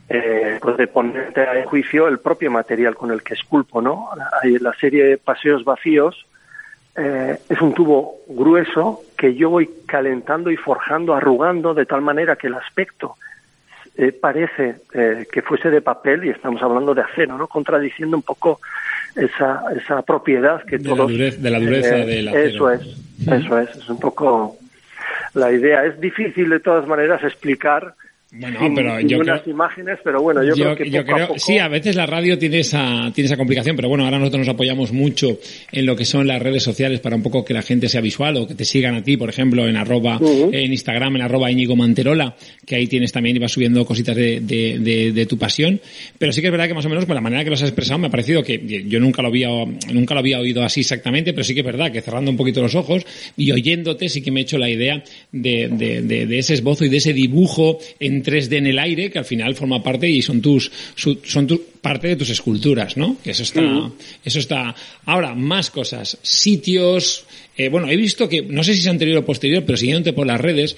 eh, 0.09 0.59
pues 0.61 0.77
de 0.77 0.87
ponerte 0.87 1.43
a 1.43 1.65
juicio 1.65 2.09
el 2.09 2.19
propio 2.19 2.51
material 2.51 2.95
con 2.95 3.11
el 3.11 3.23
que 3.23 3.35
esculpo, 3.35 3.81
¿no? 3.81 4.09
Hay 4.43 4.59
la 4.59 4.73
serie 4.75 5.17
Paseos 5.19 5.65
Vacíos 5.65 6.27
eh, 6.97 7.39
es 7.49 7.61
un 7.61 7.75
tubo 7.75 8.17
grueso 8.29 9.03
que 9.17 9.35
yo 9.35 9.51
voy 9.51 9.69
calentando 9.87 10.51
y 10.51 10.57
forjando, 10.57 11.15
arrugando 11.15 11.75
de 11.75 11.87
tal 11.87 12.03
manera 12.03 12.37
que 12.37 12.47
el 12.47 12.55
aspecto 12.55 13.17
eh, 13.97 14.13
parece 14.13 14.77
eh, 14.93 15.27
que 15.31 15.43
fuese 15.43 15.71
de 15.71 15.81
papel 15.81 16.25
y 16.25 16.31
estamos 16.31 16.63
hablando 16.63 16.95
de 16.95 17.03
acero, 17.03 17.39
¿no? 17.39 17.47
Contradiciendo 17.47 18.17
un 18.17 18.23
poco 18.23 18.61
esa, 19.15 19.63
esa 19.77 20.03
propiedad 20.03 20.65
que 20.65 20.79
de 20.79 20.85
todos... 20.85 21.11
La 21.11 21.13
dureza, 21.13 21.41
de 21.41 21.51
la 21.51 21.61
dureza 21.61 21.99
eh, 21.99 22.07
del 22.07 22.29
acero. 22.29 22.71
Eso 22.71 22.71
es, 22.71 22.83
eso 23.27 23.59
es, 23.59 23.77
es 23.77 23.89
un 23.89 24.01
poco 24.01 24.57
la 25.35 25.53
idea. 25.53 25.85
Es 25.85 26.01
difícil 26.01 26.49
de 26.49 26.61
todas 26.61 26.87
maneras 26.87 27.23
explicar 27.23 27.95
bueno, 28.37 28.59
sin, 28.61 28.75
pero 28.75 28.99
sin 28.99 29.09
yo 29.09 29.19
unas 29.21 29.41
creo, 29.43 29.55
imágenes, 29.55 29.99
pero 30.05 30.21
bueno, 30.23 30.43
yo, 30.43 30.55
yo 30.55 30.65
creo 30.65 30.77
que 30.77 30.91
yo 30.91 31.01
poco 31.03 31.13
creo- 31.15 31.25
a 31.25 31.29
poco... 31.29 31.39
sí, 31.41 31.59
a 31.59 31.69
veces 31.69 31.97
la 31.97 32.07
radio 32.07 32.39
tiene 32.39 32.61
esa, 32.61 33.11
tiene 33.15 33.27
esa 33.27 33.37
complicación, 33.37 33.77
pero 33.77 33.89
bueno, 33.89 34.05
ahora 34.05 34.19
nosotros 34.19 34.41
nos 34.47 34.49
apoyamos 34.55 34.93
mucho 34.93 35.39
en 35.73 35.87
lo 35.87 35.95
que 35.97 36.05
son 36.05 36.27
las 36.27 36.41
redes 36.43 36.63
sociales 36.63 37.01
para 37.01 37.17
un 37.17 37.23
poco 37.23 37.45
que 37.45 37.55
la 37.55 37.63
gente 37.63 37.89
sea 37.89 38.01
visual 38.01 38.37
o 38.37 38.47
que 38.47 38.55
te 38.55 38.65
sigan 38.65 38.95
a 38.95 39.03
ti, 39.03 39.17
por 39.17 39.29
ejemplo, 39.29 39.67
en 39.69 39.77
arroba, 39.77 40.19
en 40.21 40.73
Instagram, 40.73 41.17
en 41.17 41.23
arroba 41.23 41.51
Íñigo 41.51 41.77
Manterola, 41.77 42.35
que 42.67 42.77
ahí 42.77 42.87
tienes 42.87 43.13
también 43.13 43.37
y 43.37 43.39
vas 43.39 43.53
subiendo 43.53 43.85
cositas 43.85 44.17
de, 44.17 44.41
de, 44.41 44.79
de, 44.79 45.13
de 45.13 45.27
tu 45.27 45.39
pasión. 45.39 45.81
Pero 46.19 46.33
sí 46.33 46.41
que 46.41 46.49
es 46.49 46.53
verdad 46.53 46.67
que 46.69 46.75
más 46.75 46.85
o 46.87 46.89
menos 46.89 47.07
con 47.07 47.15
la 47.15 47.21
manera 47.21 47.45
que 47.45 47.51
los 47.51 47.63
has 47.63 47.69
expresado 47.69 47.99
me 47.99 48.09
ha 48.09 48.11
parecido 48.11 48.43
que 48.43 48.85
yo 48.89 49.01
nunca 49.01 49.23
lo 49.23 49.29
había, 49.29 49.49
nunca 49.93 50.15
lo 50.15 50.21
había 50.21 50.41
oído 50.41 50.63
así 50.63 50.81
exactamente, 50.81 51.33
pero 51.33 51.45
sí 51.45 51.55
que 51.55 51.61
es 51.61 51.67
verdad 51.67 51.93
que 51.93 52.01
cerrando 52.03 52.31
un 52.31 52.37
poquito 52.37 52.61
los 52.63 52.75
ojos 52.75 53.07
y 53.37 53.53
oyéndote 53.53 54.09
sí 54.09 54.23
que 54.23 54.31
me 54.31 54.41
he 54.41 54.43
hecho 54.43 54.59
la 54.59 54.69
idea 54.69 55.03
de, 55.33 55.69
de, 55.71 56.03
de, 56.03 56.27
de 56.27 56.39
ese 56.39 56.55
esbozo 56.55 56.85
y 56.85 56.89
de 56.89 56.97
ese 56.97 57.13
dibujo 57.13 57.79
en 58.01 58.23
3D 58.25 58.57
en 58.57 58.67
el 58.67 58.79
aire 58.79 59.11
que 59.11 59.19
al 59.19 59.25
final 59.25 59.55
forma 59.55 59.83
parte 59.83 60.09
y 60.09 60.23
son 60.23 60.41
tus, 60.41 60.71
su- 60.95 61.21
son 61.25 61.47
tu, 61.47 61.63
parte 61.81 62.09
de 62.09 62.17
tus 62.17 62.31
esculturas, 62.31 62.97
¿no? 62.97 63.19
Eso 63.25 63.43
está, 63.43 63.63
eso 64.25 64.39
está. 64.39 64.75
Ahora, 65.05 65.35
más 65.35 65.71
cosas. 65.71 66.19
Sitios, 66.23 67.27
eh, 67.59 67.69
bueno, 67.69 67.89
he 67.91 67.97
visto 67.97 68.29
que, 68.29 68.43
no 68.43 68.65
sé 68.65 68.73
si 68.75 68.81
es 68.81 68.87
anterior 68.87 69.19
o 69.19 69.25
posterior, 69.27 69.63
pero 69.67 69.77
siguiéndote 69.77 70.13
por 70.15 70.27
las 70.27 70.41
redes, 70.41 70.77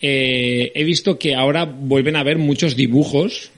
eh, 0.00 0.72
he 0.74 0.84
visto 0.84 1.18
que 1.18 1.34
ahora 1.34 1.64
vuelven 1.64 2.16
a 2.16 2.20
haber 2.20 2.38
muchos 2.38 2.74
dibujos 2.76 3.50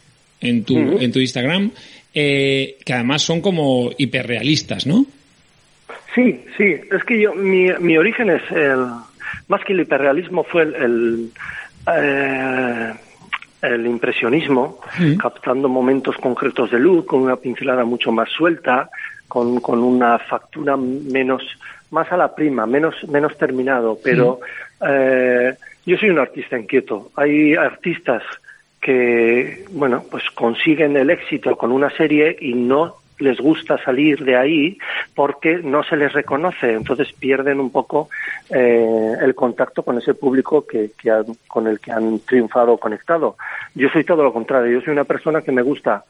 en 0.43 0.65
tu, 0.65 0.79
Ujú. 0.79 0.99
en 1.01 1.11
tu 1.13 1.21
Instagram, 1.21 1.71
eh, 2.15 2.77
que 2.85 2.93
además 2.93 3.23
son 3.23 3.41
como 3.41 3.91
hiperrealistas, 3.97 4.87
¿no? 4.87 5.07
Sí, 6.15 6.41
sí, 6.59 6.65
es 6.65 7.05
que 7.07 7.21
yo, 7.21 7.35
mi, 7.35 7.69
mi 7.81 7.97
origen 7.97 8.31
es 8.31 8.43
el, 8.51 8.79
más 9.49 9.63
que 9.65 9.73
el 9.75 9.81
hiperrealismo 9.81 10.43
fue 10.45 10.63
el, 10.65 10.75
el, 10.75 11.31
eh, 11.95 12.93
el 13.63 13.87
impresionismo, 13.87 14.79
captando 15.19 15.69
momentos 15.69 16.17
concretos 16.17 16.71
de 16.71 16.79
luz 16.79 17.05
con 17.05 17.21
una 17.21 17.37
pincelada 17.37 17.85
mucho 17.85 18.13
más 18.13 18.29
suelta, 18.31 18.91
con, 19.29 19.61
con 19.61 19.83
una 19.83 20.19
factura 20.19 20.77
menos, 20.77 21.43
más 21.91 22.11
a 22.11 22.17
la 22.17 22.35
prima, 22.35 22.67
menos, 22.67 22.95
menos 23.09 23.37
terminado, 23.37 23.99
pero 24.03 24.41
eh, 24.87 25.55
yo 25.87 25.97
soy 25.97 26.11
un 26.11 26.19
artista 26.19 26.59
inquieto. 26.59 27.11
Hay 27.17 27.55
artistas 27.55 28.23
que, 28.81 29.65
bueno, 29.71 30.05
pues 30.11 30.25
consiguen 30.35 30.97
el 30.97 31.11
éxito 31.11 31.57
con 31.57 31.71
una 31.71 31.91
serie 31.91 32.37
y 32.41 32.55
no 32.55 33.00
les 33.21 33.39
gusta 33.39 33.79
salir 33.85 34.25
de 34.25 34.37
ahí 34.37 34.79
porque 35.15 35.59
no 35.63 35.83
se 35.83 35.97
les 35.97 36.13
reconoce, 36.13 36.73
entonces 36.73 37.13
pierden 37.13 37.61
un 37.61 37.71
poco 37.71 38.09
eh, 38.51 39.13
el 39.21 39.35
contacto 39.35 39.83
con 39.83 39.99
ese 39.99 40.15
público 40.15 40.67
que, 40.67 40.91
han- 41.11 41.37
con 41.49 41.67
el 41.67 41.79
que 41.81 41.93
han 41.93 42.19
triunfado 42.21 42.73
o 42.73 42.79
conectado. 42.79 43.37
Yo 43.75 43.89
soy 43.91 44.05
todo 44.05 44.23
lo 44.25 44.33
contrario, 44.33 44.73
yo 44.73 44.81
soy 44.85 44.93
una 44.93 45.05
persona 45.05 45.43
que 45.43 45.53
me 45.53 45.63
gusta 45.63 46.05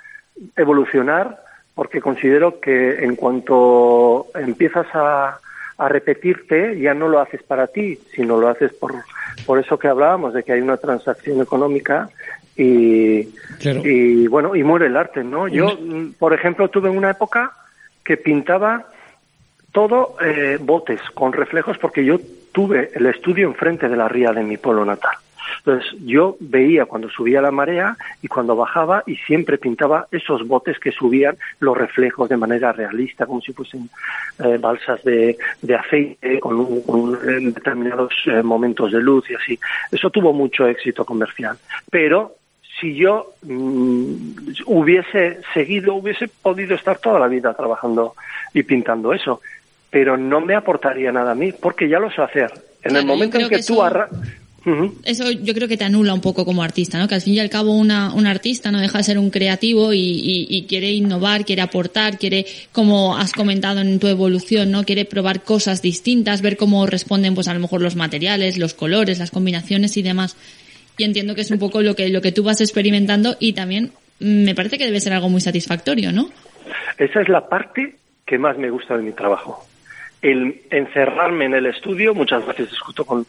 evolucionar 0.56 1.40
porque 1.74 2.00
considero 2.00 2.60
que 2.60 3.04
en 3.04 3.16
cuanto 3.16 4.26
empiezas 4.34 4.86
a, 4.94 5.38
a 5.78 5.88
repetirte, 5.88 6.78
ya 6.78 6.94
no 6.94 7.08
lo 7.08 7.20
haces 7.20 7.42
para 7.42 7.68
ti, 7.68 7.98
sino 8.14 8.38
lo 8.38 8.48
haces 8.48 8.72
por, 8.74 8.94
por 9.46 9.58
eso 9.58 9.78
que 9.78 9.88
hablábamos, 9.88 10.34
de 10.34 10.42
que 10.42 10.52
hay 10.52 10.60
una 10.60 10.76
transacción 10.76 11.40
económica 11.40 12.08
y, 12.62 13.24
Claro. 13.58 13.80
y 13.84 14.26
bueno, 14.26 14.54
y 14.54 14.62
muere 14.62 14.86
el 14.86 14.96
arte, 14.96 15.24
¿no? 15.24 15.48
Yo, 15.48 15.76
mm, 15.80 16.12
por 16.18 16.34
ejemplo, 16.34 16.68
tuve 16.68 16.90
una 16.90 17.10
época 17.10 17.52
que 18.04 18.16
pintaba 18.16 18.86
todo 19.72 20.16
eh, 20.24 20.58
botes 20.60 21.00
con 21.14 21.32
reflejos 21.32 21.78
porque 21.78 22.04
yo 22.04 22.18
tuve 22.52 22.90
el 22.94 23.06
estudio 23.06 23.46
enfrente 23.46 23.88
de 23.88 23.96
la 23.96 24.08
ría 24.08 24.32
de 24.32 24.42
mi 24.42 24.56
pueblo 24.56 24.84
natal. 24.84 25.12
Entonces 25.58 25.92
yo 26.04 26.36
veía 26.40 26.86
cuando 26.86 27.08
subía 27.10 27.40
la 27.42 27.50
marea 27.50 27.96
y 28.22 28.28
cuando 28.28 28.56
bajaba 28.56 29.02
y 29.06 29.16
siempre 29.16 29.58
pintaba 29.58 30.06
esos 30.10 30.46
botes 30.46 30.78
que 30.78 30.90
subían 30.92 31.36
los 31.60 31.76
reflejos 31.76 32.28
de 32.28 32.36
manera 32.36 32.72
realista, 32.72 33.26
como 33.26 33.40
si 33.40 33.52
fuesen 33.52 33.90
eh, 34.44 34.58
balsas 34.58 35.02
de, 35.04 35.36
de 35.60 35.74
aceite 35.74 36.40
con, 36.40 36.56
un- 36.56 36.82
con 36.82 37.00
un- 37.00 37.18
en 37.28 37.52
determinados 37.52 38.12
eh, 38.26 38.42
momentos 38.42 38.92
de 38.92 39.00
luz 39.00 39.28
y 39.30 39.34
así. 39.34 39.58
Eso 39.92 40.08
tuvo 40.10 40.32
mucho 40.32 40.66
éxito 40.66 41.04
comercial. 41.04 41.56
Pero 41.90 42.36
si 42.80 42.94
yo 42.94 43.34
mm, 43.42 44.12
hubiese 44.66 45.40
seguido, 45.54 45.94
hubiese 45.94 46.28
podido 46.28 46.74
estar 46.74 46.98
toda 46.98 47.18
la 47.18 47.28
vida 47.28 47.54
trabajando 47.54 48.14
y 48.54 48.62
pintando 48.62 49.12
eso, 49.12 49.40
pero 49.90 50.16
no 50.16 50.40
me 50.40 50.54
aportaría 50.54 51.12
nada 51.12 51.32
a 51.32 51.34
mí, 51.34 51.52
porque 51.52 51.88
ya 51.88 51.98
lo 51.98 52.10
sé 52.10 52.22
hacer. 52.22 52.50
En 52.82 52.90
Claro, 52.92 53.00
el 53.00 53.06
momento 53.06 53.38
en 53.38 53.48
que, 53.48 53.56
que 53.56 53.62
tú 53.62 53.74
eso- 53.74 53.82
arra... 53.84 54.08
Eso 55.04 55.30
yo 55.30 55.54
creo 55.54 55.68
que 55.68 55.78
te 55.78 55.84
anula 55.84 56.12
un 56.12 56.20
poco 56.20 56.44
como 56.44 56.62
artista, 56.62 56.98
¿no? 56.98 57.08
Que 57.08 57.14
al 57.14 57.22
fin 57.22 57.32
y 57.32 57.38
al 57.40 57.48
cabo 57.48 57.72
una, 57.74 58.12
un 58.12 58.26
artista 58.26 58.70
no 58.70 58.78
deja 58.78 58.98
de 58.98 59.04
ser 59.04 59.18
un 59.18 59.30
creativo 59.30 59.94
y, 59.94 59.98
y- 60.00 60.46
y 60.50 60.64
quiere 60.66 60.92
innovar, 60.92 61.46
quiere 61.46 61.62
aportar, 61.62 62.18
quiere, 62.18 62.44
como 62.70 63.16
has 63.16 63.32
comentado 63.32 63.80
en 63.80 63.98
tu 63.98 64.06
evolución, 64.06 64.70
¿no? 64.70 64.84
Quiere 64.84 65.06
probar 65.06 65.44
cosas 65.44 65.80
distintas, 65.80 66.42
ver 66.42 66.58
cómo 66.58 66.86
responden, 66.86 67.34
pues 67.34 67.48
a 67.48 67.54
lo 67.54 67.60
mejor 67.60 67.80
los 67.80 67.96
materiales, 67.96 68.58
los 68.58 68.74
colores, 68.74 69.18
las 69.18 69.30
combinaciones 69.30 69.96
y 69.96 70.02
demás. 70.02 70.36
Y 71.00 71.04
entiendo 71.04 71.34
que 71.34 71.40
es 71.40 71.50
un 71.50 71.58
poco 71.58 71.80
lo 71.80 71.96
que, 71.96 72.10
lo 72.10 72.20
que 72.20 72.30
tú 72.30 72.42
vas 72.42 72.60
experimentando 72.60 73.34
y 73.40 73.54
también 73.54 73.92
mm, 74.18 74.44
me 74.44 74.54
parece 74.54 74.76
que 74.76 74.84
debe 74.84 75.00
ser 75.00 75.14
algo 75.14 75.30
muy 75.30 75.40
satisfactorio, 75.40 76.12
¿no? 76.12 76.28
Esa 76.98 77.22
es 77.22 77.28
la 77.30 77.48
parte 77.48 77.96
que 78.26 78.36
más 78.36 78.58
me 78.58 78.68
gusta 78.68 78.98
de 78.98 79.02
mi 79.02 79.12
trabajo. 79.12 79.64
El 80.20 80.60
encerrarme 80.70 81.46
en 81.46 81.54
el 81.54 81.64
estudio, 81.64 82.14
muchas 82.14 82.46
veces 82.46 82.68
discuto 82.68 83.06
con, 83.06 83.24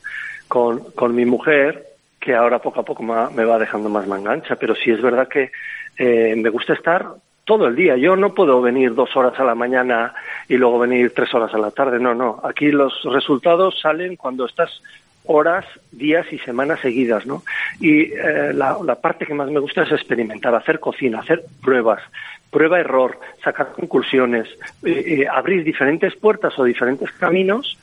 con, 0.49 0.91
con 0.91 1.15
mi 1.15 1.23
mujer, 1.23 1.85
que 2.19 2.35
ahora 2.35 2.59
poco 2.59 2.81
a 2.81 2.83
poco 2.83 3.03
me 3.03 3.45
va 3.45 3.57
dejando 3.57 3.87
más 3.87 4.05
mangancha, 4.05 4.57
pero 4.57 4.75
sí 4.75 4.91
es 4.91 5.01
verdad 5.01 5.29
que 5.29 5.53
eh, 5.97 6.35
me 6.35 6.49
gusta 6.49 6.73
estar 6.73 7.07
todo 7.45 7.67
el 7.67 7.75
día. 7.77 7.95
Yo 7.95 8.17
no 8.17 8.33
puedo 8.33 8.61
venir 8.61 8.93
dos 8.93 9.15
horas 9.15 9.39
a 9.39 9.45
la 9.45 9.55
mañana 9.55 10.13
y 10.49 10.57
luego 10.57 10.77
venir 10.77 11.13
tres 11.15 11.33
horas 11.33 11.53
a 11.53 11.57
la 11.57 11.71
tarde. 11.71 12.01
No, 12.01 12.13
no. 12.13 12.41
Aquí 12.43 12.69
los 12.69 13.01
resultados 13.05 13.79
salen 13.79 14.17
cuando 14.17 14.45
estás 14.45 14.81
horas, 15.25 15.65
días 15.91 16.25
y 16.31 16.39
semanas 16.39 16.79
seguidas, 16.81 17.25
¿no? 17.25 17.43
Y 17.79 18.13
eh, 18.13 18.51
la, 18.53 18.77
la 18.83 18.95
parte 18.95 19.25
que 19.25 19.33
más 19.33 19.49
me 19.49 19.59
gusta 19.59 19.83
es 19.83 19.91
experimentar, 19.91 20.53
hacer 20.55 20.79
cocina, 20.79 21.19
hacer 21.19 21.43
pruebas, 21.61 22.01
prueba-error, 22.49 23.19
sacar 23.43 23.71
conclusiones, 23.73 24.47
eh, 24.83 25.21
eh, 25.21 25.27
abrir 25.27 25.63
diferentes 25.63 26.15
puertas 26.15 26.57
o 26.59 26.63
diferentes 26.63 27.11
caminos 27.13 27.77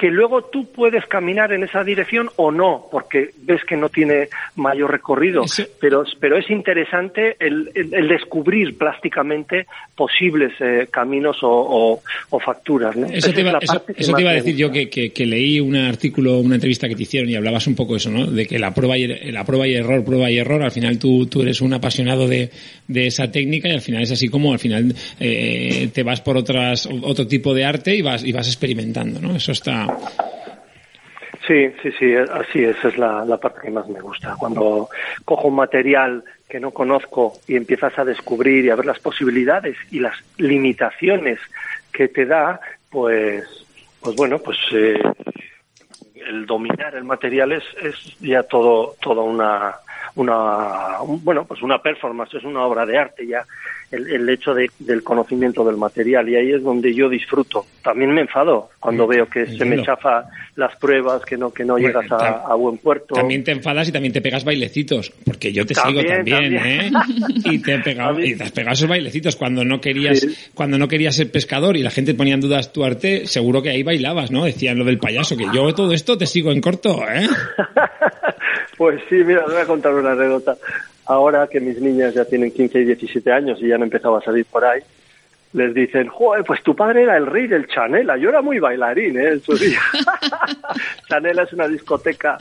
que 0.00 0.10
luego 0.10 0.44
tú 0.44 0.64
puedes 0.72 1.04
caminar 1.06 1.52
en 1.52 1.62
esa 1.62 1.84
dirección 1.84 2.30
o 2.36 2.50
no, 2.50 2.86
porque 2.90 3.32
ves 3.42 3.62
que 3.68 3.76
no 3.76 3.90
tiene 3.90 4.28
mayor 4.56 4.90
recorrido, 4.90 5.44
pero, 5.78 6.04
pero 6.18 6.38
es 6.38 6.48
interesante 6.48 7.36
el, 7.38 7.70
el- 7.74 7.92
el 7.92 8.08
descubrir 8.08 8.78
plásticamente 8.78 9.66
posibles 9.94 10.52
eh, 10.60 10.88
caminos 10.90 11.42
o, 11.42 11.50
o- 11.50 12.02
o 12.30 12.40
facturas. 12.40 12.96
¿no? 12.96 13.08
Eso 13.08 13.30
te 13.34 13.42
es 13.42 13.46
iba, 13.46 13.58
eso- 13.60 13.84
eso 13.94 14.12
te 14.14 14.26
a 14.26 14.32
decir 14.32 14.56
yo 14.56 14.72
que, 14.72 14.88
que- 14.88 15.10
que 15.12 15.26
leí 15.26 15.60
un 15.60 15.76
artículo, 15.76 16.38
una 16.38 16.54
entrevista 16.54 16.88
que 16.88 16.96
te 16.96 17.02
hicieron 17.02 17.28
y 17.28 17.34
hablabas 17.36 17.66
un 17.66 17.74
poco 17.74 17.92
de 17.92 17.98
eso, 17.98 18.10
¿no? 18.10 18.24
De 18.24 18.46
que 18.46 18.58
la 18.58 18.72
prueba 18.72 18.96
y, 18.96 19.06
la 19.06 19.44
prueba 19.44 19.68
y 19.68 19.74
error, 19.74 20.02
prueba 20.02 20.30
y 20.30 20.38
error, 20.38 20.62
al 20.62 20.70
final 20.70 20.98
tú, 20.98 21.26
tú 21.26 21.42
eres 21.42 21.60
un 21.60 21.74
apasionado 21.74 22.26
de, 22.26 22.48
de 22.88 23.06
esa 23.06 23.30
técnica 23.30 23.68
y 23.68 23.72
al 23.72 23.82
final 23.82 24.02
es 24.02 24.12
así 24.12 24.28
como 24.28 24.52
al 24.54 24.58
final 24.58 24.94
eh, 25.18 25.90
te 25.92 26.02
vas 26.02 26.22
por 26.22 26.38
otras, 26.38 26.88
otro 27.02 27.26
tipo 27.26 27.52
de 27.52 27.66
arte 27.66 27.94
y 27.94 28.00
vas, 28.00 28.24
y 28.24 28.32
vas 28.32 28.46
experimentando, 28.46 29.20
¿no? 29.20 29.36
Eso 29.36 29.52
está, 29.52 29.86
Sí, 31.46 31.72
sí, 31.82 31.90
sí, 31.98 32.14
así 32.14 32.62
es, 32.64 32.76
es 32.84 32.96
la, 32.98 33.24
la 33.24 33.38
parte 33.38 33.60
que 33.62 33.70
más 33.70 33.88
me 33.88 34.00
gusta. 34.00 34.36
Cuando 34.38 34.88
cojo 35.24 35.48
un 35.48 35.56
material 35.56 36.22
que 36.48 36.60
no 36.60 36.70
conozco 36.70 37.40
y 37.46 37.56
empiezas 37.56 37.98
a 37.98 38.04
descubrir 38.04 38.64
y 38.64 38.70
a 38.70 38.76
ver 38.76 38.86
las 38.86 39.00
posibilidades 39.00 39.76
y 39.90 40.00
las 40.00 40.14
limitaciones 40.36 41.40
que 41.92 42.08
te 42.08 42.26
da, 42.26 42.60
pues, 42.90 43.44
pues 44.00 44.14
bueno, 44.16 44.38
pues 44.40 44.58
eh, 44.72 45.00
el 46.14 46.46
dominar 46.46 46.94
el 46.94 47.04
material 47.04 47.52
es, 47.52 47.64
es 47.82 47.96
ya 48.20 48.42
todo, 48.44 48.96
toda 49.00 49.22
una, 49.22 49.74
una, 50.16 51.00
un- 51.02 51.24
bueno, 51.24 51.46
pues 51.46 51.62
una 51.62 51.80
performance, 51.80 52.34
es 52.34 52.44
una 52.44 52.64
obra 52.64 52.84
de 52.86 52.98
arte 52.98 53.26
ya, 53.26 53.44
el, 53.90 54.10
el 54.10 54.28
hecho 54.28 54.54
de- 54.54 54.70
del 54.78 55.02
conocimiento 55.02 55.64
del 55.64 55.76
material 55.76 56.28
y 56.28 56.36
ahí 56.36 56.52
es 56.52 56.62
donde 56.62 56.94
yo 56.94 57.08
disfruto. 57.08 57.66
También 57.82 58.12
me 58.12 58.20
enfado 58.22 58.70
cuando 58.78 59.06
veo 59.06 59.26
que 59.28 59.46
se 59.46 59.64
me 59.64 59.82
chafa 59.82 60.24
las 60.56 60.76
pruebas, 60.76 61.24
que 61.24 61.36
no, 61.36 61.52
que 61.52 61.64
no 61.64 61.74
Bueno, 61.74 61.88
llegas 61.88 62.10
a, 62.12 62.28
a 62.46 62.54
buen 62.54 62.78
puerto. 62.78 63.14
También 63.14 63.42
te 63.44 63.52
enfadas 63.52 63.88
y 63.88 63.92
también 63.92 64.12
te 64.12 64.20
pegas 64.20 64.44
bailecitos, 64.44 65.10
porque 65.24 65.52
yo 65.52 65.64
te 65.66 65.74
También, 65.74 66.06
sigo 66.06 66.14
también, 66.14 66.54
también. 66.56 66.66
¿eh? 66.66 66.90
Y 67.52 67.58
te, 67.60 67.74
he 67.74 67.78
pegado, 67.80 68.20
y 68.20 68.36
te 68.36 68.44
has 68.44 68.52
pegado 68.52 68.74
esos 68.74 68.88
bailecitos 68.88 69.36
cuando 69.36 69.64
no 69.64 69.80
querías, 69.80 70.20
Sí. 70.20 70.34
cuando 70.54 70.78
no 70.78 70.86
querías 70.88 71.16
ser 71.16 71.30
pescador 71.30 71.76
y 71.76 71.82
la 71.82 71.90
gente 71.90 72.14
ponía 72.14 72.34
en 72.34 72.40
dudas 72.40 72.72
tu 72.72 72.84
arte, 72.84 73.26
seguro 73.26 73.62
que 73.62 73.70
ahí 73.70 73.82
bailabas, 73.82 74.30
¿no? 74.30 74.44
Decían 74.44 74.78
lo 74.78 74.84
del 74.84 74.98
payaso, 74.98 75.36
que 75.36 75.46
yo 75.52 75.74
todo 75.74 75.92
esto 75.92 76.16
te 76.18 76.26
sigo 76.26 76.52
en 76.52 76.60
corto, 76.60 77.00
¿eh? 77.08 77.26
Pues 78.76 79.00
sí, 79.10 79.16
mira, 79.16 79.44
te 79.44 79.52
voy 79.52 79.60
a 79.60 79.66
contar 79.66 79.92
una 79.92 80.12
anécdota. 80.12 80.56
Ahora 81.10 81.48
que 81.48 81.58
mis 81.58 81.80
niñas 81.80 82.14
ya 82.14 82.24
tienen 82.24 82.52
15 82.52 82.78
y 82.78 82.84
17 82.84 83.32
años 83.32 83.58
y 83.60 83.66
ya 83.66 83.74
han 83.74 83.82
empezado 83.82 84.16
a 84.16 84.22
salir 84.22 84.46
por 84.46 84.64
ahí, 84.64 84.80
les 85.54 85.74
dicen, 85.74 86.06
joder, 86.06 86.44
pues 86.44 86.62
tu 86.62 86.76
padre 86.76 87.02
era 87.02 87.16
el 87.16 87.26
rey 87.26 87.48
del 87.48 87.66
Chanela. 87.66 88.16
Yo 88.16 88.28
era 88.28 88.40
muy 88.40 88.60
bailarín, 88.60 89.18
¿eh? 89.18 89.30
En 89.30 89.40
su 89.42 89.56
día. 89.56 89.80
Chanela 91.08 91.42
es 91.42 91.52
una 91.52 91.66
discoteca 91.66 92.38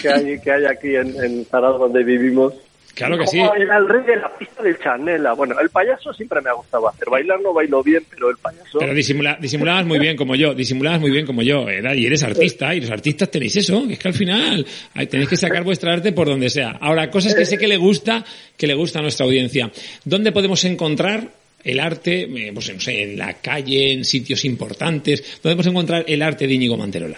que 0.00 0.08
hay, 0.08 0.40
que 0.40 0.52
hay 0.52 0.64
aquí 0.64 0.94
en, 0.94 1.12
en 1.24 1.44
donde 1.50 2.04
vivimos. 2.04 2.54
Claro 2.94 3.18
que 3.18 3.26
sí. 3.26 3.40
"Joder, 3.40 3.62
Era 3.62 3.78
el 3.78 3.88
rey 3.88 4.02
de 4.04 4.16
la 4.16 4.28
pista 4.36 4.62
del 4.62 4.78
Chanela. 4.78 5.32
Bueno, 5.32 5.58
el 5.60 5.68
payaso 5.70 6.12
siempre 6.14 6.40
me 6.40 6.50
ha 6.50 6.52
gustado 6.52 6.88
hacer. 6.88 7.08
Bailar 7.10 7.40
no 7.40 7.52
bailo 7.52 7.82
bien, 7.82 8.04
pero 8.08 8.30
el 8.30 8.36
payaso... 8.36 8.78
Pero 8.78 8.92
disimula- 8.94 9.36
disimulabas 9.40 9.84
muy 9.84 9.98
bien 9.98 10.16
como 10.16 10.34
yo, 10.36 10.54
disimulabas 10.54 11.00
muy 11.00 11.10
bien 11.10 11.26
como 11.26 11.42
yo, 11.42 11.68
era- 11.68 11.94
y 11.94 12.06
eres 12.06 12.22
artista, 12.22 12.74
y 12.74 12.80
los 12.80 12.90
artistas 12.90 13.30
tenéis 13.30 13.56
eso, 13.56 13.86
que 13.86 13.94
es 13.94 13.98
que 13.98 14.08
al 14.08 14.14
final 14.14 14.66
tenéis 15.10 15.28
que 15.28 15.36
sacar 15.36 15.64
vuestra 15.64 15.92
arte 15.92 16.12
por 16.12 16.26
donde 16.28 16.48
sea. 16.50 16.70
Ahora, 16.80 17.10
cosas 17.10 17.34
que 17.34 17.44
sé 17.44 17.58
que 17.58 17.66
le 17.68 17.76
gusta, 17.76 18.24
que 18.56 18.66
le 18.66 18.74
gusta 18.74 19.00
a 19.00 19.02
nuestra 19.02 19.26
audiencia. 19.26 19.70
¿Dónde 20.04 20.30
podemos 20.32 20.64
encontrar 20.64 21.28
el 21.64 21.80
arte, 21.80 22.22
eh, 22.22 22.50
pues 22.52 22.72
no 22.72 22.78
sé, 22.80 23.02
en 23.02 23.18
la 23.18 23.34
calle, 23.34 23.92
en 23.92 24.04
sitios 24.04 24.44
importantes? 24.44 25.20
¿Dónde 25.42 25.56
podemos 25.56 25.66
encontrar 25.66 26.04
el 26.06 26.22
arte 26.22 26.46
de 26.46 26.54
Íñigo 26.54 26.76
Manterola? 26.76 27.16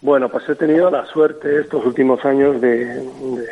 Bueno, 0.00 0.28
pues 0.28 0.48
he 0.48 0.54
tenido 0.54 0.90
la 0.90 1.06
suerte 1.06 1.60
estos 1.60 1.84
últimos 1.86 2.22
años 2.24 2.60
de, 2.60 2.76
de 2.84 3.46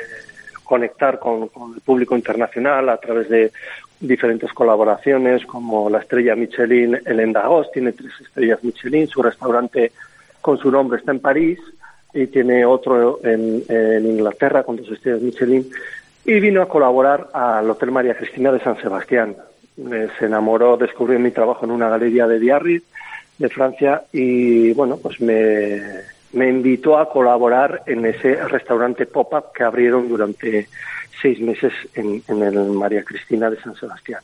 conectar 0.65 1.19
con, 1.19 1.51
el 1.75 1.81
público 1.81 2.17
internacional 2.17 2.89
a 2.89 2.97
través 2.97 3.29
de 3.29 3.53
diferentes 4.01 4.53
colaboraciones, 4.53 5.47
como 5.47 5.89
la 5.89 5.99
estrella 5.99 6.35
Michelin, 6.35 6.99
el 7.05 7.21
Endagos, 7.21 7.71
tiene 7.73 7.93
tres 7.93 8.13
estrellas 8.21 8.63
Michelin, 8.65 9.07
su 9.07 9.23
restaurante 9.23 9.93
con 10.41 10.59
su 10.59 10.71
nombre 10.71 10.99
está 10.99 11.13
en 11.13 11.21
París 11.21 11.61
y 12.13 12.27
tiene 12.27 12.65
otro 12.65 13.21
en, 13.23 13.63
en 13.69 14.07
Inglaterra 14.07 14.65
con 14.65 14.77
dos 14.77 14.91
estrellas 14.91 15.23
Michelin 15.23 15.71
y 16.25 16.41
vino 16.41 16.63
a 16.63 16.69
colaborar 16.69 17.29
al 17.33 17.69
Hotel 17.71 17.91
María 17.91 18.17
Cristina 18.17 18.53
de 18.53 18.61
San 18.61 18.81
Sebastián. 18.81 19.37
Se 19.77 20.27
enamoró, 20.27 20.77
descubrió 20.77 21.19
mi 21.19 21.31
trabajo 21.31 21.65
en 21.65 21.71
una 21.71 21.89
galería 21.89 22.27
de 22.27 22.39
Biarritz 22.39 22.85
de 23.39 23.49
Francia 23.49 24.03
y 24.13 24.73
bueno, 24.75 24.99
pues 24.99 25.21
me, 25.21 25.81
me 26.33 26.49
invitó 26.49 26.99
a 26.99 27.09
colaborar 27.09 27.83
en 27.87 28.07
ese 28.07 28.37
restaurante 28.49 29.07
pop-up 29.07 29.53
que 29.55 29.65
abrieron 29.65 30.09
durante 30.09 30.69
seis 31.21 31.41
meses 31.41 31.73
en, 31.95 32.23
en 32.27 32.43
el 32.43 32.71
María 32.71 33.05
Cristina 33.05 33.51
de 33.51 33.61
San 33.61 33.75
Sebastián. 33.77 34.21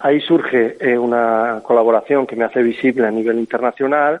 Ahí 0.00 0.20
surge 0.20 0.76
eh, 0.80 0.96
una 0.96 1.60
colaboración 1.62 2.26
que 2.26 2.36
me 2.36 2.44
hace 2.44 2.62
visible 2.62 3.06
a 3.06 3.10
nivel 3.10 3.38
internacional. 3.38 4.20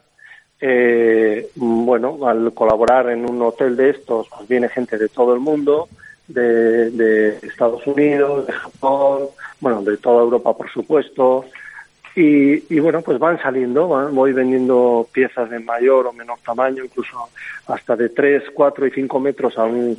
Eh, 0.60 1.50
bueno, 1.54 2.18
al 2.26 2.52
colaborar 2.52 3.10
en 3.10 3.28
un 3.28 3.40
hotel 3.42 3.76
de 3.76 3.90
estos, 3.90 4.28
pues 4.28 4.48
viene 4.48 4.68
gente 4.68 4.98
de 4.98 5.08
todo 5.08 5.34
el 5.34 5.40
mundo, 5.40 5.88
de, 6.26 6.90
de 6.90 7.38
Estados 7.42 7.86
Unidos, 7.86 8.46
de 8.46 8.52
Japón, 8.52 9.28
bueno, 9.60 9.82
de 9.82 9.96
toda 9.98 10.22
Europa, 10.22 10.56
por 10.56 10.68
supuesto, 10.70 11.44
y, 12.20 12.64
y, 12.74 12.80
bueno, 12.80 13.02
pues 13.02 13.18
van 13.18 13.40
saliendo, 13.40 13.88
van- 13.88 14.14
voy 14.14 14.32
vendiendo 14.32 15.06
piezas 15.12 15.48
de 15.50 15.58
mayor 15.60 16.06
o 16.06 16.12
menor 16.12 16.38
tamaño, 16.44 16.84
incluso 16.84 17.28
hasta 17.66 17.94
de 17.96 18.08
3, 18.08 18.42
4 18.54 18.86
y 18.86 18.90
5 18.90 19.20
metros 19.20 19.56
a 19.58 19.64
un 19.64 19.96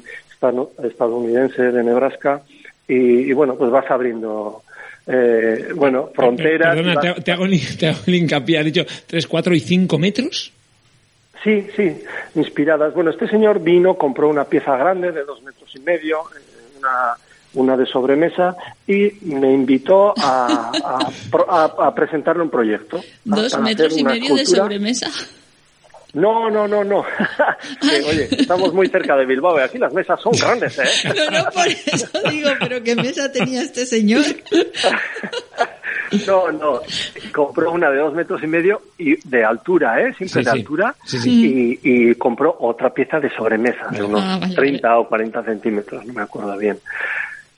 estadounidense 0.83 1.61
de 1.71 1.83
Nebraska. 1.83 2.41
Y, 2.87 3.29
y 3.29 3.33
bueno, 3.33 3.55
pues 3.55 3.69
vas 3.71 3.89
abriendo, 3.91 4.63
eh, 5.07 5.69
bueno, 5.75 6.09
fronteras. 6.15 6.75
y 6.75 6.77
Perdona, 6.77 6.95
vas- 6.95 7.01
te, 7.03 7.07
hago- 7.09 7.21
te 7.23 7.31
hago, 7.31 7.45
el- 7.45 7.77
te 7.77 7.87
hago 7.87 7.99
el 8.07 8.15
hincapié, 8.15 8.57
has 8.59 8.65
dicho 8.65 8.85
3, 9.07 9.27
4 9.27 9.53
y 9.55 9.59
5 9.59 9.97
metros. 9.99 10.51
Sí, 11.43 11.67
sí, 11.75 12.03
inspiradas. 12.35 12.93
Bueno, 12.93 13.11
este 13.11 13.27
señor 13.29 13.61
vino, 13.61 13.93
compró 13.95 14.27
una 14.27 14.43
pieza 14.43 14.75
grande 14.75 15.11
de 15.13 15.23
dos 15.23 15.41
metros 15.43 15.73
y 15.75 15.79
medio, 15.79 16.17
eh, 16.19 16.77
una, 16.79 17.13
una 17.53 17.75
de 17.77 17.85
sobremesa, 17.85 18.55
y 18.87 19.11
me 19.21 19.51
invitó 19.53 20.13
a, 20.17 20.71
a, 20.71 21.09
pro- 21.31 21.49
a- 21.51 21.87
a 21.87 21.95
presentarle 21.95 22.43
un 22.43 22.49
proyecto. 22.49 23.01
Dos 23.25 23.59
metros 23.59 23.97
y 23.97 24.03
medio 24.03 24.35
de 24.35 24.45
sobremesa. 24.45 25.09
No, 26.13 26.49
no, 26.49 26.67
no, 26.67 26.83
no. 26.83 27.05
Que, 27.81 28.01
oye, 28.03 28.27
estamos 28.31 28.73
muy 28.73 28.87
cerca 28.87 29.15
de 29.15 29.25
Bilbao 29.27 29.59
y 29.59 29.61
aquí 29.61 29.77
las 29.77 29.93
mesas 29.93 30.19
son 30.19 30.31
grandes, 30.33 30.77
¿eh? 30.79 30.83
No, 31.15 31.29
no, 31.43 31.49
por 31.51 31.67
eso 31.67 32.07
digo, 32.31 32.49
pero 32.59 32.81
¿qué 32.83 32.95
mesa 32.95 33.31
tenía 33.31 33.61
este 33.61 33.85
señor? 33.85 34.23
No, 36.25 36.51
no. 36.51 36.79
Compró 37.31 37.71
una 37.71 37.91
de 37.91 37.97
dos 37.97 38.15
metros 38.15 38.41
y 38.43 38.47
medio 38.47 38.81
y 38.97 39.15
de 39.29 39.45
altura, 39.45 40.01
¿eh? 40.01 40.13
Siempre 40.17 40.27
Sí, 40.27 40.37
de 40.39 40.43
sí. 40.43 40.49
altura. 40.49 40.95
Sí, 41.05 41.19
sí. 41.19 41.79
Y, 41.83 42.09
y 42.09 42.15
compró 42.15 42.55
otra 42.61 42.91
pieza 42.91 43.19
de 43.19 43.29
sobremesa 43.29 43.87
de 43.91 44.01
unos 44.01 44.23
Ah, 44.23 44.39
vale, 44.41 44.55
30 44.55 44.97
o 44.99 45.07
40 45.07 45.43
centímetros, 45.43 46.03
no 46.07 46.13
me 46.13 46.23
acuerdo 46.23 46.57
bien. 46.57 46.79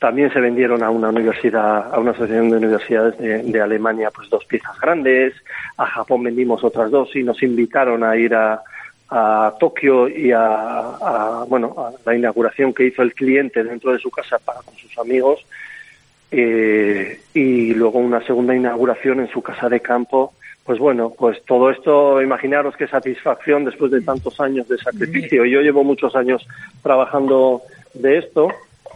También 0.01 0.33
se 0.33 0.39
vendieron 0.39 0.81
a 0.81 0.89
una 0.89 1.09
universidad, 1.09 1.93
a 1.93 1.99
una 1.99 2.09
asociación 2.09 2.49
de 2.49 2.57
universidades 2.57 3.19
de, 3.19 3.43
de 3.43 3.61
Alemania, 3.61 4.09
pues 4.09 4.31
dos 4.31 4.43
piezas 4.45 4.75
grandes. 4.79 5.35
A 5.77 5.85
Japón 5.85 6.23
vendimos 6.23 6.63
otras 6.63 6.89
dos 6.89 7.15
y 7.15 7.21
nos 7.21 7.43
invitaron 7.43 8.03
a 8.03 8.17
ir 8.17 8.33
a, 8.33 8.63
a 9.09 9.53
Tokio 9.59 10.09
y 10.09 10.31
a, 10.31 10.39
a, 10.41 11.45
bueno, 11.47 11.75
a 11.77 11.91
la 12.03 12.15
inauguración 12.15 12.73
que 12.73 12.85
hizo 12.85 13.03
el 13.03 13.13
cliente 13.13 13.63
dentro 13.63 13.91
de 13.91 13.99
su 13.99 14.09
casa 14.09 14.39
para 14.39 14.63
con 14.63 14.73
sus 14.73 14.97
amigos. 14.97 15.45
Eh, 16.31 17.19
y 17.35 17.75
luego 17.75 17.99
una 17.99 18.25
segunda 18.25 18.55
inauguración 18.55 19.19
en 19.19 19.27
su 19.27 19.43
casa 19.43 19.69
de 19.69 19.81
campo. 19.81 20.33
Pues 20.63 20.79
bueno, 20.79 21.13
pues 21.15 21.45
todo 21.45 21.69
esto, 21.69 22.23
imaginaros 22.23 22.75
qué 22.75 22.87
satisfacción 22.87 23.65
después 23.65 23.91
de 23.91 24.01
tantos 24.01 24.39
años 24.41 24.67
de 24.67 24.79
sacrificio. 24.79 25.45
Yo 25.45 25.61
llevo 25.61 25.83
muchos 25.83 26.15
años 26.15 26.43
trabajando 26.81 27.61
de 27.93 28.17
esto. 28.17 28.47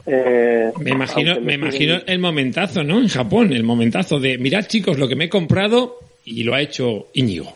Eh, 0.06 0.72
Me 0.80 0.92
imagino, 0.92 1.40
me 1.42 1.54
imagino 1.56 1.96
el 2.06 2.20
momentazo, 2.20 2.84
¿no? 2.84 3.00
En 3.00 3.08
Japón, 3.08 3.54
el 3.54 3.64
momentazo 3.64 4.20
de, 4.20 4.38
mirad 4.38 4.66
chicos, 4.66 5.00
lo 5.00 5.08
que 5.08 5.16
me 5.16 5.26
he 5.26 5.30
comprado 5.30 5.98
y 6.26 6.44
lo 6.44 6.54
ha 6.54 6.62
hecho 6.62 7.08
Íñigo. 7.14 7.54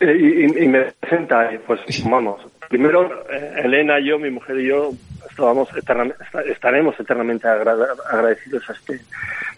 Eh, 0.00 0.16
Y, 0.18 0.26
y- 0.60 0.64
y 0.64 0.68
me 0.68 0.84
presenta, 1.00 1.50
pues 1.66 1.80
vamos, 2.08 2.40
primero 2.68 3.24
eh, 3.32 3.62
Elena, 3.64 4.00
yo, 4.00 4.18
mi 4.18 4.30
mujer 4.30 4.58
y 4.60 4.68
yo 4.68 4.90
estábamos 5.30 5.68
eternamente, 5.76 6.22
estaremos 6.50 6.98
eternamente 6.98 7.46
agra- 7.48 7.76
agradecidos 8.10 8.68
a 8.68 8.72
este, 8.72 9.00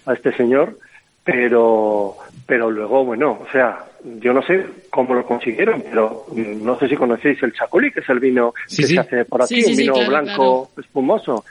a 0.07 0.13
este 0.13 0.33
señor 0.37 0.77
pero, 1.25 2.17
pero 2.47 2.71
luego, 2.71 3.03
bueno, 3.07 3.41
o 3.49 3.51
sea, 3.51 3.79
yo 4.21 4.35
no 4.35 4.43
sé 4.43 4.63
cómo 4.91 5.15
lo 5.15 5.25
consiguieron, 5.25 5.83
pero 5.83 6.27
no 6.35 6.79
sé 6.79 6.87
si 6.89 6.97
conocéis 6.97 7.43
el 7.43 7.55
chacolí, 7.55 7.91
que 7.91 8.01
es 8.01 8.09
el 8.11 8.21
vino 8.21 8.53
Sí, 8.67 8.83
que 8.83 8.89
sí. 8.89 8.95
se 8.95 9.01
hace 9.01 9.25
por 9.25 9.41
aquí, 9.41 9.55
Sí, 9.55 9.63
sí, 9.63 9.71
un 9.71 9.77
sí, 9.77 9.83
vino 9.83 9.95
claro, 9.95 10.09
blanco 10.11 10.71
espumoso. 10.79 11.45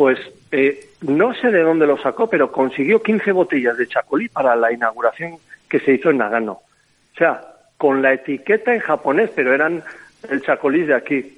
Pues 0.00 0.18
eh, 0.50 0.80
no 1.02 1.34
sé 1.34 1.50
de 1.50 1.60
dónde 1.60 1.86
lo 1.86 1.98
sacó, 2.00 2.26
pero 2.26 2.50
consiguió 2.50 3.02
15 3.02 3.32
botellas 3.32 3.76
de 3.76 3.86
chacolí 3.86 4.30
para 4.30 4.56
la 4.56 4.72
inauguración 4.72 5.34
que 5.68 5.78
se 5.78 5.92
hizo 5.92 6.08
en 6.08 6.16
Nagano. 6.16 6.52
O 6.52 7.18
sea, 7.18 7.42
con 7.76 8.00
la 8.00 8.14
etiqueta 8.14 8.72
en 8.72 8.80
japonés, 8.80 9.28
pero 9.36 9.52
eran 9.54 9.84
el 10.30 10.40
chacolí 10.40 10.84
de 10.86 10.94
aquí. 10.94 11.36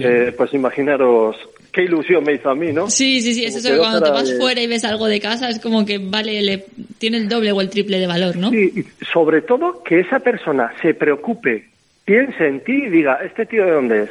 Eh, 0.00 0.34
pues 0.36 0.52
imaginaros 0.52 1.36
qué 1.72 1.84
ilusión 1.84 2.24
me 2.24 2.32
hizo 2.32 2.50
a 2.50 2.56
mí, 2.56 2.72
¿no? 2.72 2.90
Sí, 2.90 3.20
sí, 3.20 3.34
sí, 3.34 3.44
es 3.44 3.54
eso 3.54 3.68
que 3.68 3.74
que 3.74 3.78
cuando 3.78 4.02
te 4.02 4.10
vas 4.10 4.28
de- 4.30 4.36
fuera 4.36 4.60
y 4.60 4.66
ves 4.66 4.84
algo 4.84 5.06
de 5.06 5.20
casa 5.20 5.48
es 5.48 5.60
como 5.60 5.86
que 5.86 5.98
vale, 5.98 6.42
le, 6.42 6.64
tiene 6.98 7.18
el 7.18 7.28
doble 7.28 7.52
o 7.52 7.60
el 7.60 7.70
triple 7.70 8.00
de 8.00 8.08
valor, 8.08 8.34
¿no? 8.36 8.50
Sí, 8.50 8.72
y 8.74 9.04
sobre 9.04 9.42
todo 9.42 9.84
que 9.84 10.00
esa 10.00 10.18
persona 10.18 10.72
se 10.82 10.92
preocupe, 10.94 11.68
piense 12.04 12.48
en 12.48 12.64
ti 12.64 12.72
y 12.72 12.88
diga, 12.90 13.20
¿este 13.24 13.46
tío 13.46 13.64
de 13.64 13.70
dónde 13.70 14.02
es? 14.02 14.10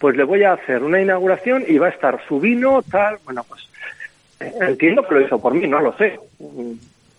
Pues 0.00 0.16
le 0.16 0.24
voy 0.24 0.44
a 0.44 0.52
hacer 0.52 0.82
una 0.82 1.00
inauguración 1.00 1.64
y 1.66 1.78
va 1.78 1.86
a 1.88 1.90
estar 1.90 2.20
su 2.28 2.38
vino, 2.40 2.82
tal. 2.90 3.16
Bueno, 3.24 3.44
pues 3.48 3.62
eh, 4.40 4.52
entiendo 4.60 5.02
que 5.06 5.14
lo 5.14 5.20
hizo 5.22 5.40
por 5.40 5.54
mí, 5.54 5.66
no 5.66 5.80
lo 5.80 5.96
sé. 5.96 6.18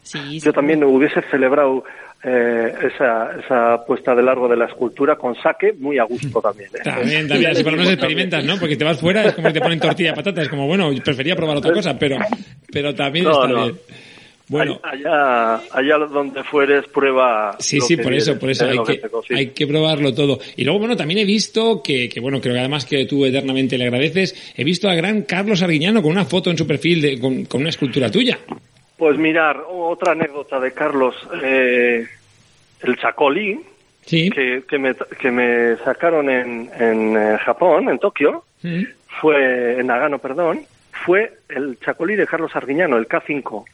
Sí, 0.04 0.40
Yo 0.40 0.54
también 0.54 0.84
hubiese 0.84 1.22
celebrado 1.30 1.84
eh, 2.24 2.74
esa, 2.84 3.32
esa 3.40 3.86
puesta 3.86 4.16
de 4.16 4.24
largo 4.24 4.48
de 4.48 4.58
la 4.58 4.66
escultura 4.66 5.16
con 5.16 5.36
saque 5.36 5.74
muy 5.78 6.00
a 6.00 6.04
gusto 6.04 6.42
también. 6.42 6.70
¿eh? 6.74 6.80
También, 6.84 7.28
también, 7.28 7.52
así 7.52 7.64
por 7.64 7.74
lo 7.74 7.78
menos 7.78 7.94
experimentas, 7.94 8.44
¿no? 8.46 8.58
Porque 8.58 8.76
te 8.76 8.84
vas 8.86 9.00
fuera, 9.00 9.24
es 9.26 9.34
como 9.34 9.48
que 9.48 9.54
te 9.54 9.62
ponen 9.62 9.80
tortilla 9.80 10.12
de 10.12 10.16
patatas, 10.16 10.44
es 10.46 10.50
como, 10.50 10.68
bueno, 10.68 10.90
prefería 11.04 11.36
probar 11.36 11.58
otra 11.58 11.74
cosa, 11.76 11.98
pero, 12.00 12.18
pero 12.72 12.96
también 12.96 13.26
No, 13.26 13.32
está 13.44 13.48
no. 13.48 13.64
bien. 13.66 13.80
Bueno, 14.50 14.80
allá, 14.84 15.62
allá 15.72 15.98
donde 16.12 16.44
fueres, 16.44 16.86
prueba. 16.88 17.56
Sí, 17.60 17.78
lo 17.78 17.86
sí, 17.86 17.96
que 17.96 18.04
por 18.04 18.14
eso, 18.14 18.38
por 18.40 18.50
eso 18.50 18.66
hay 18.66 18.80
que, 18.84 19.02
hay 19.36 19.48
que 19.52 19.68
probarlo 19.68 20.14
todo. 20.14 20.40
Y 20.58 20.64
luego, 20.64 20.80
bueno, 20.80 20.98
también 20.98 21.20
he 21.20 21.26
visto 21.26 21.82
que, 21.84 22.10
que, 22.10 22.20
bueno, 22.20 22.42
creo 22.42 22.56
que 22.56 22.60
además 22.60 22.84
que 22.86 23.06
tú 23.06 23.24
eternamente 23.26 23.78
le 23.78 23.86
agradeces, 23.86 24.54
he 24.58 24.64
visto 24.64 24.90
a 24.90 24.96
gran 24.96 25.22
Carlos 25.22 25.62
Arguiñano 25.62 26.02
con 26.02 26.12
una 26.12 26.26
foto 26.26 26.50
en 26.50 26.58
su 26.58 26.66
perfil 26.66 27.00
de, 27.02 27.20
con, 27.20 27.46
con 27.46 27.62
una 27.62 27.70
escultura 27.70 28.10
tuya. 28.10 28.40
Pues 28.98 29.18
mirar, 29.18 29.64
otra 29.70 30.14
anécdota 30.14 30.60
de 30.60 30.72
Carlos, 30.74 31.16
eh, 31.44 32.06
el 32.82 32.98
chacolí, 32.98 33.60
Sí. 34.06 34.32
que, 34.32 34.64
que, 34.68 34.80
me, 34.80 34.96
que 35.22 35.30
me 35.30 35.76
sacaron 35.84 36.28
en, 36.32 36.70
en 36.80 37.16
eh, 37.16 37.38
Japón, 37.46 37.88
en 37.90 38.00
Tokio, 38.00 38.44
Mm. 38.62 38.84
fue, 39.22 39.80
en 39.80 39.88
Nagano, 39.88 40.20
perdón, 40.20 40.62
fue 41.06 41.34
el 41.50 41.80
chacolí 41.80 42.16
de 42.16 42.28
Carlos 42.28 42.56
Arguiñano, 42.56 42.98
el 42.98 43.08
K5. 43.08 43.66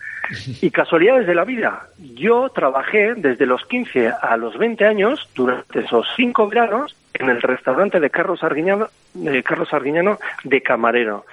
Y 0.61 0.71
casualidades 0.71 1.27
de 1.27 1.35
la 1.35 1.43
vida, 1.43 1.87
yo 2.15 2.49
trabajé 2.49 3.13
desde 3.15 3.45
los 3.45 3.63
15 3.65 4.11
a 4.21 4.37
los 4.37 4.57
20 4.57 4.85
años, 4.85 5.29
durante 5.35 5.81
esos 5.81 6.07
cinco 6.15 6.47
veranos, 6.47 6.95
en 7.13 7.29
el 7.29 7.41
restaurante 7.41 7.99
de 7.99 8.09
Carlos 8.09 8.43
Arguiñano, 8.43 8.89
de 9.13 9.43
Carlos 9.43 9.73
Arguiñano 9.73 10.19
de 10.43 10.61
camarero. 10.61 11.25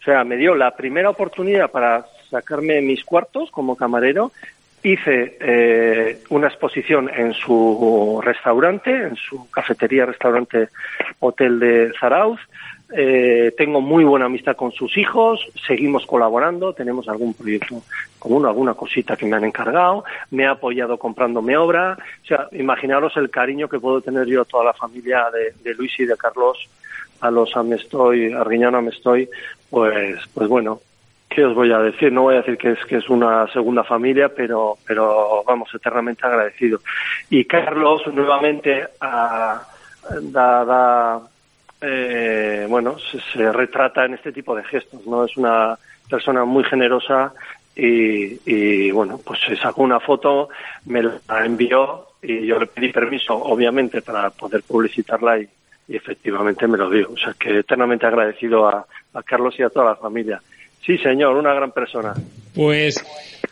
O 0.00 0.02
sea, 0.04 0.24
me 0.24 0.36
dio 0.36 0.54
la 0.54 0.74
primera 0.76 1.10
oportunidad 1.10 1.70
para 1.70 2.06
sacarme 2.30 2.80
mis 2.80 3.04
cuartos 3.04 3.50
como 3.50 3.76
camarero. 3.76 4.32
Hice 4.82 5.36
eh, 5.40 6.22
una 6.30 6.48
exposición 6.48 7.10
en 7.14 7.34
su 7.34 8.20
restaurante, 8.24 8.90
en 8.90 9.16
su 9.16 9.50
cafetería, 9.50 10.06
restaurante, 10.06 10.68
hotel 11.18 11.60
de 11.60 11.92
Zarauz. 12.00 12.40
Eh, 12.92 13.52
tengo 13.56 13.80
muy 13.80 14.02
buena 14.02 14.26
amistad 14.26 14.56
con 14.56 14.72
sus 14.72 14.96
hijos, 14.98 15.46
seguimos 15.66 16.06
colaborando, 16.06 16.72
tenemos 16.72 17.08
algún 17.08 17.34
proyecto 17.34 17.82
común, 18.18 18.46
alguna 18.46 18.74
cosita 18.74 19.16
que 19.16 19.26
me 19.26 19.36
han 19.36 19.44
encargado, 19.44 20.04
me 20.30 20.46
ha 20.46 20.52
apoyado 20.52 20.98
comprándome 20.98 21.56
obra. 21.56 21.96
O 22.22 22.26
sea, 22.26 22.48
imaginaros 22.52 23.16
el 23.16 23.30
cariño 23.30 23.68
que 23.68 23.78
puedo 23.78 24.00
tener 24.00 24.26
yo 24.26 24.42
a 24.42 24.44
toda 24.44 24.64
la 24.64 24.72
familia 24.72 25.26
de, 25.30 25.74
Luis 25.74 25.92
y 26.00 26.04
de 26.04 26.16
Carlos, 26.16 26.68
a 27.20 27.30
los 27.30 27.56
Amestoy, 27.56 28.32
Arguiñano 28.32 28.78
Amestoy, 28.78 29.28
pues, 29.68 30.18
pues 30.34 30.48
bueno, 30.48 30.80
¿qué 31.28 31.44
os 31.44 31.54
voy 31.54 31.70
a 31.70 31.78
decir? 31.78 32.12
No 32.12 32.22
voy 32.22 32.34
a 32.34 32.38
decir 32.38 32.58
que 32.58 32.72
es 32.72 32.84
que 32.86 32.96
es 32.96 33.08
una 33.08 33.46
segunda 33.52 33.84
familia, 33.84 34.30
pero, 34.34 34.78
pero 34.84 35.44
vamos, 35.46 35.72
eternamente 35.72 36.26
agradecido. 36.26 36.80
Y 37.28 37.44
Carlos 37.44 38.02
nuevamente 38.12 38.88
a, 39.00 39.62
da, 40.22 40.64
da 40.64 41.20
eh, 41.80 42.66
bueno, 42.68 42.96
se, 42.98 43.20
se 43.32 43.52
retrata 43.52 44.04
en 44.04 44.14
este 44.14 44.32
tipo 44.32 44.54
de 44.54 44.64
gestos, 44.64 45.06
¿no? 45.06 45.24
Es 45.24 45.36
una 45.36 45.78
persona 46.08 46.44
muy 46.44 46.64
generosa 46.64 47.32
y, 47.74 48.38
y, 48.44 48.90
bueno, 48.90 49.20
pues 49.24 49.40
se 49.46 49.56
sacó 49.56 49.82
una 49.82 50.00
foto, 50.00 50.48
me 50.86 51.02
la 51.02 51.20
envió 51.44 52.06
y 52.22 52.46
yo 52.46 52.58
le 52.58 52.66
pedí 52.66 52.92
permiso, 52.92 53.34
obviamente, 53.34 54.02
para 54.02 54.30
poder 54.30 54.62
publicitarla 54.62 55.38
y, 55.38 55.48
y 55.88 55.96
efectivamente 55.96 56.66
me 56.66 56.76
lo 56.76 56.90
dio. 56.90 57.10
O 57.12 57.16
sea 57.16 57.34
que 57.38 57.60
eternamente 57.60 58.06
agradecido 58.06 58.68
a, 58.68 58.86
a 59.14 59.22
Carlos 59.22 59.54
y 59.58 59.62
a 59.62 59.70
toda 59.70 59.86
la 59.86 59.96
familia. 59.96 60.40
Sí, 60.84 60.98
señor, 60.98 61.36
una 61.36 61.54
gran 61.54 61.72
persona. 61.72 62.14
Pues, 62.54 63.02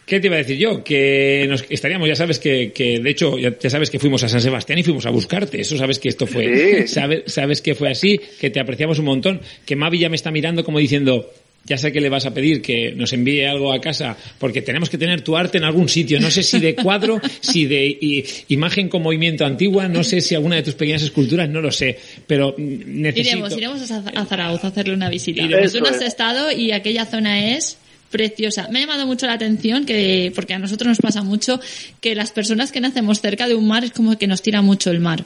¿qué 0.08 0.18
te 0.20 0.26
iba 0.26 0.36
a 0.36 0.38
decir 0.38 0.56
yo? 0.56 0.82
Que 0.82 1.46
nos 1.48 1.64
estaríamos, 1.68 2.08
ya 2.08 2.16
sabes 2.16 2.38
que, 2.38 2.72
que 2.72 2.98
de 2.98 3.10
hecho, 3.10 3.38
ya, 3.38 3.56
ya 3.58 3.70
sabes 3.70 3.90
que 3.90 3.98
fuimos 3.98 4.22
a 4.24 4.28
San 4.28 4.40
Sebastián 4.40 4.78
y 4.78 4.82
fuimos 4.82 5.06
a 5.06 5.10
buscarte. 5.10 5.60
Eso 5.60 5.76
sabes 5.76 5.98
que 5.98 6.08
esto 6.08 6.26
fue, 6.26 6.86
Sí. 6.86 6.88
sabes, 6.94 7.22
sabes 7.26 7.62
que 7.62 7.74
fue 7.74 7.90
así, 7.90 8.18
que 8.40 8.50
te 8.50 8.58
apreciamos 8.60 8.98
un 8.98 9.04
montón, 9.04 9.40
que 9.64 9.76
Mavi 9.76 9.98
ya 9.98 10.08
me 10.08 10.16
está 10.16 10.30
mirando 10.30 10.64
como 10.64 10.78
diciendo, 10.78 11.30
ya 11.66 11.76
sé 11.76 11.92
que 11.92 12.00
le 12.00 12.08
vas 12.08 12.24
a 12.24 12.32
pedir 12.32 12.62
que 12.62 12.92
nos 12.92 13.12
envíe 13.12 13.44
algo 13.44 13.70
a 13.72 13.80
casa, 13.80 14.16
porque 14.38 14.62
tenemos 14.62 14.88
que 14.88 14.96
tener 14.96 15.20
tu 15.20 15.36
arte 15.36 15.58
en 15.58 15.64
algún 15.64 15.88
sitio. 15.90 16.18
No 16.18 16.30
sé 16.30 16.42
si 16.42 16.58
de 16.60 16.74
cuadro, 16.74 17.20
si 17.40 17.66
de 17.66 18.24
imagen 18.48 18.88
con 18.88 19.02
movimiento 19.02 19.44
antigua, 19.44 19.86
no 19.88 20.02
sé 20.02 20.22
si 20.22 20.34
alguna 20.34 20.56
de 20.56 20.62
tus 20.62 20.74
pequeñas 20.74 21.02
esculturas, 21.02 21.48
no 21.50 21.60
lo 21.60 21.70
sé, 21.70 21.98
pero 22.26 22.54
mm, 22.56 23.02
necesito. 23.02 23.28
Iremos, 23.36 23.56
iremos 23.58 23.82
a 23.82 23.86
Za- 24.02 24.12
a 24.14 24.24
Zarauz 24.24 24.64
a 24.64 24.68
hacerle 24.68 24.94
una 24.94 25.10
visita. 25.10 25.42
Tú 25.70 25.80
no 25.80 25.88
has 25.88 26.00
estado 26.00 26.50
y 26.50 26.70
aquella 26.72 27.04
zona 27.04 27.54
es 27.54 27.76
preciosa. 28.10 28.68
Me 28.70 28.78
ha 28.78 28.82
llamado 28.82 29.06
mucho 29.06 29.26
la 29.26 29.34
atención 29.34 29.86
que, 29.86 30.32
porque 30.34 30.54
a 30.54 30.58
nosotros 30.58 30.88
nos 30.88 30.98
pasa 30.98 31.22
mucho, 31.22 31.60
que 32.00 32.14
las 32.14 32.30
personas 32.30 32.72
que 32.72 32.80
nacemos 32.80 33.20
cerca 33.20 33.48
de 33.48 33.54
un 33.54 33.68
mar 33.68 33.84
es 33.84 33.92
como 33.92 34.16
que 34.18 34.26
nos 34.26 34.42
tira 34.42 34.62
mucho 34.62 34.90
el 34.90 35.00
mar. 35.00 35.24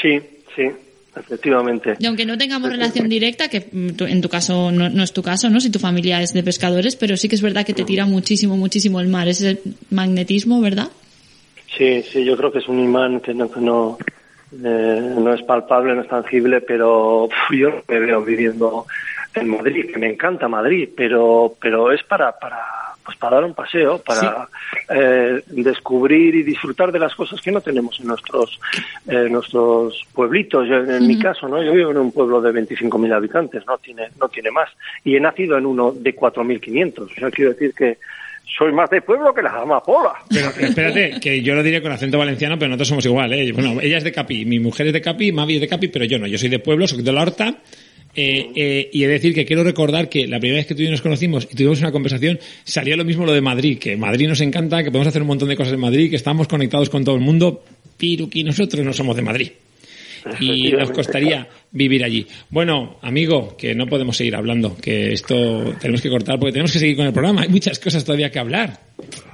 Sí, 0.00 0.18
sí, 0.54 0.64
efectivamente. 1.16 1.94
Y 1.98 2.06
aunque 2.06 2.26
no 2.26 2.36
tengamos 2.36 2.70
relación 2.70 3.08
directa, 3.08 3.48
que 3.48 3.66
mm, 3.70 4.02
en 4.02 4.20
tu 4.20 4.28
caso 4.28 4.70
no, 4.70 4.88
no 4.88 5.02
es 5.02 5.12
tu 5.12 5.22
caso, 5.22 5.48
¿no? 5.50 5.60
Si 5.60 5.70
tu 5.70 5.78
familia 5.78 6.20
es 6.22 6.32
de 6.32 6.42
pescadores, 6.42 6.96
pero 6.96 7.16
sí 7.16 7.28
que 7.28 7.36
es 7.36 7.42
verdad 7.42 7.64
que 7.64 7.74
te 7.74 7.84
tira 7.84 8.06
muchísimo, 8.06 8.56
muchísimo 8.56 9.00
el 9.00 9.08
mar. 9.08 9.28
Ese 9.28 9.50
es 9.50 9.58
el 9.58 9.74
magnetismo, 9.90 10.60
¿verdad? 10.60 10.88
Sí, 11.76 12.02
sí, 12.02 12.24
yo 12.24 12.36
creo 12.36 12.52
que 12.52 12.58
es 12.58 12.68
un 12.68 12.80
imán 12.80 13.20
que 13.20 13.34
no, 13.34 13.50
que 13.50 13.60
no, 13.60 13.98
eh, 14.52 15.14
no 15.18 15.34
es 15.34 15.42
palpable, 15.42 15.94
no 15.94 16.02
es 16.02 16.08
tangible, 16.08 16.60
pero 16.60 17.28
yo 17.50 17.82
me 17.88 17.98
veo 17.98 18.22
viviendo 18.22 18.86
en 19.40 19.48
Madrid, 19.48 19.90
que 19.92 19.98
me 19.98 20.08
encanta 20.08 20.48
Madrid, 20.48 20.88
pero, 20.96 21.54
pero 21.60 21.92
es 21.92 22.02
para, 22.04 22.38
para, 22.38 22.58
pues 23.04 23.16
para 23.18 23.36
dar 23.36 23.44
un 23.44 23.54
paseo, 23.54 23.98
para 23.98 24.48
eh, 24.88 25.42
descubrir 25.46 26.34
y 26.34 26.42
disfrutar 26.42 26.90
de 26.90 26.98
las 26.98 27.14
cosas 27.14 27.40
que 27.40 27.52
no 27.52 27.60
tenemos 27.60 27.98
en 28.00 28.08
nuestros, 28.08 28.58
eh, 29.06 29.28
nuestros 29.30 30.04
pueblitos. 30.12 30.68
Yo, 30.68 30.76
en 30.76 31.06
mi 31.06 31.18
caso, 31.18 31.48
¿no? 31.48 31.62
Yo 31.62 31.72
vivo 31.72 31.92
en 31.92 31.98
un 31.98 32.12
pueblo 32.12 32.40
de 32.40 32.50
25.000 32.50 33.14
habitantes, 33.14 33.64
no 33.66 33.78
tiene, 33.78 34.08
no 34.20 34.28
tiene 34.28 34.50
más. 34.50 34.70
Y 35.04 35.16
he 35.16 35.20
nacido 35.20 35.56
en 35.56 35.66
uno 35.66 35.92
de 35.92 36.16
4.500. 36.16 36.98
O 36.98 37.08
sea, 37.08 37.30
quiero 37.30 37.52
decir 37.52 37.72
que 37.74 37.98
soy 38.56 38.72
más 38.72 38.88
de 38.90 39.02
pueblo 39.02 39.34
que 39.34 39.42
las 39.42 39.54
amapolas. 39.54 40.14
Pero 40.28 40.48
espérate, 40.68 41.20
que 41.20 41.42
yo 41.42 41.54
lo 41.54 41.62
diré 41.62 41.82
con 41.82 41.92
acento 41.92 42.18
valenciano, 42.18 42.58
pero 42.58 42.68
nosotros 42.68 42.88
somos 42.88 43.06
igual, 43.06 43.32
¿eh? 43.32 43.52
Bueno, 43.52 43.80
ella 43.80 43.98
es 43.98 44.04
de 44.04 44.12
Capi, 44.12 44.44
mi 44.44 44.58
mujer 44.58 44.88
es 44.88 44.92
de 44.92 45.00
Capi, 45.00 45.32
Mavi 45.32 45.56
es 45.56 45.60
de 45.60 45.68
Capi, 45.68 45.88
pero 45.88 46.04
yo 46.04 46.18
no. 46.18 46.26
Yo 46.26 46.38
soy 46.38 46.48
de 46.48 46.58
pueblo, 46.58 46.86
soy 46.86 47.02
de 47.02 47.12
la 47.12 47.22
Horta. 47.22 47.54
Eh, 48.18 48.50
eh, 48.56 48.90
y 48.92 49.04
he 49.04 49.06
de 49.06 49.12
decir 49.12 49.34
que 49.34 49.44
quiero 49.44 49.62
recordar 49.62 50.08
que 50.08 50.26
la 50.26 50.40
primera 50.40 50.58
vez 50.58 50.66
que 50.66 50.74
tú 50.74 50.80
y 50.80 50.86
yo 50.86 50.90
nos 50.90 51.02
conocimos 51.02 51.46
y 51.50 51.54
tuvimos 51.54 51.80
una 51.80 51.92
conversación, 51.92 52.38
salió 52.64 52.96
lo 52.96 53.04
mismo 53.04 53.26
lo 53.26 53.32
de 53.32 53.42
Madrid, 53.42 53.78
que 53.78 53.96
Madrid 53.98 54.26
nos 54.26 54.40
encanta, 54.40 54.82
que 54.82 54.90
podemos 54.90 55.08
hacer 55.08 55.20
un 55.20 55.28
montón 55.28 55.50
de 55.50 55.56
cosas 55.56 55.74
en 55.74 55.80
Madrid, 55.80 56.08
que 56.08 56.16
estamos 56.16 56.48
conectados 56.48 56.88
con 56.88 57.04
todo 57.04 57.14
el 57.14 57.20
mundo, 57.20 57.62
pero 57.98 58.30
que 58.30 58.42
nosotros 58.42 58.82
no 58.84 58.94
somos 58.94 59.16
de 59.16 59.22
Madrid. 59.22 59.52
Y 60.40 60.72
nos 60.72 60.90
costaría 60.90 61.46
vivir 61.70 62.02
allí. 62.02 62.26
Bueno, 62.50 62.96
amigo, 63.02 63.56
que 63.56 63.74
no 63.74 63.86
podemos 63.86 64.16
seguir 64.16 64.34
hablando, 64.34 64.76
que 64.76 65.12
esto 65.12 65.74
tenemos 65.80 66.02
que 66.02 66.10
cortar 66.10 66.38
porque 66.38 66.52
tenemos 66.52 66.72
que 66.72 66.80
seguir 66.80 66.96
con 66.96 67.06
el 67.06 67.12
programa. 67.12 67.42
Hay 67.42 67.48
muchas 67.48 67.78
cosas 67.78 68.04
todavía 68.04 68.30
que 68.32 68.40
hablar. 68.40 68.80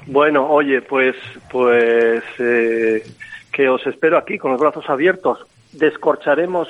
Bueno, 0.06 0.50
oye, 0.50 0.82
pues, 0.82 1.16
pues 1.50 2.22
eh, 2.38 3.02
que 3.50 3.68
os 3.68 3.86
espero 3.86 4.18
aquí 4.18 4.36
con 4.36 4.50
los 4.50 4.60
brazos 4.60 4.84
abiertos. 4.88 5.38
Descorcharemos 5.72 6.68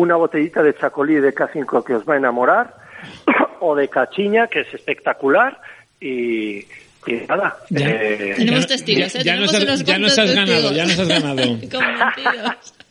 una 0.00 0.16
botellita 0.16 0.62
de 0.62 0.74
chacolí 0.76 1.14
de 1.16 1.34
K5 1.34 1.84
que 1.84 1.94
os 1.94 2.04
va 2.08 2.14
a 2.14 2.16
enamorar, 2.18 2.74
o 3.60 3.74
de 3.74 3.88
cachiña, 3.88 4.46
que 4.46 4.60
es 4.60 4.72
espectacular, 4.74 5.60
y, 6.00 6.58
y 7.06 7.12
nada. 7.28 7.56
Ya. 7.70 7.88
eh, 7.88 8.34
Tenemos 8.36 8.60
Ya- 8.62 8.66
testigos, 8.66 9.12
ya- 9.12 9.20
¿eh? 9.20 9.24
ya 9.24 9.32
Tenemos 9.34 9.52
nos 9.52 9.54
has- 9.62 9.68
unos 9.68 9.84
ya 9.84 9.98
nos 9.98 10.14
cuantos 10.14 10.18
has 10.18 10.34
ganado, 10.36 10.72
ya 10.72 10.84
nos 10.86 10.98
has 10.98 11.08
ganado. 11.08 11.42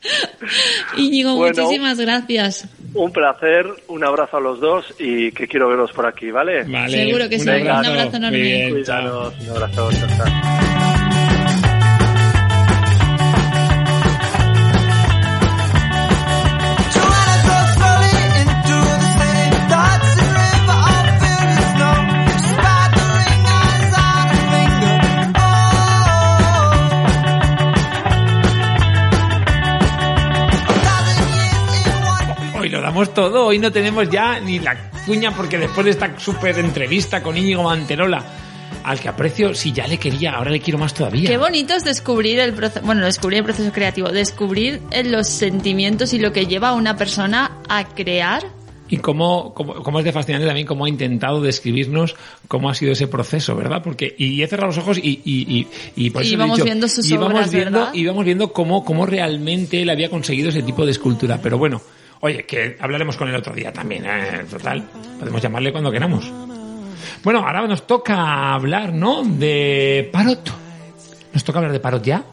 Íñigo, 0.97 1.35
Bueno. 1.35 1.63
muchísimas 1.63 1.99
gracias. 1.99 2.67
un 2.93 3.11
placer, 3.11 3.65
un 3.87 4.03
abrazo 4.03 4.37
a 4.37 4.39
los 4.39 4.59
dos 4.59 4.93
y 4.99 5.31
que 5.31 5.47
quiero 5.47 5.67
veros 5.69 5.91
por 5.91 6.05
aquí, 6.05 6.31
¿vale? 6.31 6.63
Vale. 6.63 7.05
Seguro 7.05 7.27
que 7.29 7.35
un 7.35 7.41
sí. 7.41 7.49
Un 7.49 7.67
abrazo. 7.67 7.89
abrazo 7.91 8.17
enorme. 8.17 8.37
Muy 8.37 8.47
bien, 8.47 8.83
chao. 8.85 9.01
Cuidaros, 9.01 9.33
un 9.41 9.49
abrazo. 9.49 9.89
chao, 9.91 10.07
chao. 10.17 10.66
Tenemos 32.79 33.13
todo. 33.13 33.45
Hoy 33.47 33.59
no 33.59 33.71
tenemos 33.71 34.09
ya 34.09 34.39
ni 34.39 34.59
la 34.59 34.91
cuña 35.05 35.31
porque 35.31 35.57
después 35.57 35.85
de 35.85 35.91
esta 35.91 36.17
súper 36.19 36.57
entrevista 36.59 37.21
con 37.23 37.37
Íñigo 37.37 37.63
Manterola, 37.63 38.23
al 38.83 38.99
que 38.99 39.09
aprecio, 39.09 39.53
si 39.53 39.71
ya 39.71 39.87
le 39.87 39.97
quería, 39.97 40.31
ahora 40.31 40.49
le 40.51 40.59
quiero 40.61 40.77
más 40.79 40.93
todavía. 40.93 41.27
Qué 41.29 41.37
bonito 41.37 41.73
es 41.73 41.83
descubrir 41.83 42.39
el 42.39 42.53
proceso, 42.53 42.85
bueno, 42.85 43.03
descubrir 43.05 43.39
el 43.39 43.43
proceso 43.45 43.71
creativo, 43.71 44.09
descubrir 44.09 44.81
eh, 44.91 45.03
los 45.03 45.27
sentimientos 45.27 46.13
y 46.13 46.19
lo 46.19 46.31
que 46.31 46.45
lleva 46.47 46.69
a 46.69 46.73
una 46.73 46.95
persona 46.95 47.51
a 47.67 47.85
crear. 47.85 48.43
Y 48.89 48.97
cómo, 48.99 49.53
cómo, 49.53 49.73
cómo 49.83 49.99
es 49.99 50.05
de 50.05 50.13
fascinante 50.13 50.45
también 50.47 50.65
cómo 50.65 50.85
ha 50.85 50.89
intentado 50.89 51.41
describirnos 51.41 52.15
cómo 52.47 52.69
ha 52.69 52.73
sido 52.73 52.93
ese 52.93 53.07
proceso, 53.09 53.53
¿verdad? 53.53 53.81
Porque, 53.83 54.15
y 54.17 54.41
he 54.41 54.47
cerrado 54.47 54.67
los 54.67 54.77
ojos 54.77 54.97
y, 54.97 55.21
y, 55.25 55.41
y, 55.57 55.67
y 56.05 56.09
por 56.09 56.23
Y 56.23 56.27
eso 56.27 56.35
he 56.35 56.37
vamos 56.37 56.55
dicho- 56.55 56.63
viendo 56.65 56.87
sus 56.87 57.05
íbamos 57.11 57.33
obras, 57.33 57.51
viendo, 57.51 57.79
¿verdad? 57.79 57.93
íbamos 57.93 58.23
viendo 58.23 58.53
cómo, 58.53 58.85
cómo 58.85 59.05
realmente 59.05 59.81
él 59.81 59.89
había 59.89 60.09
conseguido 60.09 60.47
ese 60.47 60.63
tipo 60.63 60.85
de 60.85 60.91
escultura. 60.91 61.37
Pero 61.43 61.57
bueno, 61.57 61.81
oye, 62.21 62.45
que 62.45 62.77
hablaremos 62.79 63.17
con 63.17 63.27
él 63.29 63.35
otro 63.35 63.53
día 63.53 63.71
también, 63.73 64.05
¿eh? 64.05 64.45
Total, 64.49 64.83
podemos 65.19 65.41
llamarle 65.41 65.71
cuando 65.71 65.91
queramos. 65.91 66.31
Bueno, 67.23 67.39
ahora 67.39 67.65
nos 67.67 67.85
toca 67.87 68.53
hablar, 68.53 68.93
¿no? 68.93 69.23
De 69.23 70.09
Parot. 70.11 70.51
¿Nos 71.33 71.43
toca 71.43 71.59
hablar 71.59 71.71
de 71.71 71.79
Parot 71.79 72.03
ya? 72.03 72.23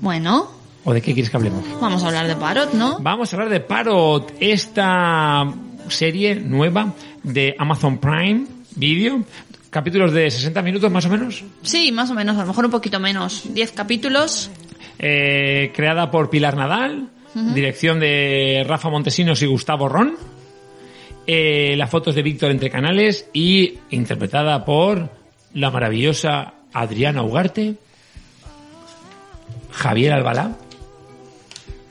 Bueno, 0.00 0.50
¿O 0.84 0.92
de 0.92 1.00
qué 1.02 1.12
quieres 1.14 1.30
que 1.30 1.36
hablemos? 1.36 1.64
vamos 1.80 2.02
a 2.04 2.06
hablar 2.08 2.26
de 2.28 2.36
Parot, 2.36 2.72
¿no? 2.74 2.98
Vamos 3.00 3.32
a 3.32 3.36
hablar 3.36 3.50
de 3.50 3.60
Parot, 3.60 4.32
esta 4.40 5.44
serie 5.88 6.34
nueva 6.36 6.92
de 7.22 7.54
Amazon 7.58 7.98
Prime 7.98 8.46
Video, 8.76 9.22
capítulos 9.70 10.12
de 10.12 10.30
60 10.30 10.62
minutos 10.62 10.90
más 10.92 11.06
o 11.06 11.08
menos, 11.08 11.42
Sí, 11.62 11.90
más 11.92 12.10
o 12.10 12.14
menos, 12.14 12.36
a 12.36 12.40
lo 12.42 12.46
mejor 12.48 12.66
un 12.66 12.70
poquito 12.70 13.00
menos. 13.00 13.42
10 13.52 13.72
capítulos. 13.72 14.50
eh, 14.98 15.72
creada 15.74 16.10
por 16.10 16.30
Pilar 16.30 16.56
Nadal, 16.56 17.08
dirección 17.54 18.00
de 18.00 18.64
Rafa 18.66 18.88
Montesinos 18.90 19.42
y 19.42 19.46
Gustavo 19.46 19.88
Ron, 19.88 20.14
eh, 21.26 21.74
las 21.76 21.90
fotos 21.90 22.14
de 22.14 22.22
Víctor 22.22 22.50
entre 22.50 22.70
canales 22.70 23.28
y 23.32 23.78
interpretada 23.90 24.64
por 24.64 25.10
la 25.54 25.70
maravillosa 25.70 26.54
Adriana 26.72 27.22
Ugarte, 27.22 27.74
Javier 29.72 30.12
Albalá. 30.14 30.52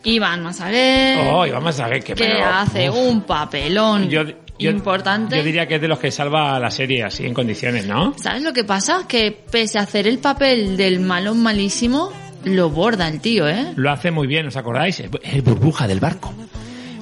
Iván 0.03 0.43
Masaguer, 0.43 1.17
Oh, 1.31 1.41
a 1.43 1.87
ver 1.87 2.03
qué 2.03 2.13
que 2.13 2.41
hace 2.41 2.89
Uf. 2.89 2.95
un 2.97 3.21
papelón 3.21 4.07
Yo- 4.07 4.23
yo- 4.59 4.69
importante. 4.69 5.35
Yo 5.37 5.43
diría 5.43 5.67
que 5.67 5.75
es 5.75 5.81
de 5.81 5.87
los 5.87 5.97
que 5.97 6.11
salva 6.11 6.59
la 6.59 6.69
serie 6.69 7.03
así 7.03 7.25
en 7.25 7.33
condiciones, 7.33 7.87
¿no? 7.87 8.13
¿Sabes 8.21 8.43
lo 8.43 8.53
que 8.53 8.63
pasa? 8.63 9.07
Que 9.07 9.31
pese 9.31 9.79
a 9.79 9.81
hacer 9.81 10.07
el 10.07 10.19
papel 10.19 10.77
del 10.77 10.99
malón 10.99 11.41
malísimo, 11.41 12.11
lo 12.45 12.69
borda 12.69 13.07
el 13.07 13.19
tío, 13.19 13.47
¿eh? 13.47 13.73
Lo 13.75 13.91
hace 13.91 14.11
muy 14.11 14.27
bien, 14.27 14.47
¿os 14.47 14.55
acordáis? 14.55 15.03
El 15.23 15.41
burbuja 15.41 15.87
del 15.87 15.99
barco. 15.99 16.33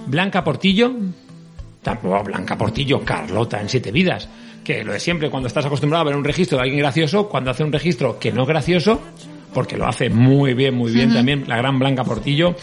Blanca 0.07 0.43
Portillo, 0.43 0.91
tampoco 1.81 2.23
Blanca 2.23 2.57
Portillo, 2.57 3.03
Carlota 3.03 3.61
en 3.61 3.69
Siete 3.69 3.91
Vidas, 3.91 4.27
que 4.63 4.83
lo 4.83 4.93
de 4.93 4.99
siempre, 4.99 5.29
cuando 5.29 5.47
estás 5.47 5.65
acostumbrado 5.65 6.01
a 6.01 6.05
ver 6.05 6.15
un 6.15 6.23
registro 6.23 6.57
de 6.57 6.63
alguien 6.63 6.79
gracioso, 6.79 7.29
cuando 7.29 7.51
hace 7.51 7.63
un 7.63 7.71
registro 7.71 8.19
que 8.19 8.31
no 8.31 8.43
es 8.43 8.47
gracioso, 8.47 9.01
porque 9.53 9.77
lo 9.77 9.87
hace 9.87 10.09
muy 10.09 10.53
bien, 10.53 10.75
muy 10.75 10.91
bien 10.91 11.13
también, 11.13 11.45
la 11.47 11.57
gran 11.57 11.77
Blanca 11.77 12.03
Portillo, 12.03 12.55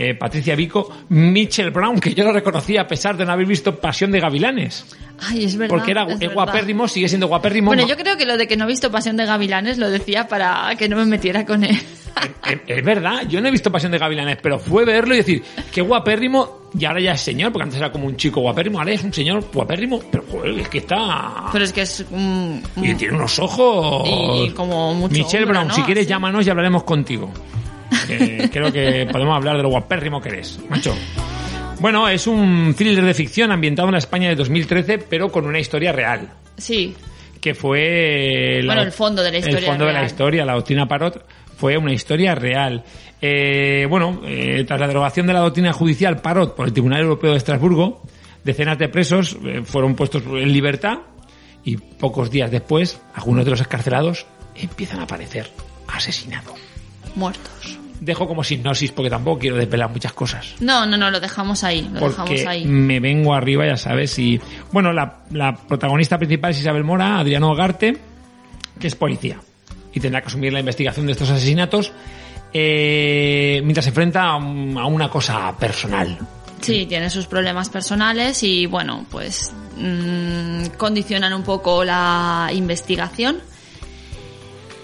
eh, 0.00 0.14
Patricia 0.14 0.54
Vico, 0.54 0.88
Mitchell 1.08 1.70
Brown, 1.70 1.98
que 1.98 2.14
yo 2.14 2.22
lo 2.24 2.32
reconocí 2.32 2.76
a 2.76 2.86
pesar 2.86 3.16
de 3.16 3.24
no 3.26 3.32
haber 3.32 3.46
visto 3.46 3.74
Pasión 3.80 4.10
de 4.12 4.20
Gavilanes, 4.20 4.86
Ay, 5.20 5.44
es 5.44 5.56
verdad. 5.56 5.74
porque 5.74 5.90
era 5.90 6.02
es 6.04 6.18
verdad. 6.20 6.34
guapérrimo, 6.34 6.86
sigue 6.86 7.08
siendo 7.08 7.26
guapérrimo. 7.26 7.66
Bueno, 7.70 7.82
no- 7.82 7.88
yo 7.88 7.96
creo 7.96 8.16
que 8.16 8.24
lo 8.24 8.36
de 8.36 8.46
que 8.46 8.56
no 8.56 8.64
he 8.64 8.68
visto 8.68 8.90
Pasión 8.92 9.16
de 9.16 9.26
Gavilanes 9.26 9.76
lo 9.78 9.90
decía 9.90 10.28
para 10.28 10.74
que 10.78 10.88
no 10.88 10.96
me 10.96 11.04
metiera 11.06 11.44
con 11.44 11.64
él. 11.64 11.76
Es, 12.46 12.58
es 12.66 12.84
verdad, 12.84 13.22
yo 13.28 13.40
no 13.40 13.48
he 13.48 13.50
visto 13.50 13.70
Pasión 13.70 13.92
de 13.92 13.98
Gavilanes, 13.98 14.38
pero 14.42 14.58
fue 14.58 14.84
verlo 14.84 15.14
y 15.14 15.18
decir, 15.18 15.42
qué 15.72 15.82
guapérrimo, 15.82 16.68
y 16.78 16.84
ahora 16.84 17.00
ya 17.00 17.12
es 17.12 17.20
señor, 17.20 17.52
porque 17.52 17.64
antes 17.64 17.78
era 17.78 17.92
como 17.92 18.06
un 18.06 18.16
chico 18.16 18.40
guapérrimo, 18.40 18.78
ahora 18.78 18.92
es 18.92 19.02
un 19.04 19.12
señor 19.12 19.44
guapérrimo, 19.52 20.00
pero 20.10 20.24
joder, 20.30 20.58
es 20.60 20.68
que 20.68 20.78
está... 20.78 21.44
Pero 21.52 21.64
es 21.64 21.72
que 21.72 21.82
es 21.82 22.04
Y 22.76 22.94
tiene 22.94 23.14
unos 23.16 23.38
ojos... 23.38 24.08
Y 24.08 24.50
como 24.50 24.94
mucho 24.94 25.12
Michelle 25.12 25.44
hombro, 25.44 25.54
Brown, 25.60 25.68
¿no? 25.68 25.74
si 25.74 25.82
quieres 25.82 26.04
Así. 26.04 26.10
llámanos 26.10 26.46
y 26.46 26.50
hablaremos 26.50 26.82
contigo. 26.84 27.30
Eh, 28.08 28.48
creo 28.52 28.72
que 28.72 29.06
podemos 29.10 29.36
hablar 29.36 29.56
de 29.56 29.62
lo 29.62 29.68
guapérrimo 29.68 30.20
que 30.20 30.30
eres, 30.30 30.58
macho. 30.68 30.94
Bueno, 31.80 32.08
es 32.08 32.26
un 32.26 32.74
thriller 32.76 33.04
de 33.04 33.14
ficción 33.14 33.52
ambientado 33.52 33.88
en 33.88 33.92
la 33.92 33.98
España 33.98 34.28
de 34.28 34.34
2013, 34.34 34.98
pero 34.98 35.30
con 35.30 35.46
una 35.46 35.60
historia 35.60 35.92
real 35.92 36.28
Sí, 36.58 36.94
que 37.40 37.54
fue... 37.54 38.60
Bueno, 38.66 38.82
el 38.82 38.92
fondo 38.92 39.22
de 39.22 39.30
la 39.30 39.38
historia 39.38 39.58
El 39.58 39.64
fondo 39.64 39.86
de 39.86 39.92
la 39.92 40.04
historia, 40.04 40.44
la 40.44 40.54
doctrina 40.54 40.86
Parot, 40.86 41.24
fue 41.56 41.76
una 41.76 41.92
historia 41.92 42.34
real. 42.34 42.84
Eh, 43.20 43.86
bueno, 43.88 44.20
eh, 44.24 44.64
tras 44.66 44.78
la 44.78 44.88
derogación 44.88 45.26
de 45.26 45.32
la 45.32 45.40
doctrina 45.40 45.72
judicial 45.72 46.20
Parot 46.20 46.54
por 46.54 46.66
el 46.66 46.72
Tribunal 46.72 47.02
Europeo 47.02 47.30
de 47.30 47.38
Estrasburgo, 47.38 48.02
decenas 48.44 48.78
de 48.78 48.88
presos 48.88 49.36
eh, 49.44 49.62
fueron 49.64 49.94
puestos 49.94 50.22
en 50.24 50.52
libertad 50.52 50.98
y 51.64 51.76
pocos 51.76 52.30
días 52.30 52.50
después, 52.50 53.00
algunos 53.14 53.44
de 53.44 53.52
los 53.52 53.60
escarcelados 53.60 54.26
empiezan 54.54 55.00
a 55.00 55.04
aparecer 55.04 55.48
asesinados. 55.86 56.67
Muertos. 57.18 57.78
Dejo 58.00 58.28
como 58.28 58.44
sinopsis 58.44 58.92
porque 58.92 59.10
tampoco 59.10 59.40
quiero 59.40 59.56
desvelar 59.56 59.90
muchas 59.90 60.12
cosas 60.12 60.54
No, 60.60 60.86
no, 60.86 60.96
no, 60.96 61.10
lo 61.10 61.18
dejamos 61.18 61.64
ahí, 61.64 61.82
lo 61.92 61.98
dejamos 62.08 62.16
porque 62.30 62.46
ahí. 62.46 62.64
me 62.64 63.00
vengo 63.00 63.34
arriba, 63.34 63.66
ya 63.66 63.76
sabes. 63.76 64.16
Y 64.20 64.40
bueno, 64.72 64.92
la, 64.92 65.22
la 65.32 65.56
protagonista 65.56 66.16
principal 66.16 66.52
es 66.52 66.60
Isabel 66.60 66.84
Mora, 66.84 67.18
Adriano 67.18 67.50
Ogarte, 67.50 67.98
que 68.78 68.86
es 68.86 68.94
policía 68.94 69.40
y 69.92 69.98
tendrá 70.00 70.20
que 70.20 70.28
asumir 70.28 70.52
la 70.52 70.60
investigación 70.60 71.06
de 71.06 71.12
estos 71.12 71.28
asesinatos 71.30 71.92
eh, 72.52 73.60
mientras 73.64 73.84
se 73.84 73.90
enfrenta 73.90 74.22
a, 74.24 74.36
un- 74.36 74.76
a 74.78 74.86
una 74.86 75.08
cosa 75.10 75.54
personal. 75.58 76.16
Sí, 76.60 76.86
tiene 76.86 77.08
sus 77.10 77.26
problemas 77.26 77.68
personales 77.68 78.42
y 78.42 78.66
bueno, 78.66 79.06
pues 79.10 79.52
mm, 79.76 80.66
condicionan 80.76 81.32
un 81.32 81.42
poco 81.42 81.84
la 81.84 82.50
investigación. 82.52 83.38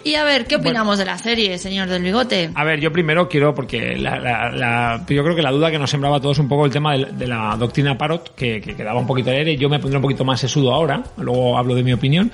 Y 0.04 0.16
a 0.16 0.24
ver, 0.24 0.44
¿qué 0.46 0.56
opinamos 0.56 0.98
de 0.98 1.06
la 1.06 1.16
serie, 1.16 1.56
señor 1.56 1.88
del 1.88 2.02
bigote? 2.02 2.50
A 2.54 2.62
ver, 2.62 2.78
yo 2.78 2.92
primero 2.92 3.26
quiero, 3.26 3.54
porque 3.54 3.96
la, 3.96 4.18
la- 4.18 4.50
la- 4.50 5.04
yo 5.08 5.24
creo 5.24 5.34
que 5.34 5.40
la 5.40 5.50
duda 5.50 5.70
que 5.70 5.78
nos 5.78 5.88
sembraba 5.90 6.18
a 6.18 6.20
todos 6.20 6.38
un 6.38 6.46
poco 6.48 6.66
el 6.66 6.72
tema 6.72 6.94
de, 6.94 7.06
de 7.06 7.26
la 7.26 7.56
doctrina 7.58 7.96
Parot, 7.96 8.34
que, 8.34 8.60
que 8.60 8.76
quedaba 8.76 9.00
un 9.00 9.06
poquito 9.06 9.30
de 9.30 9.38
aire, 9.38 9.56
yo 9.56 9.70
me 9.70 9.78
pondré 9.78 9.96
un 9.96 10.02
poquito 10.02 10.22
más 10.24 10.40
sesudo 10.40 10.74
ahora, 10.74 11.02
luego 11.16 11.56
hablo 11.56 11.74
de 11.74 11.82
mi 11.82 11.94
opinión, 11.94 12.30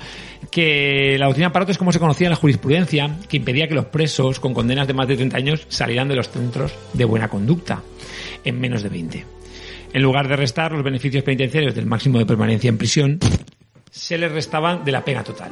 que 0.51 1.15
la 1.17 1.27
doctrina 1.27 1.53
Parot 1.53 1.69
es 1.69 1.77
como 1.77 1.93
se 1.93 1.99
conocía 1.99 2.27
en 2.27 2.31
la 2.31 2.35
jurisprudencia, 2.35 3.09
que 3.29 3.37
impedía 3.37 3.69
que 3.69 3.73
los 3.75 3.85
presos 3.85 4.41
con 4.41 4.53
condenas 4.53 4.85
de 4.87 4.93
más 4.93 5.07
de 5.07 5.15
30 5.15 5.37
años 5.37 5.65
salieran 5.69 6.09
de 6.09 6.15
los 6.17 6.29
centros 6.29 6.73
de 6.91 7.05
buena 7.05 7.29
conducta 7.29 7.81
en 8.43 8.59
menos 8.59 8.83
de 8.83 8.89
20. 8.89 9.25
En 9.93 10.01
lugar 10.01 10.27
de 10.27 10.35
restar 10.35 10.73
los 10.73 10.83
beneficios 10.83 11.23
penitenciarios 11.23 11.73
del 11.73 11.85
máximo 11.85 12.19
de 12.19 12.25
permanencia 12.25 12.67
en 12.67 12.77
prisión, 12.77 13.19
se 13.89 14.17
les 14.17 14.31
restaban 14.31 14.83
de 14.83 14.91
la 14.91 15.05
pena 15.05 15.23
total. 15.23 15.51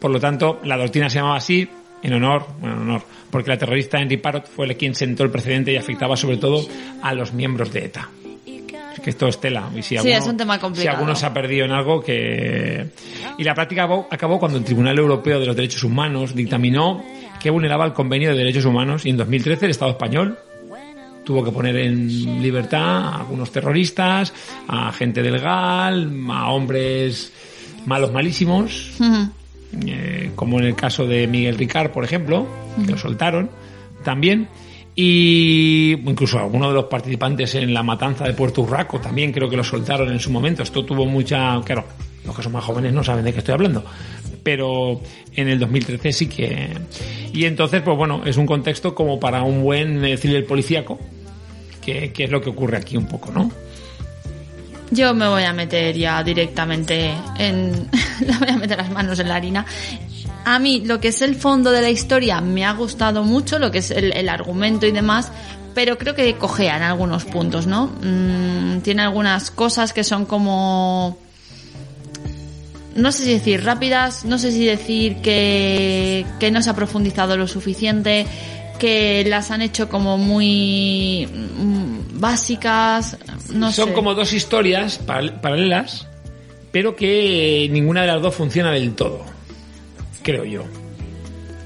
Por 0.00 0.10
lo 0.10 0.18
tanto, 0.18 0.60
la 0.64 0.76
doctrina 0.76 1.08
se 1.10 1.18
llamaba 1.18 1.36
así 1.36 1.68
en 2.02 2.12
honor, 2.14 2.46
bueno, 2.60 2.76
en 2.76 2.82
honor, 2.82 3.02
porque 3.30 3.50
la 3.50 3.58
terrorista 3.58 4.00
Henry 4.00 4.16
Parrott 4.16 4.46
fue 4.48 4.66
el 4.66 4.76
quien 4.76 4.94
sentó 4.94 5.22
el 5.24 5.30
precedente 5.30 5.72
y 5.72 5.76
afectaba 5.76 6.16
sobre 6.16 6.38
todo 6.38 6.66
a 7.02 7.12
los 7.14 7.32
miembros 7.32 7.72
de 7.72 7.84
ETA. 7.84 8.08
Es 8.94 9.00
que 9.00 9.10
esto 9.10 9.28
es 9.28 9.38
tela. 9.40 9.70
Y 9.74 9.82
si 9.82 9.96
Sí, 9.98 10.10
es 10.10 10.26
un 10.26 10.36
tema 10.36 10.54
Si 10.54 10.60
complicado. 10.60 10.96
alguno 10.96 11.14
se 11.14 11.26
ha 11.26 11.32
perdido 11.32 11.64
en 11.66 11.72
algo 11.72 12.00
que... 12.02 12.86
Y 13.38 13.44
la 13.44 13.54
práctica 13.54 13.88
acabó, 14.10 14.38
cuando 14.38 14.58
el 14.58 14.64
Tribunal 14.64 14.98
Europeo 14.98 15.38
de 15.38 15.46
los 15.46 15.54
Derechos 15.56 15.84
Humanos 15.84 16.34
dictaminó 16.34 17.02
que 17.38 17.50
vulneraba 17.50 17.84
el 17.84 17.92
Convenio 17.92 18.30
de 18.30 18.36
Derechos 18.38 18.64
Humanos 18.64 19.06
y 19.06 19.10
en 19.10 19.16
2013 19.16 19.66
el 19.66 19.70
Estado 19.70 19.92
español 19.92 20.38
tuvo 21.24 21.44
que 21.44 21.52
poner 21.52 21.76
en 21.76 22.42
libertad 22.42 22.80
a 22.80 23.16
algunos 23.18 23.52
terroristas, 23.52 24.32
a 24.66 24.90
gente 24.92 25.22
del 25.22 25.38
GAL, 25.38 26.10
a 26.30 26.50
hombres 26.50 27.32
malos 27.86 28.12
malísimos. 28.12 28.92
Eh, 29.86 30.32
como 30.34 30.58
en 30.58 30.66
el 30.66 30.74
caso 30.74 31.06
de 31.06 31.26
Miguel 31.26 31.58
Ricard, 31.58 31.90
por 31.90 32.04
ejemplo, 32.04 32.46
que 32.84 32.92
lo 32.92 32.98
soltaron 32.98 33.50
también. 34.04 34.48
Y 34.94 35.92
incluso 36.04 36.38
algunos 36.38 36.68
de 36.68 36.74
los 36.74 36.84
participantes 36.86 37.54
en 37.54 37.72
la 37.72 37.82
matanza 37.82 38.24
de 38.24 38.32
Puerto 38.32 38.62
Urraco 38.62 39.00
también 39.00 39.32
creo 39.32 39.48
que 39.48 39.56
lo 39.56 39.64
soltaron 39.64 40.10
en 40.10 40.18
su 40.18 40.30
momento. 40.30 40.62
Esto 40.62 40.84
tuvo 40.84 41.06
mucha... 41.06 41.60
Claro, 41.64 41.84
los 42.24 42.36
que 42.36 42.42
son 42.42 42.52
más 42.52 42.64
jóvenes 42.64 42.92
no 42.92 43.04
saben 43.04 43.24
de 43.24 43.32
qué 43.32 43.38
estoy 43.38 43.54
hablando. 43.54 43.84
Pero 44.42 45.00
en 45.34 45.48
el 45.48 45.58
2013 45.58 46.12
sí 46.12 46.26
que... 46.26 46.76
Y 47.32 47.44
entonces, 47.44 47.82
pues 47.82 47.96
bueno, 47.96 48.22
es 48.26 48.36
un 48.36 48.46
contexto 48.46 48.94
como 48.94 49.20
para 49.20 49.42
un 49.42 49.62
buen 49.62 50.04
eh, 50.04 50.16
thriller 50.16 50.44
policíaco, 50.44 50.98
que, 51.80 52.12
que 52.12 52.24
es 52.24 52.30
lo 52.30 52.40
que 52.40 52.50
ocurre 52.50 52.76
aquí 52.76 52.96
un 52.96 53.06
poco, 53.06 53.30
¿no? 53.30 53.50
Yo 54.90 55.14
me 55.14 55.28
voy 55.28 55.44
a 55.44 55.52
meter 55.52 55.96
ya 55.96 56.22
directamente 56.22 57.14
en... 57.38 57.88
le 58.26 58.36
voy 58.36 58.48
a 58.48 58.56
meter 58.56 58.78
las 58.78 58.90
manos 58.90 59.18
en 59.18 59.28
la 59.28 59.36
harina. 59.36 59.64
A 60.44 60.58
mí 60.58 60.82
lo 60.84 61.00
que 61.00 61.08
es 61.08 61.22
el 61.22 61.36
fondo 61.36 61.70
de 61.70 61.80
la 61.80 61.90
historia 61.90 62.40
me 62.40 62.64
ha 62.64 62.72
gustado 62.72 63.22
mucho, 63.22 63.58
lo 63.58 63.70
que 63.70 63.78
es 63.78 63.90
el, 63.90 64.28
argumento 64.28 64.86
y 64.86 64.90
demás, 64.90 65.30
pero 65.74 65.98
creo 65.98 66.14
que 66.14 66.34
cojea 66.36 66.76
en 66.76 66.82
algunos 66.82 67.24
puntos, 67.24 67.66
¿no? 67.66 67.90
Mm, 68.02 68.80
tiene 68.80 69.02
algunas 69.02 69.50
cosas 69.50 69.92
que 69.92 70.02
son 70.02 70.26
como... 70.26 71.18
No 72.96 73.12
sé 73.12 73.24
si 73.24 73.32
decir 73.32 73.64
rápidas, 73.64 74.24
no 74.24 74.36
sé 74.38 74.50
si 74.50 74.66
decir 74.66 75.16
que, 75.22 76.26
que 76.40 76.50
no 76.50 76.60
se 76.60 76.70
ha 76.70 76.74
profundizado 76.74 77.36
lo 77.36 77.46
suficiente. 77.46 78.26
Que 78.80 79.24
las 79.28 79.52
han 79.52 79.62
hecho 79.62 79.88
como 79.88 80.18
muy 80.18 81.28
mm, 81.32 82.18
básicas, 82.18 83.16
no 83.54 83.70
Son 83.70 83.88
sé. 83.88 83.94
como 83.94 84.14
dos 84.14 84.32
historias 84.32 84.98
paral- 85.06 85.40
paralelas, 85.40 86.08
pero 86.72 86.96
que 86.96 87.68
ninguna 87.70 88.00
de 88.00 88.08
las 88.08 88.20
dos 88.22 88.34
funciona 88.34 88.72
del 88.72 88.94
todo. 88.94 89.20
Creo 90.24 90.44
yo. 90.44 90.64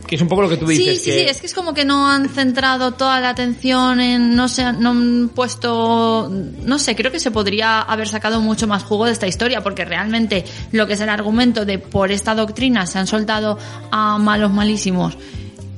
Que 0.06 0.16
es 0.16 0.20
un 0.20 0.28
poco 0.28 0.42
lo 0.42 0.50
que 0.50 0.58
tú 0.58 0.66
Sí, 0.68 0.76
dices. 0.76 1.02
sí, 1.02 1.10
que 1.12 1.16
sí, 1.20 1.24
es 1.30 1.40
que 1.40 1.46
es 1.46 1.54
como 1.54 1.72
que 1.72 1.86
no 1.86 2.06
han 2.10 2.28
centrado 2.28 2.92
toda 2.92 3.20
la 3.20 3.30
atención 3.30 4.00
en, 4.00 4.36
no 4.36 4.48
sé, 4.48 4.70
no 4.74 4.90
han 4.90 5.30
puesto, 5.34 6.30
no 6.30 6.78
sé, 6.78 6.94
creo 6.94 7.10
que 7.10 7.18
se 7.20 7.30
podría 7.30 7.80
haber 7.80 8.06
sacado 8.08 8.42
mucho 8.42 8.66
más 8.66 8.82
jugo 8.82 9.06
de 9.06 9.12
esta 9.12 9.26
historia, 9.26 9.62
porque 9.62 9.86
realmente 9.86 10.44
lo 10.72 10.86
que 10.86 10.92
es 10.92 11.00
el 11.00 11.08
argumento 11.08 11.64
de 11.64 11.78
por 11.78 12.12
esta 12.12 12.34
doctrina 12.34 12.86
se 12.86 12.98
han 12.98 13.06
soltado 13.06 13.58
a 13.90 14.18
malos 14.18 14.52
malísimos 14.52 15.16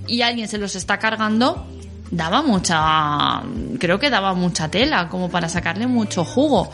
y 0.06 0.22
alguien 0.22 0.48
se 0.48 0.58
los 0.58 0.74
está 0.76 0.98
cargando, 0.98 1.66
daba 2.10 2.42
mucha, 2.42 3.42
creo 3.78 3.98
que 3.98 4.10
daba 4.10 4.34
mucha 4.34 4.68
tela, 4.70 5.08
como 5.08 5.28
para 5.30 5.48
sacarle 5.48 5.86
mucho 5.86 6.24
jugo. 6.24 6.70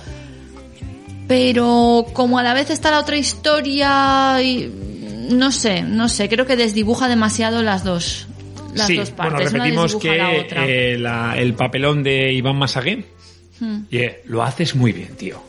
Pero 1.29 2.07
como 2.13 2.39
a 2.39 2.43
la 2.43 2.53
vez 2.55 2.71
está 2.71 2.91
la 2.91 2.99
otra 2.99 3.17
historia 3.17 4.43
y 4.43 4.71
no 5.31 5.51
sé, 5.53 5.83
no 5.83 6.09
sé, 6.09 6.29
creo 6.29 6.47
que 6.47 6.57
desdibuja 6.57 7.09
demasiado 7.09 7.63
las 7.63 7.85
dos 7.85 8.27
las 8.75 8.87
sí, 8.87 8.97
dos 8.97 9.15
bueno, 9.17 9.31
partes. 9.33 9.53
Una 9.53 9.65
repetimos 9.65 9.95
la 9.95 10.01
que 10.01 10.41
otra. 10.41 10.67
eh, 10.67 10.99
la- 10.99 11.35
el 11.39 11.55
papelón 11.55 12.03
de 12.03 12.33
Iván 12.33 12.57
Masagué, 12.57 13.05
Hmm. 13.61 13.83
eh, 13.93 14.23
lo 14.27 14.43
haces 14.43 14.75
muy 14.75 14.93
bien, 14.93 15.15
tío. 15.17 15.41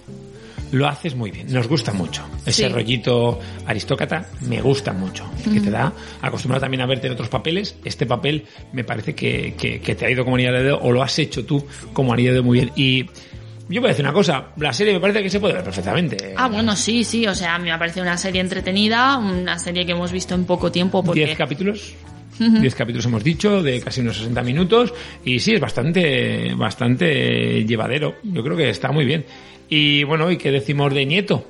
Lo 0.74 0.88
haces 0.88 1.16
muy 1.16 1.32
bien, 1.32 1.54
nos 1.54 1.68
gusta 1.68 1.94
mucho. 1.94 2.24
Ese 2.46 2.64
Sí. 2.64 2.68
rollito 2.68 3.40
aristócrata 3.66 4.26
me 4.42 4.60
gusta 4.62 4.92
mucho. 4.92 5.24
Que 5.44 5.60
Hmm. 5.60 5.64
te 5.64 5.72
da, 5.72 5.94
acostumbrado 6.22 6.62
también 6.62 6.82
a 6.82 6.86
verte 6.86 7.08
en 7.08 7.14
otros 7.14 7.30
papeles, 7.30 7.76
este 7.86 8.06
papel 8.06 8.44
me 8.74 8.84
parece 8.84 9.14
que, 9.16 9.54
que- 9.58 9.80
que 9.80 9.96
te 9.96 10.06
ha 10.06 10.10
ido 10.10 10.24
como 10.24 10.36
anillo 10.36 10.52
de 10.52 10.64
dedo, 10.64 10.80
o 10.82 10.92
lo 10.92 11.02
has 11.04 11.18
hecho 11.20 11.46
tú 11.46 11.66
como 11.94 12.12
anillo 12.12 12.30
de 12.30 12.34
dedo 12.34 12.44
muy 12.44 12.60
bien. 12.60 12.72
Y 12.76 13.06
yo 13.70 13.82
voy 13.82 13.86
a 13.86 13.90
decir 13.90 14.04
una 14.04 14.14
cosa, 14.14 14.48
la 14.58 14.74
serie 14.74 14.94
me 14.94 15.00
parece 15.00 15.22
que 15.24 15.30
se 15.30 15.40
puede 15.40 15.54
ver 15.54 15.64
perfectamente. 15.64 16.34
Ah, 16.36 16.48
bueno, 16.50 16.76
sí, 16.76 17.04
sí, 17.04 17.26
o 17.28 17.36
sea, 17.36 17.56
a 17.56 17.60
mí 17.60 17.66
me 17.66 17.72
ha 17.72 17.78
parecido 17.80 18.04
una 18.04 18.18
serie 18.18 18.42
entretenida, 18.42 19.18
una 19.20 19.60
serie 19.60 19.86
que 19.86 19.92
hemos 19.94 20.12
visto 20.12 20.34
en 20.36 20.46
poco 20.46 20.72
tiempo 20.72 21.04
porque 21.04 21.26
10 21.26 21.38
capítulos. 21.38 21.94
10 22.40 22.76
capítulos 22.76 23.06
hemos 23.06 23.24
dicho, 23.24 23.62
de 23.64 23.80
casi 23.82 24.02
unos 24.02 24.18
60 24.18 24.42
minutos. 24.44 24.94
Y 25.26 25.40
sí, 25.40 25.54
es 25.54 25.60
bastante, 25.60 26.54
bastante 26.56 27.66
llevadero. 27.66 28.16
Yo 28.24 28.44
creo 28.44 28.58
que 28.58 28.70
está 28.70 28.92
muy 28.92 29.06
bien. 29.06 29.26
Y 29.70 30.04
bueno, 30.04 30.30
¿y 30.32 30.38
qué 30.38 30.52
decimos 30.52 30.94
de 30.94 31.06
Nieto? 31.06 31.48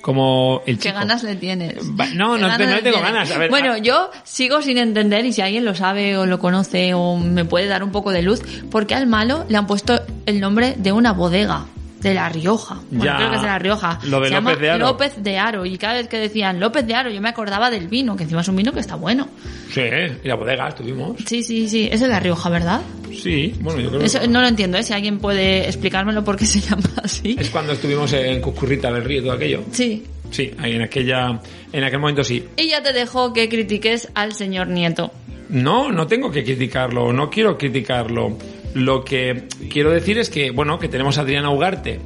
Como 0.00 0.60
el 0.66 0.76
¿Qué 0.76 0.88
chico. 0.88 0.94
ganas 0.96 1.22
le 1.22 1.34
tienes? 1.36 1.82
No, 2.14 2.34
¿Qué 2.34 2.40
no 2.42 2.56
te- 2.58 2.66
no 2.66 2.78
tengo 2.82 3.00
ganas. 3.00 3.30
A 3.30 3.38
ver, 3.38 3.48
bueno, 3.48 3.72
a- 3.72 3.78
yo 3.78 4.10
sigo 4.24 4.60
sin 4.60 4.76
entender 4.76 5.24
y 5.24 5.32
si 5.32 5.40
alguien 5.40 5.64
lo 5.64 5.74
sabe 5.74 6.18
o 6.18 6.26
lo 6.26 6.38
conoce 6.38 6.92
o 6.92 7.16
me 7.16 7.46
puede 7.46 7.68
dar 7.68 7.82
un 7.82 7.90
poco 7.90 8.10
de 8.10 8.20
luz, 8.20 8.42
¿por 8.70 8.86
qué 8.86 8.94
al 8.94 9.06
malo 9.06 9.46
le 9.48 9.56
han 9.56 9.66
puesto 9.66 9.98
el 10.26 10.40
nombre 10.40 10.74
de 10.76 10.92
una 10.92 11.12
bodega? 11.12 11.64
De 12.04 12.14
La 12.14 12.28
Rioja. 12.28 12.76
Bueno, 12.90 13.04
Ya, 13.04 13.16
creo 13.16 13.30
que 13.30 13.36
es 13.36 13.42
de 13.42 13.48
La 13.48 13.58
Rioja. 13.58 13.98
lo 14.04 14.20
de 14.20 14.28
Se 14.28 14.34
López 14.34 14.44
llama 14.52 14.54
de 14.56 14.70
Haro. 14.70 14.86
López 14.86 15.12
de 15.22 15.38
Aro. 15.38 15.66
Y 15.66 15.78
cada 15.78 15.94
vez 15.94 16.06
que 16.08 16.18
decían 16.18 16.60
López 16.60 16.86
de 16.86 16.94
Aro, 16.94 17.10
yo 17.10 17.20
me 17.20 17.28
acordaba 17.30 17.70
del 17.70 17.88
vino, 17.88 18.14
que 18.16 18.22
encima 18.24 18.42
es 18.42 18.48
un 18.48 18.56
vino 18.56 18.72
que 18.72 18.80
está 18.80 18.94
bueno. 18.94 19.28
Sí, 19.72 19.80
y 20.22 20.28
la 20.28 20.36
bodega 20.36 20.68
estuvimos. 20.68 21.16
Sí, 21.26 21.42
sí, 21.42 21.68
sí. 21.68 21.88
Es 21.90 22.00
de 22.00 22.08
La 22.08 22.20
Rioja, 22.20 22.48
¿verdad? 22.50 22.80
Sí, 23.12 23.54
bueno, 23.60 23.80
yo 23.80 23.88
creo 23.90 24.02
Eso 24.02 24.20
que 24.20 24.28
no 24.28 24.40
lo 24.40 24.46
entiendo, 24.48 24.76
¿eh? 24.78 24.82
Si 24.82 24.92
alguien 24.92 25.18
puede 25.18 25.66
explicármelo 25.66 26.22
por 26.22 26.36
qué 26.36 26.46
se 26.46 26.60
llama 26.68 26.82
así. 27.02 27.36
es 27.38 27.50
cuando 27.50 27.72
estuvimos 27.72 28.12
en 28.12 28.40
Cuscurrita 28.40 28.92
del 28.92 29.04
Río 29.04 29.18
y 29.20 29.22
todo 29.22 29.32
aquello. 29.32 29.62
Sí. 29.72 30.04
Sí, 30.30 30.52
ahí 30.58 30.72
en 30.74 30.82
aquella, 30.82 31.40
en 31.72 31.84
aquel 31.84 32.00
momento 32.00 32.22
sí. 32.24 32.44
Y 32.56 32.68
ya 32.68 32.82
te 32.82 32.92
dejo 32.92 33.32
que 33.32 33.48
critiques 33.48 34.08
al 34.14 34.34
señor 34.34 34.68
Nieto. 34.68 35.12
No, 35.48 35.92
no 35.92 36.06
tengo 36.06 36.30
que 36.30 36.42
criticarlo, 36.42 37.12
no 37.12 37.30
quiero 37.30 37.56
criticarlo. 37.56 38.36
Lo 38.74 39.04
que 39.04 39.44
quiero 39.70 39.90
decir 39.90 40.18
es 40.18 40.30
que, 40.30 40.50
bueno, 40.50 40.78
que 40.78 40.88
tenemos 40.88 41.18
a 41.18 41.22
Adriana 41.22 41.50
Ugarte, 41.50 42.00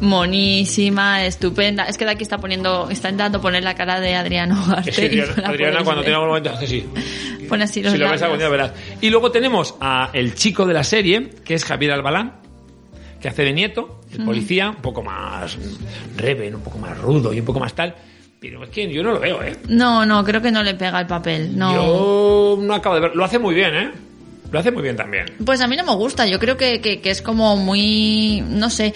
Monísima, 0.00 1.24
estupenda. 1.24 1.84
Es 1.84 1.96
que 1.96 2.04
de 2.04 2.12
aquí 2.12 2.22
está 2.22 2.38
poniendo, 2.38 2.90
está 2.90 3.08
intentando 3.08 3.40
poner 3.40 3.62
la 3.62 3.74
cara 3.74 4.00
de 4.00 4.14
Adriano 4.14 4.62
Ugarte 4.66 4.90
Es 4.90 4.96
que 4.96 5.06
y 5.06 5.16
no 5.16 5.24
Adriana, 5.24 5.48
Adriana 5.48 5.84
cuando 5.84 6.02
tiene 6.02 6.14
algún 6.14 6.28
momento 6.28 6.50
hace 6.50 6.64
así. 6.64 6.86
Pone 7.48 7.64
así 7.64 7.82
los 7.82 7.92
Si 7.92 7.98
lo 7.98 8.10
ves 8.10 8.22
algún 8.22 8.38
día 8.38 8.48
verás. 8.48 8.72
Y 9.00 9.10
luego 9.10 9.30
tenemos 9.30 9.74
a 9.80 10.10
el 10.12 10.34
chico 10.34 10.66
de 10.66 10.74
la 10.74 10.84
serie, 10.84 11.30
que 11.44 11.54
es 11.54 11.64
Javier 11.64 11.92
Albalán, 11.92 12.34
que 13.20 13.28
hace 13.28 13.42
de 13.44 13.52
nieto, 13.52 14.00
el 14.12 14.24
policía, 14.24 14.70
un 14.70 14.82
poco 14.82 15.02
más 15.02 15.58
reven, 16.16 16.54
un 16.54 16.62
poco 16.62 16.78
más 16.78 16.96
rudo 16.98 17.32
y 17.32 17.40
un 17.40 17.46
poco 17.46 17.60
más 17.60 17.74
tal. 17.74 17.94
Pero 18.40 18.64
es 18.64 18.70
que 18.70 18.92
yo 18.92 19.02
no 19.02 19.12
lo 19.12 19.20
veo, 19.20 19.42
¿eh? 19.42 19.56
No, 19.68 20.04
no, 20.04 20.22
creo 20.22 20.42
que 20.42 20.50
no 20.50 20.62
le 20.62 20.74
pega 20.74 21.00
el 21.00 21.06
papel. 21.06 21.56
No. 21.56 21.74
Yo 21.74 22.58
no 22.60 22.74
acabo 22.74 22.96
de 22.96 23.00
ver. 23.00 23.16
Lo 23.16 23.24
hace 23.24 23.38
muy 23.38 23.54
bien, 23.54 23.74
¿eh? 23.74 23.90
Lo 24.54 24.60
hace 24.60 24.70
muy 24.70 24.84
bien 24.84 24.94
también. 24.94 25.26
Pues 25.44 25.60
a 25.62 25.66
mí 25.66 25.74
no 25.74 25.82
me 25.84 25.96
gusta. 25.96 26.28
Yo 26.28 26.38
creo 26.38 26.56
que, 26.56 26.80
que, 26.80 27.00
que 27.00 27.10
es 27.10 27.22
como 27.22 27.56
muy, 27.56 28.40
no 28.46 28.70
sé. 28.70 28.94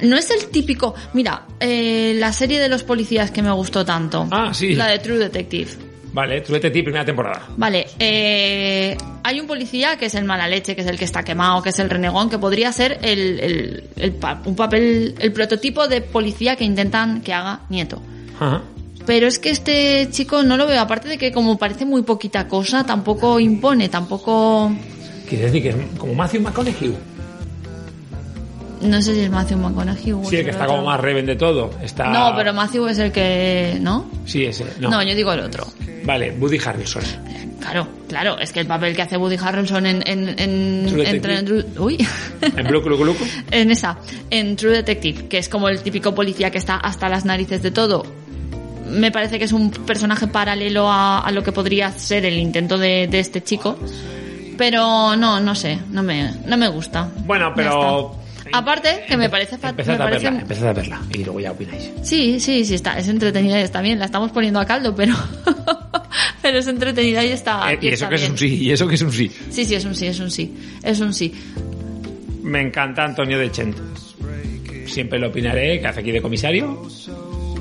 No 0.00 0.16
es 0.16 0.30
el 0.30 0.46
típico. 0.46 0.94
Mira, 1.12 1.42
eh, 1.58 2.14
la 2.16 2.32
serie 2.32 2.60
de 2.60 2.68
los 2.68 2.84
policías 2.84 3.32
que 3.32 3.42
me 3.42 3.50
gustó 3.50 3.84
tanto. 3.84 4.28
Ah, 4.30 4.54
sí. 4.54 4.76
La 4.76 4.86
de 4.86 5.00
True 5.00 5.18
Detective. 5.18 5.72
Vale, 6.12 6.40
True 6.42 6.58
Detective, 6.58 6.84
primera 6.84 7.04
temporada. 7.04 7.48
Vale, 7.56 7.88
eh, 7.98 8.96
hay 9.24 9.40
un 9.40 9.48
policía 9.48 9.96
que 9.96 10.06
es 10.06 10.14
el 10.14 10.24
mala 10.24 10.46
leche, 10.46 10.76
que 10.76 10.82
es 10.82 10.86
el 10.86 10.96
que 10.96 11.04
está 11.04 11.24
quemado, 11.24 11.60
que 11.64 11.70
es 11.70 11.78
el 11.80 11.90
renegón, 11.90 12.30
que 12.30 12.38
podría 12.38 12.70
ser 12.70 13.00
el, 13.02 13.40
el, 13.40 13.84
el 13.96 14.14
un 14.44 14.54
papel, 14.54 15.16
el 15.18 15.32
prototipo 15.32 15.88
de 15.88 16.00
policía 16.00 16.54
que 16.54 16.62
intentan 16.62 17.22
que 17.22 17.32
haga 17.32 17.62
Nieto. 17.70 18.00
Ajá. 18.38 18.62
Pero 19.06 19.28
es 19.28 19.38
que 19.38 19.50
este 19.50 20.08
chico 20.10 20.42
no 20.42 20.56
lo 20.56 20.66
veo, 20.66 20.80
aparte 20.80 21.08
de 21.08 21.16
que 21.18 21.30
como 21.32 21.56
parece 21.58 21.84
muy 21.84 22.02
poquita 22.02 22.48
cosa, 22.48 22.84
tampoco 22.84 23.38
impone, 23.38 23.88
tampoco... 23.88 24.72
Quiere 25.28 25.44
decir 25.46 25.62
que 25.62 25.68
es 25.70 25.76
como 25.98 26.14
Matthew 26.14 26.40
McConaughey. 26.42 26.96
No 28.82 29.00
sé 29.00 29.14
si 29.14 29.20
es 29.20 29.30
Matthew 29.30 29.58
McConaughey 29.58 30.12
o 30.12 30.20
Sí, 30.24 30.34
es 30.36 30.40
el 30.40 30.44
que 30.44 30.50
está 30.50 30.64
otro. 30.64 30.76
como 30.76 30.88
más 30.88 31.00
reven 31.00 31.24
de 31.24 31.36
todo. 31.36 31.70
Está... 31.82 32.08
No, 32.10 32.32
pero 32.36 32.52
Matthew 32.52 32.88
es 32.88 32.98
el 32.98 33.10
que... 33.12 33.78
¿No? 33.80 34.06
Sí, 34.26 34.44
ese. 34.44 34.64
No. 34.80 34.90
No, 34.90 35.02
yo 35.02 35.14
digo 35.14 35.32
el 35.32 35.40
otro. 35.40 35.66
Vale, 36.04 36.32
Woody 36.38 36.58
Harrelson. 36.64 37.02
Claro, 37.60 37.88
claro, 38.08 38.38
es 38.38 38.52
que 38.52 38.60
el 38.60 38.66
papel 38.66 38.94
que 38.94 39.02
hace 39.02 39.16
Woody 39.16 39.36
Harrelson 39.40 39.86
en... 39.86 40.02
en, 40.06 40.28
en, 40.38 40.86
True 41.22 41.38
en- 41.38 41.66
uy. 41.78 42.06
En 42.56 42.66
Blue 42.66 42.82
Club 42.82 43.00
Club. 43.00 43.16
en 43.50 43.70
esa, 43.70 43.98
en 44.30 44.54
True 44.56 44.72
Detective, 44.72 45.26
que 45.26 45.38
es 45.38 45.48
como 45.48 45.68
el 45.68 45.80
típico 45.80 46.14
policía 46.14 46.50
que 46.50 46.58
está 46.58 46.76
hasta 46.76 47.08
las 47.08 47.24
narices 47.24 47.62
de 47.62 47.70
todo. 47.70 48.04
Me 48.90 49.10
parece 49.10 49.38
que 49.38 49.44
es 49.44 49.52
un 49.52 49.70
personaje 49.70 50.26
paralelo 50.28 50.88
a, 50.90 51.20
a 51.20 51.30
lo 51.32 51.42
que 51.42 51.52
podría 51.52 51.90
ser 51.92 52.24
el 52.24 52.38
intento 52.38 52.78
de, 52.78 53.06
de 53.08 53.18
este 53.20 53.42
chico. 53.42 53.78
Pero 54.56 55.16
no, 55.16 55.38
no 55.40 55.54
sé, 55.54 55.78
no 55.90 56.02
me, 56.02 56.32
no 56.46 56.56
me 56.56 56.68
gusta. 56.68 57.08
Bueno, 57.24 57.52
pero... 57.54 58.16
Aparte, 58.52 59.04
que 59.08 59.16
me 59.16 59.28
parece 59.28 59.56
Empezad 59.56 59.98
me 59.98 60.04
a 60.04 60.06
parece- 60.06 60.24
verla, 60.26 60.40
empezad 60.40 60.68
a 60.68 60.72
verla. 60.72 61.00
Y 61.12 61.24
luego 61.24 61.40
ya 61.40 61.50
opináis. 61.50 61.90
Sí, 62.04 62.38
sí, 62.38 62.64
sí, 62.64 62.74
está, 62.74 62.96
es 62.96 63.08
entretenida 63.08 63.58
y 63.58 63.64
está 63.64 63.82
bien. 63.82 63.98
La 63.98 64.04
estamos 64.04 64.30
poniendo 64.30 64.60
a 64.60 64.64
caldo, 64.64 64.94
pero, 64.94 65.14
pero 66.42 66.58
es 66.60 66.66
entretenida 66.68 67.24
y 67.24 67.30
está. 67.32 67.72
Eh, 67.72 67.78
y 67.82 67.88
eso 67.88 68.04
está 68.04 68.08
que 68.08 68.14
es 68.14 68.30
un 68.30 68.38
sí, 68.38 68.54
y 68.62 68.70
eso 68.70 68.86
que 68.86 68.94
es 68.94 69.02
un 69.02 69.12
sí. 69.12 69.30
Sí, 69.50 69.64
sí, 69.64 69.74
es 69.74 69.84
un 69.84 69.94
sí, 69.96 70.06
es 70.06 70.20
un 70.20 70.30
sí. 70.30 70.54
Es 70.84 71.00
un 71.00 71.12
sí. 71.12 71.34
Me 72.44 72.60
encanta 72.60 73.04
Antonio 73.04 73.36
de 73.38 73.50
Chent. 73.50 73.76
Siempre 74.86 75.18
lo 75.18 75.28
opinaré, 75.28 75.80
que 75.80 75.86
hace 75.88 76.00
aquí 76.00 76.12
de 76.12 76.22
comisario. 76.22 76.86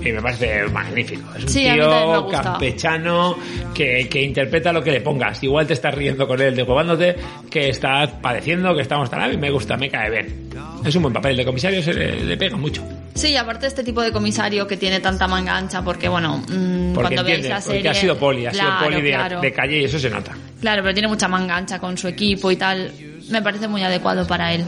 Y 0.06 0.12
me 0.12 0.22
parece 0.22 0.66
magnífico. 0.72 1.28
Es 1.36 1.43
un 1.43 1.49
Sí, 1.49 1.64
tío 1.64 2.28
campechano 2.30 3.36
que, 3.74 4.08
que 4.08 4.22
interpreta 4.22 4.72
lo 4.72 4.84
que 4.84 4.91
le 4.91 5.01
pongas. 5.01 5.41
Igual 5.43 5.66
te 5.66 5.74
estás 5.74 5.93
riendo 5.95 6.28
con 6.28 6.39
él, 6.41 6.56
de 6.56 6.64
jugándote, 6.64 7.16
que 7.49 7.70
estás 7.70 8.10
padeciendo, 8.22 8.76
que 8.76 8.82
estamos 8.82 9.10
tan 9.10 9.34
y 9.34 9.38
me 9.38 9.49
gusta, 9.49 9.76
me 9.78 9.89
cae 9.89 10.10
bien. 10.12 10.49
Es 10.86 10.95
un 10.95 11.01
buen 11.01 11.14
papel. 11.14 11.32
El 11.32 11.38
de 11.38 11.45
comisario 11.45 11.82
se 11.82 11.93
le, 11.93 12.24
le 12.24 12.38
pega 12.38 12.56
mucho. 12.56 12.84
Sí, 13.16 13.36
aparte 13.36 13.66
este 13.66 13.84
tipo 13.84 14.01
de 14.01 14.12
comisario 14.12 14.68
que 14.68 14.78
tiene 14.78 14.99
tanta 14.99 15.28
manga 15.28 15.56
ancha, 15.58 15.82
porque 15.82 16.08
bueno, 16.08 16.38
mm, 16.47 16.93
Porque 16.93 17.16
cuando 17.16 17.24
veis 17.24 17.47
la 17.49 17.62
serie... 17.62 17.80
porque 17.80 17.89
ha 17.89 17.93
sido 18.01 18.18
poli, 18.18 18.45
ha 18.45 18.51
Claro, 18.51 18.70
sido 18.78 18.84
poli 18.89 19.01
de, 19.01 19.10
claro. 19.10 19.41
de 19.41 19.51
calle 19.53 19.82
y 19.82 19.84
eso 19.86 19.97
se 19.97 20.10
nota. 20.10 20.34
Claro, 20.62 20.84
pero 20.84 20.93
tiene 20.93 21.08
mucha 21.08 21.28
manga 21.28 21.56
ancha 21.56 21.80
con 21.80 21.97
su 21.97 22.08
equipo 22.08 22.51
y 22.51 22.58
tal. 22.58 22.91
Me 23.32 23.41
parece 23.41 23.68
muy 23.68 23.82
adecuado 23.84 24.28
para 24.28 24.53
él. 24.53 24.64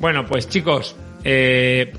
Bueno, 0.00 0.24
pues 0.26 0.48
chicos, 0.48 0.96
eh, 1.22 1.92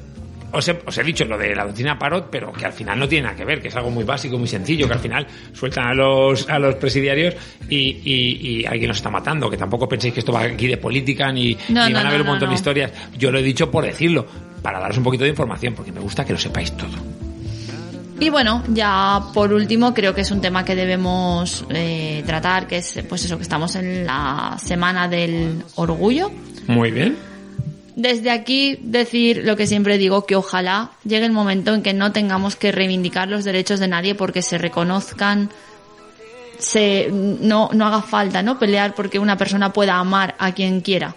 os, 0.52 0.68
he, 0.68 0.80
os 0.86 0.98
he 0.98 1.04
dicho 1.04 1.26
lo 1.26 1.38
de 1.38 1.56
la 1.56 1.66
doctrina 1.66 1.98
Parot, 2.00 2.30
pero 2.32 2.52
que 2.54 2.66
al 2.66 2.74
final 2.74 2.98
no 3.00 3.08
tiene 3.08 3.24
nada 3.26 3.36
que 3.36 3.46
ver, 3.46 3.62
que 3.62 3.68
es 3.68 3.76
algo 3.76 3.90
muy 3.92 4.04
básico, 4.04 4.38
muy 4.38 4.48
sencillo, 4.48 4.88
que 4.88 4.94
al 4.94 5.00
final 5.00 5.28
sueltan 5.54 5.88
a 5.88 5.94
los, 5.94 6.50
a 6.50 6.58
los 6.60 6.76
presidiarios 6.76 7.36
y, 7.70 7.78
y- 8.04 8.60
y 8.62 8.66
alguien 8.66 8.88
nos 8.90 8.98
está 8.98 9.10
matando, 9.10 9.50
que 9.50 9.58
tampoco 9.58 9.88
penséis 9.90 10.14
que 10.14 10.20
esto 10.22 10.32
va 10.32 10.42
aquí 10.44 10.68
de 10.68 10.78
política 10.78 11.32
ni, 11.32 11.58
No, 11.70 11.86
ni 11.88 11.92
no, 11.94 11.98
van 12.00 12.06
a 12.06 12.10
haber 12.10 12.22
un 12.22 12.28
montón 12.28 12.50
de 12.50 12.56
historias. 12.56 12.92
Yo 13.18 13.32
lo 13.32 13.40
he 13.40 13.44
dicho 13.44 13.70
por 13.70 13.84
decirlo, 13.86 14.26
para 14.62 14.80
daros 14.80 14.98
un 14.98 15.04
poquito 15.04 15.24
de 15.24 15.30
información, 15.32 15.74
porque 15.76 15.92
me 15.92 16.00
gusta 16.00 16.24
que 16.26 16.34
lo 16.34 16.40
sepáis 16.40 16.72
todo. 16.76 16.92
Y 18.20 18.30
bueno, 18.30 18.64
ya 18.70 19.22
por 19.32 19.54
último, 19.54 19.94
creo 19.94 20.16
que 20.16 20.22
es 20.22 20.32
un 20.32 20.42
tema 20.42 20.66
que 20.66 20.76
debemos 20.76 21.64
eh, 21.70 22.24
tratar, 22.26 22.66
que 22.66 22.78
es 22.78 23.00
pues 23.08 23.24
eso, 23.26 23.38
que 23.38 23.44
estamos 23.44 23.76
en 23.76 24.08
la 24.08 24.58
semana 24.60 25.08
del 25.08 25.62
orgullo. 25.76 26.32
Muy 26.66 26.90
bien. 26.90 27.16
Desde 27.98 28.30
aquí 28.30 28.78
decir 28.84 29.42
lo 29.44 29.56
que 29.56 29.66
siempre 29.66 29.98
digo, 29.98 30.28
que 30.28 30.36
ojalá 30.36 30.92
llegue 31.04 31.26
el 31.26 31.32
momento 31.32 31.74
en 31.74 31.82
que 31.82 31.96
no 31.96 32.12
tengamos 32.12 32.56
que 32.56 32.72
reivindicar 32.72 33.28
los 33.28 33.44
derechos 33.44 33.80
de 33.80 33.88
nadie 33.88 34.14
porque 34.14 34.44
se 34.44 34.60
reconozcan 34.60 35.50
se, 36.60 37.10
no, 37.12 37.72
no 37.74 37.88
haga 37.88 38.04
falta, 38.04 38.44
¿no? 38.44 38.60
Pelear 38.60 38.94
porque 38.94 39.18
una 39.18 39.36
persona 39.36 39.74
pueda 39.74 39.96
amar 39.96 40.36
a 40.38 40.54
quien 40.54 40.82
quiera. 40.82 41.16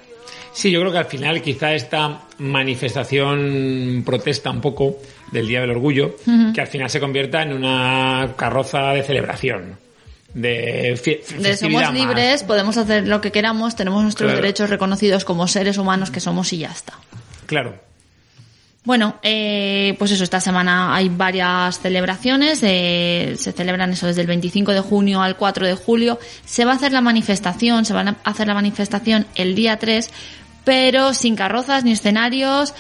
Sí, 0.55 0.71
yo 0.71 0.81
creo 0.81 0.91
que 0.91 0.99
al 0.99 1.05
final 1.05 1.43
quizá 1.43 1.75
esta 1.75 2.23
manifestación 2.39 4.03
protesta 4.07 4.49
un 4.51 4.63
poco 4.63 4.97
del 5.31 5.49
Día 5.49 5.61
del 5.61 5.73
Orgullo, 5.73 6.17
que 6.55 6.63
al 6.63 6.67
final 6.67 6.89
se 6.89 6.99
convierta 6.99 7.43
en 7.43 7.53
una 7.53 8.33
carroza 8.39 8.95
de 8.95 9.03
celebración. 9.03 9.77
De, 10.35 11.21
De 11.39 11.57
somos 11.57 11.83
más. 11.83 11.93
libres, 11.95 12.45
podemos 12.45 12.77
hacer 12.77 13.07
lo 13.09 13.21
que 13.21 13.33
queramos, 13.33 13.75
tenemos 13.77 14.03
nuestros 14.03 14.29
Claro. 14.29 14.43
derechos 14.43 14.71
reconocidos 14.71 15.25
como 15.25 15.49
seres 15.49 15.77
humanos 15.79 16.11
que 16.11 16.21
somos 16.21 16.53
y 16.53 16.59
ya 16.59 16.71
está. 16.71 16.95
Claro. 17.47 17.81
Bueno, 18.83 19.17
eh, 19.23 19.95
pues 19.99 20.11
eso, 20.13 20.25
esta 20.25 20.41
semana 20.41 20.95
hay 20.95 21.11
varias 21.11 21.81
celebraciones, 21.81 22.61
eh, 22.63 23.35
se 23.39 23.53
celebran 23.53 23.93
eso 23.93 24.07
desde 24.07 24.23
el 24.23 24.27
25 24.27 24.73
de 24.73 24.81
junio 24.81 25.21
al 25.21 25.37
4 25.37 25.67
de 25.67 25.75
julio. 25.75 26.19
Se 26.47 26.65
va 26.65 26.73
a 26.73 26.77
hacer 26.77 26.93
la 26.93 27.03
manifestación, 27.03 27.85
se 27.85 27.93
va 27.93 28.01
a 28.01 28.31
hacer 28.31 28.47
la 28.47 28.55
manifestación 28.55 29.27
el 29.35 29.55
día 29.55 29.79
3, 29.79 30.09
pero 30.65 31.13
sin 31.13 31.37
carrozas 31.37 31.85
ni 31.85 31.93
escenarios. 31.93 32.73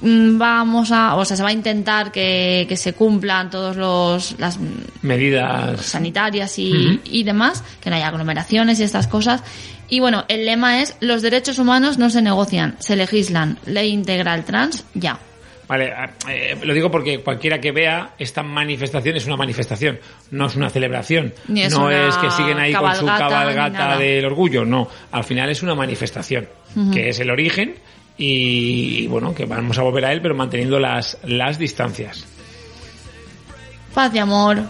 Mm, 0.00 0.38
Vamos 0.38 0.92
a, 0.92 1.14
o 1.16 1.24
sea, 1.24 1.36
se 1.36 1.42
va 1.42 1.50
a 1.50 1.52
intentar 1.52 2.12
que, 2.12 2.66
que 2.68 2.76
se 2.76 2.92
cumplan 2.92 3.50
todos 3.50 3.76
los, 3.76 4.38
las 4.38 4.58
Medidas. 5.02 5.80
sanitarias 5.86 6.58
y, 6.58 7.00
y 7.04 7.22
demás, 7.22 7.62
que 7.80 7.90
no 7.90 7.96
haya 7.96 8.08
aglomeraciones 8.08 8.80
y 8.80 8.82
estas 8.82 9.06
cosas. 9.06 9.42
Y 9.88 10.00
bueno, 10.00 10.24
el 10.28 10.46
lema 10.46 10.80
es, 10.80 10.96
los 11.00 11.22
derechos 11.22 11.58
humanos 11.58 11.98
no 11.98 12.10
se 12.10 12.22
negocian, 12.22 12.76
se 12.80 12.96
legislan. 12.96 13.58
Ley 13.66 13.90
integral 13.90 14.44
trans, 14.44 14.84
ya. 14.94 15.18
Vale, 15.66 15.92
eh, 16.28 16.58
lo 16.62 16.74
digo 16.74 16.90
porque 16.90 17.20
cualquiera 17.20 17.58
que 17.58 17.72
vea 17.72 18.10
esta 18.18 18.42
manifestación 18.42 19.16
es 19.16 19.26
una 19.26 19.36
manifestación, 19.36 19.98
no 20.30 20.46
es 20.46 20.56
una 20.56 20.68
celebración. 20.68 21.32
Es 21.54 21.72
no 21.72 21.86
una 21.86 22.08
es 22.08 22.16
que 22.16 22.30
siguen 22.30 22.58
ahí 22.58 22.74
con 22.74 22.94
su 22.94 23.06
cabalgata, 23.06 23.96
del 23.96 24.26
orgullo, 24.26 24.64
no. 24.64 24.88
Al 25.12 25.24
final 25.24 25.48
es 25.48 25.62
una 25.62 25.74
manifestación, 25.74 26.48
que 26.92 27.08
es 27.08 27.18
el 27.20 27.30
origen 27.30 27.76
y, 28.16 29.04
y, 29.04 29.06
bueno, 29.06 29.34
que 29.34 29.44
vamos 29.46 29.76
a 29.78 29.82
volver 29.82 30.04
a 30.04 30.12
él, 30.12 30.20
pero 30.22 30.34
manteniendo 30.34 30.78
las, 30.78 31.18
las 31.24 31.58
distancias. 31.58 32.24
Paz 33.94 34.14
y 34.14 34.18
amor, 34.18 34.62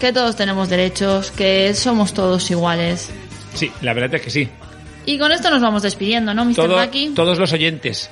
que 0.00 0.12
todos 0.12 0.36
tenemos 0.36 0.68
derechos, 0.68 1.30
que 1.30 1.74
somos 1.74 2.12
todos 2.14 2.50
iguales. 2.50 3.10
Sí, 3.54 3.70
la 3.82 3.92
verdad 3.92 4.14
es 4.14 4.22
que 4.22 4.30
sí. 4.30 4.48
Y 5.04 5.18
con 5.18 5.32
esto 5.32 5.50
nos 5.50 5.60
vamos 5.60 5.82
despidiendo, 5.82 6.32
¿no, 6.32 6.44
Mr. 6.44 6.54
Todo- 6.54 6.88
todos 7.14 7.38
los 7.38 7.52
oyentes. 7.52 8.08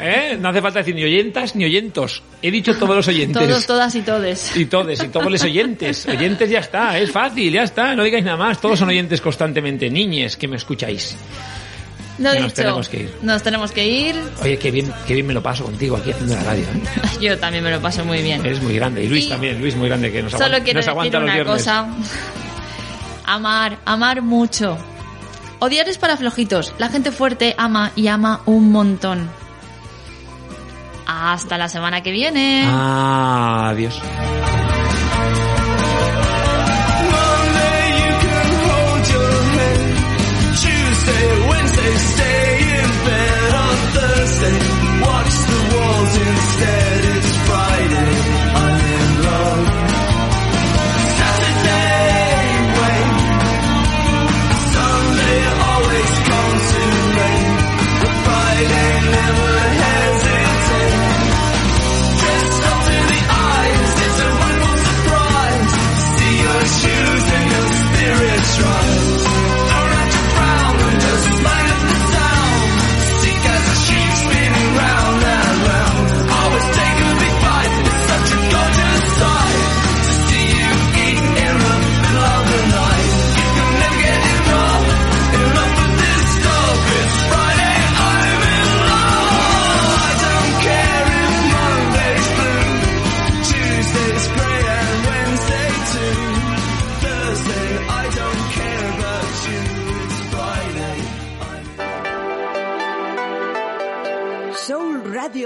¿Eh? 0.00 0.38
No 0.40 0.50
hace 0.50 0.62
falta 0.62 0.78
decir 0.78 0.94
ni 0.94 1.02
oyentas 1.02 1.56
ni 1.56 1.64
oyentos. 1.64 2.22
He 2.40 2.52
dicho 2.52 2.76
todos 2.76 2.94
los 2.96 3.08
oyentes. 3.08 3.46
Todos, 3.46 3.66
todas 3.66 3.94
y 3.96 4.02
todes. 4.02 4.56
Y 4.56 4.66
todos, 4.66 5.02
y 5.02 5.08
todos 5.08 5.30
los 5.30 5.42
oyentes. 5.42 6.06
Oyentes 6.08 6.48
ya 6.48 6.60
está, 6.60 6.96
es 6.98 7.10
fácil, 7.10 7.52
ya 7.52 7.64
está, 7.64 7.96
no 7.96 8.04
digáis 8.04 8.24
nada 8.24 8.36
más. 8.36 8.60
Todos 8.60 8.78
son 8.78 8.88
oyentes 8.88 9.20
constantemente, 9.20 9.90
niñes 9.90 10.36
que 10.36 10.46
me 10.46 10.56
escucháis. 10.56 11.16
Lo 12.18 12.34
nos 12.34 12.42
dicho, 12.42 12.54
tenemos 12.54 12.88
que 12.88 12.96
ir. 13.02 13.14
nos 13.22 13.42
tenemos 13.42 13.70
que 13.72 13.86
ir. 13.86 14.16
Oye, 14.42 14.58
qué 14.58 14.70
bien, 14.70 14.92
qué 15.06 15.14
bien 15.14 15.26
me 15.26 15.32
lo 15.34 15.42
paso 15.42 15.64
contigo 15.64 15.96
aquí 15.96 16.10
haciendo 16.10 16.34
la 16.34 16.42
radio. 16.42 16.64
¿eh? 16.64 16.82
Yo 17.20 17.38
también 17.38 17.62
me 17.62 17.70
lo 17.70 17.80
paso 17.80 18.04
muy 18.04 18.22
bien. 18.22 18.44
Eres 18.44 18.60
muy 18.62 18.74
grande. 18.74 19.04
Y 19.04 19.08
Luis 19.08 19.26
Y 19.26 19.28
también, 19.28 19.60
Luis 19.60 19.76
muy 19.76 19.88
grande, 19.88 20.10
que 20.10 20.22
nos, 20.22 20.32
Solo 20.32 20.44
aguanta, 20.46 20.64
quiero 20.64 20.78
nos 20.78 20.84
decir 20.86 20.90
aguanta 20.90 21.18
una 21.18 21.34
viernes. 21.34 21.54
cosa. 21.56 21.86
Amar, 23.26 23.78
amar 23.84 24.22
mucho. 24.22 24.76
Odiar 25.60 25.88
es 25.88 25.98
para 25.98 26.16
flojitos. 26.16 26.74
La 26.78 26.88
gente 26.88 27.10
fuerte 27.10 27.54
ama 27.58 27.92
y 27.94 28.08
ama 28.08 28.40
un 28.46 28.70
montón. 28.72 29.28
Hasta 31.06 31.56
la 31.58 31.68
semana 31.68 32.02
que 32.02 32.10
viene. 32.10 32.64
Ah, 32.66 33.68
adiós. 33.70 34.00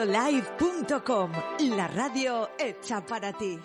soulradiolive.com, 0.02 1.32
la 1.76 1.86
radio 1.86 2.48
hecha 2.58 3.00
para 3.04 3.32
ti. 3.32 3.60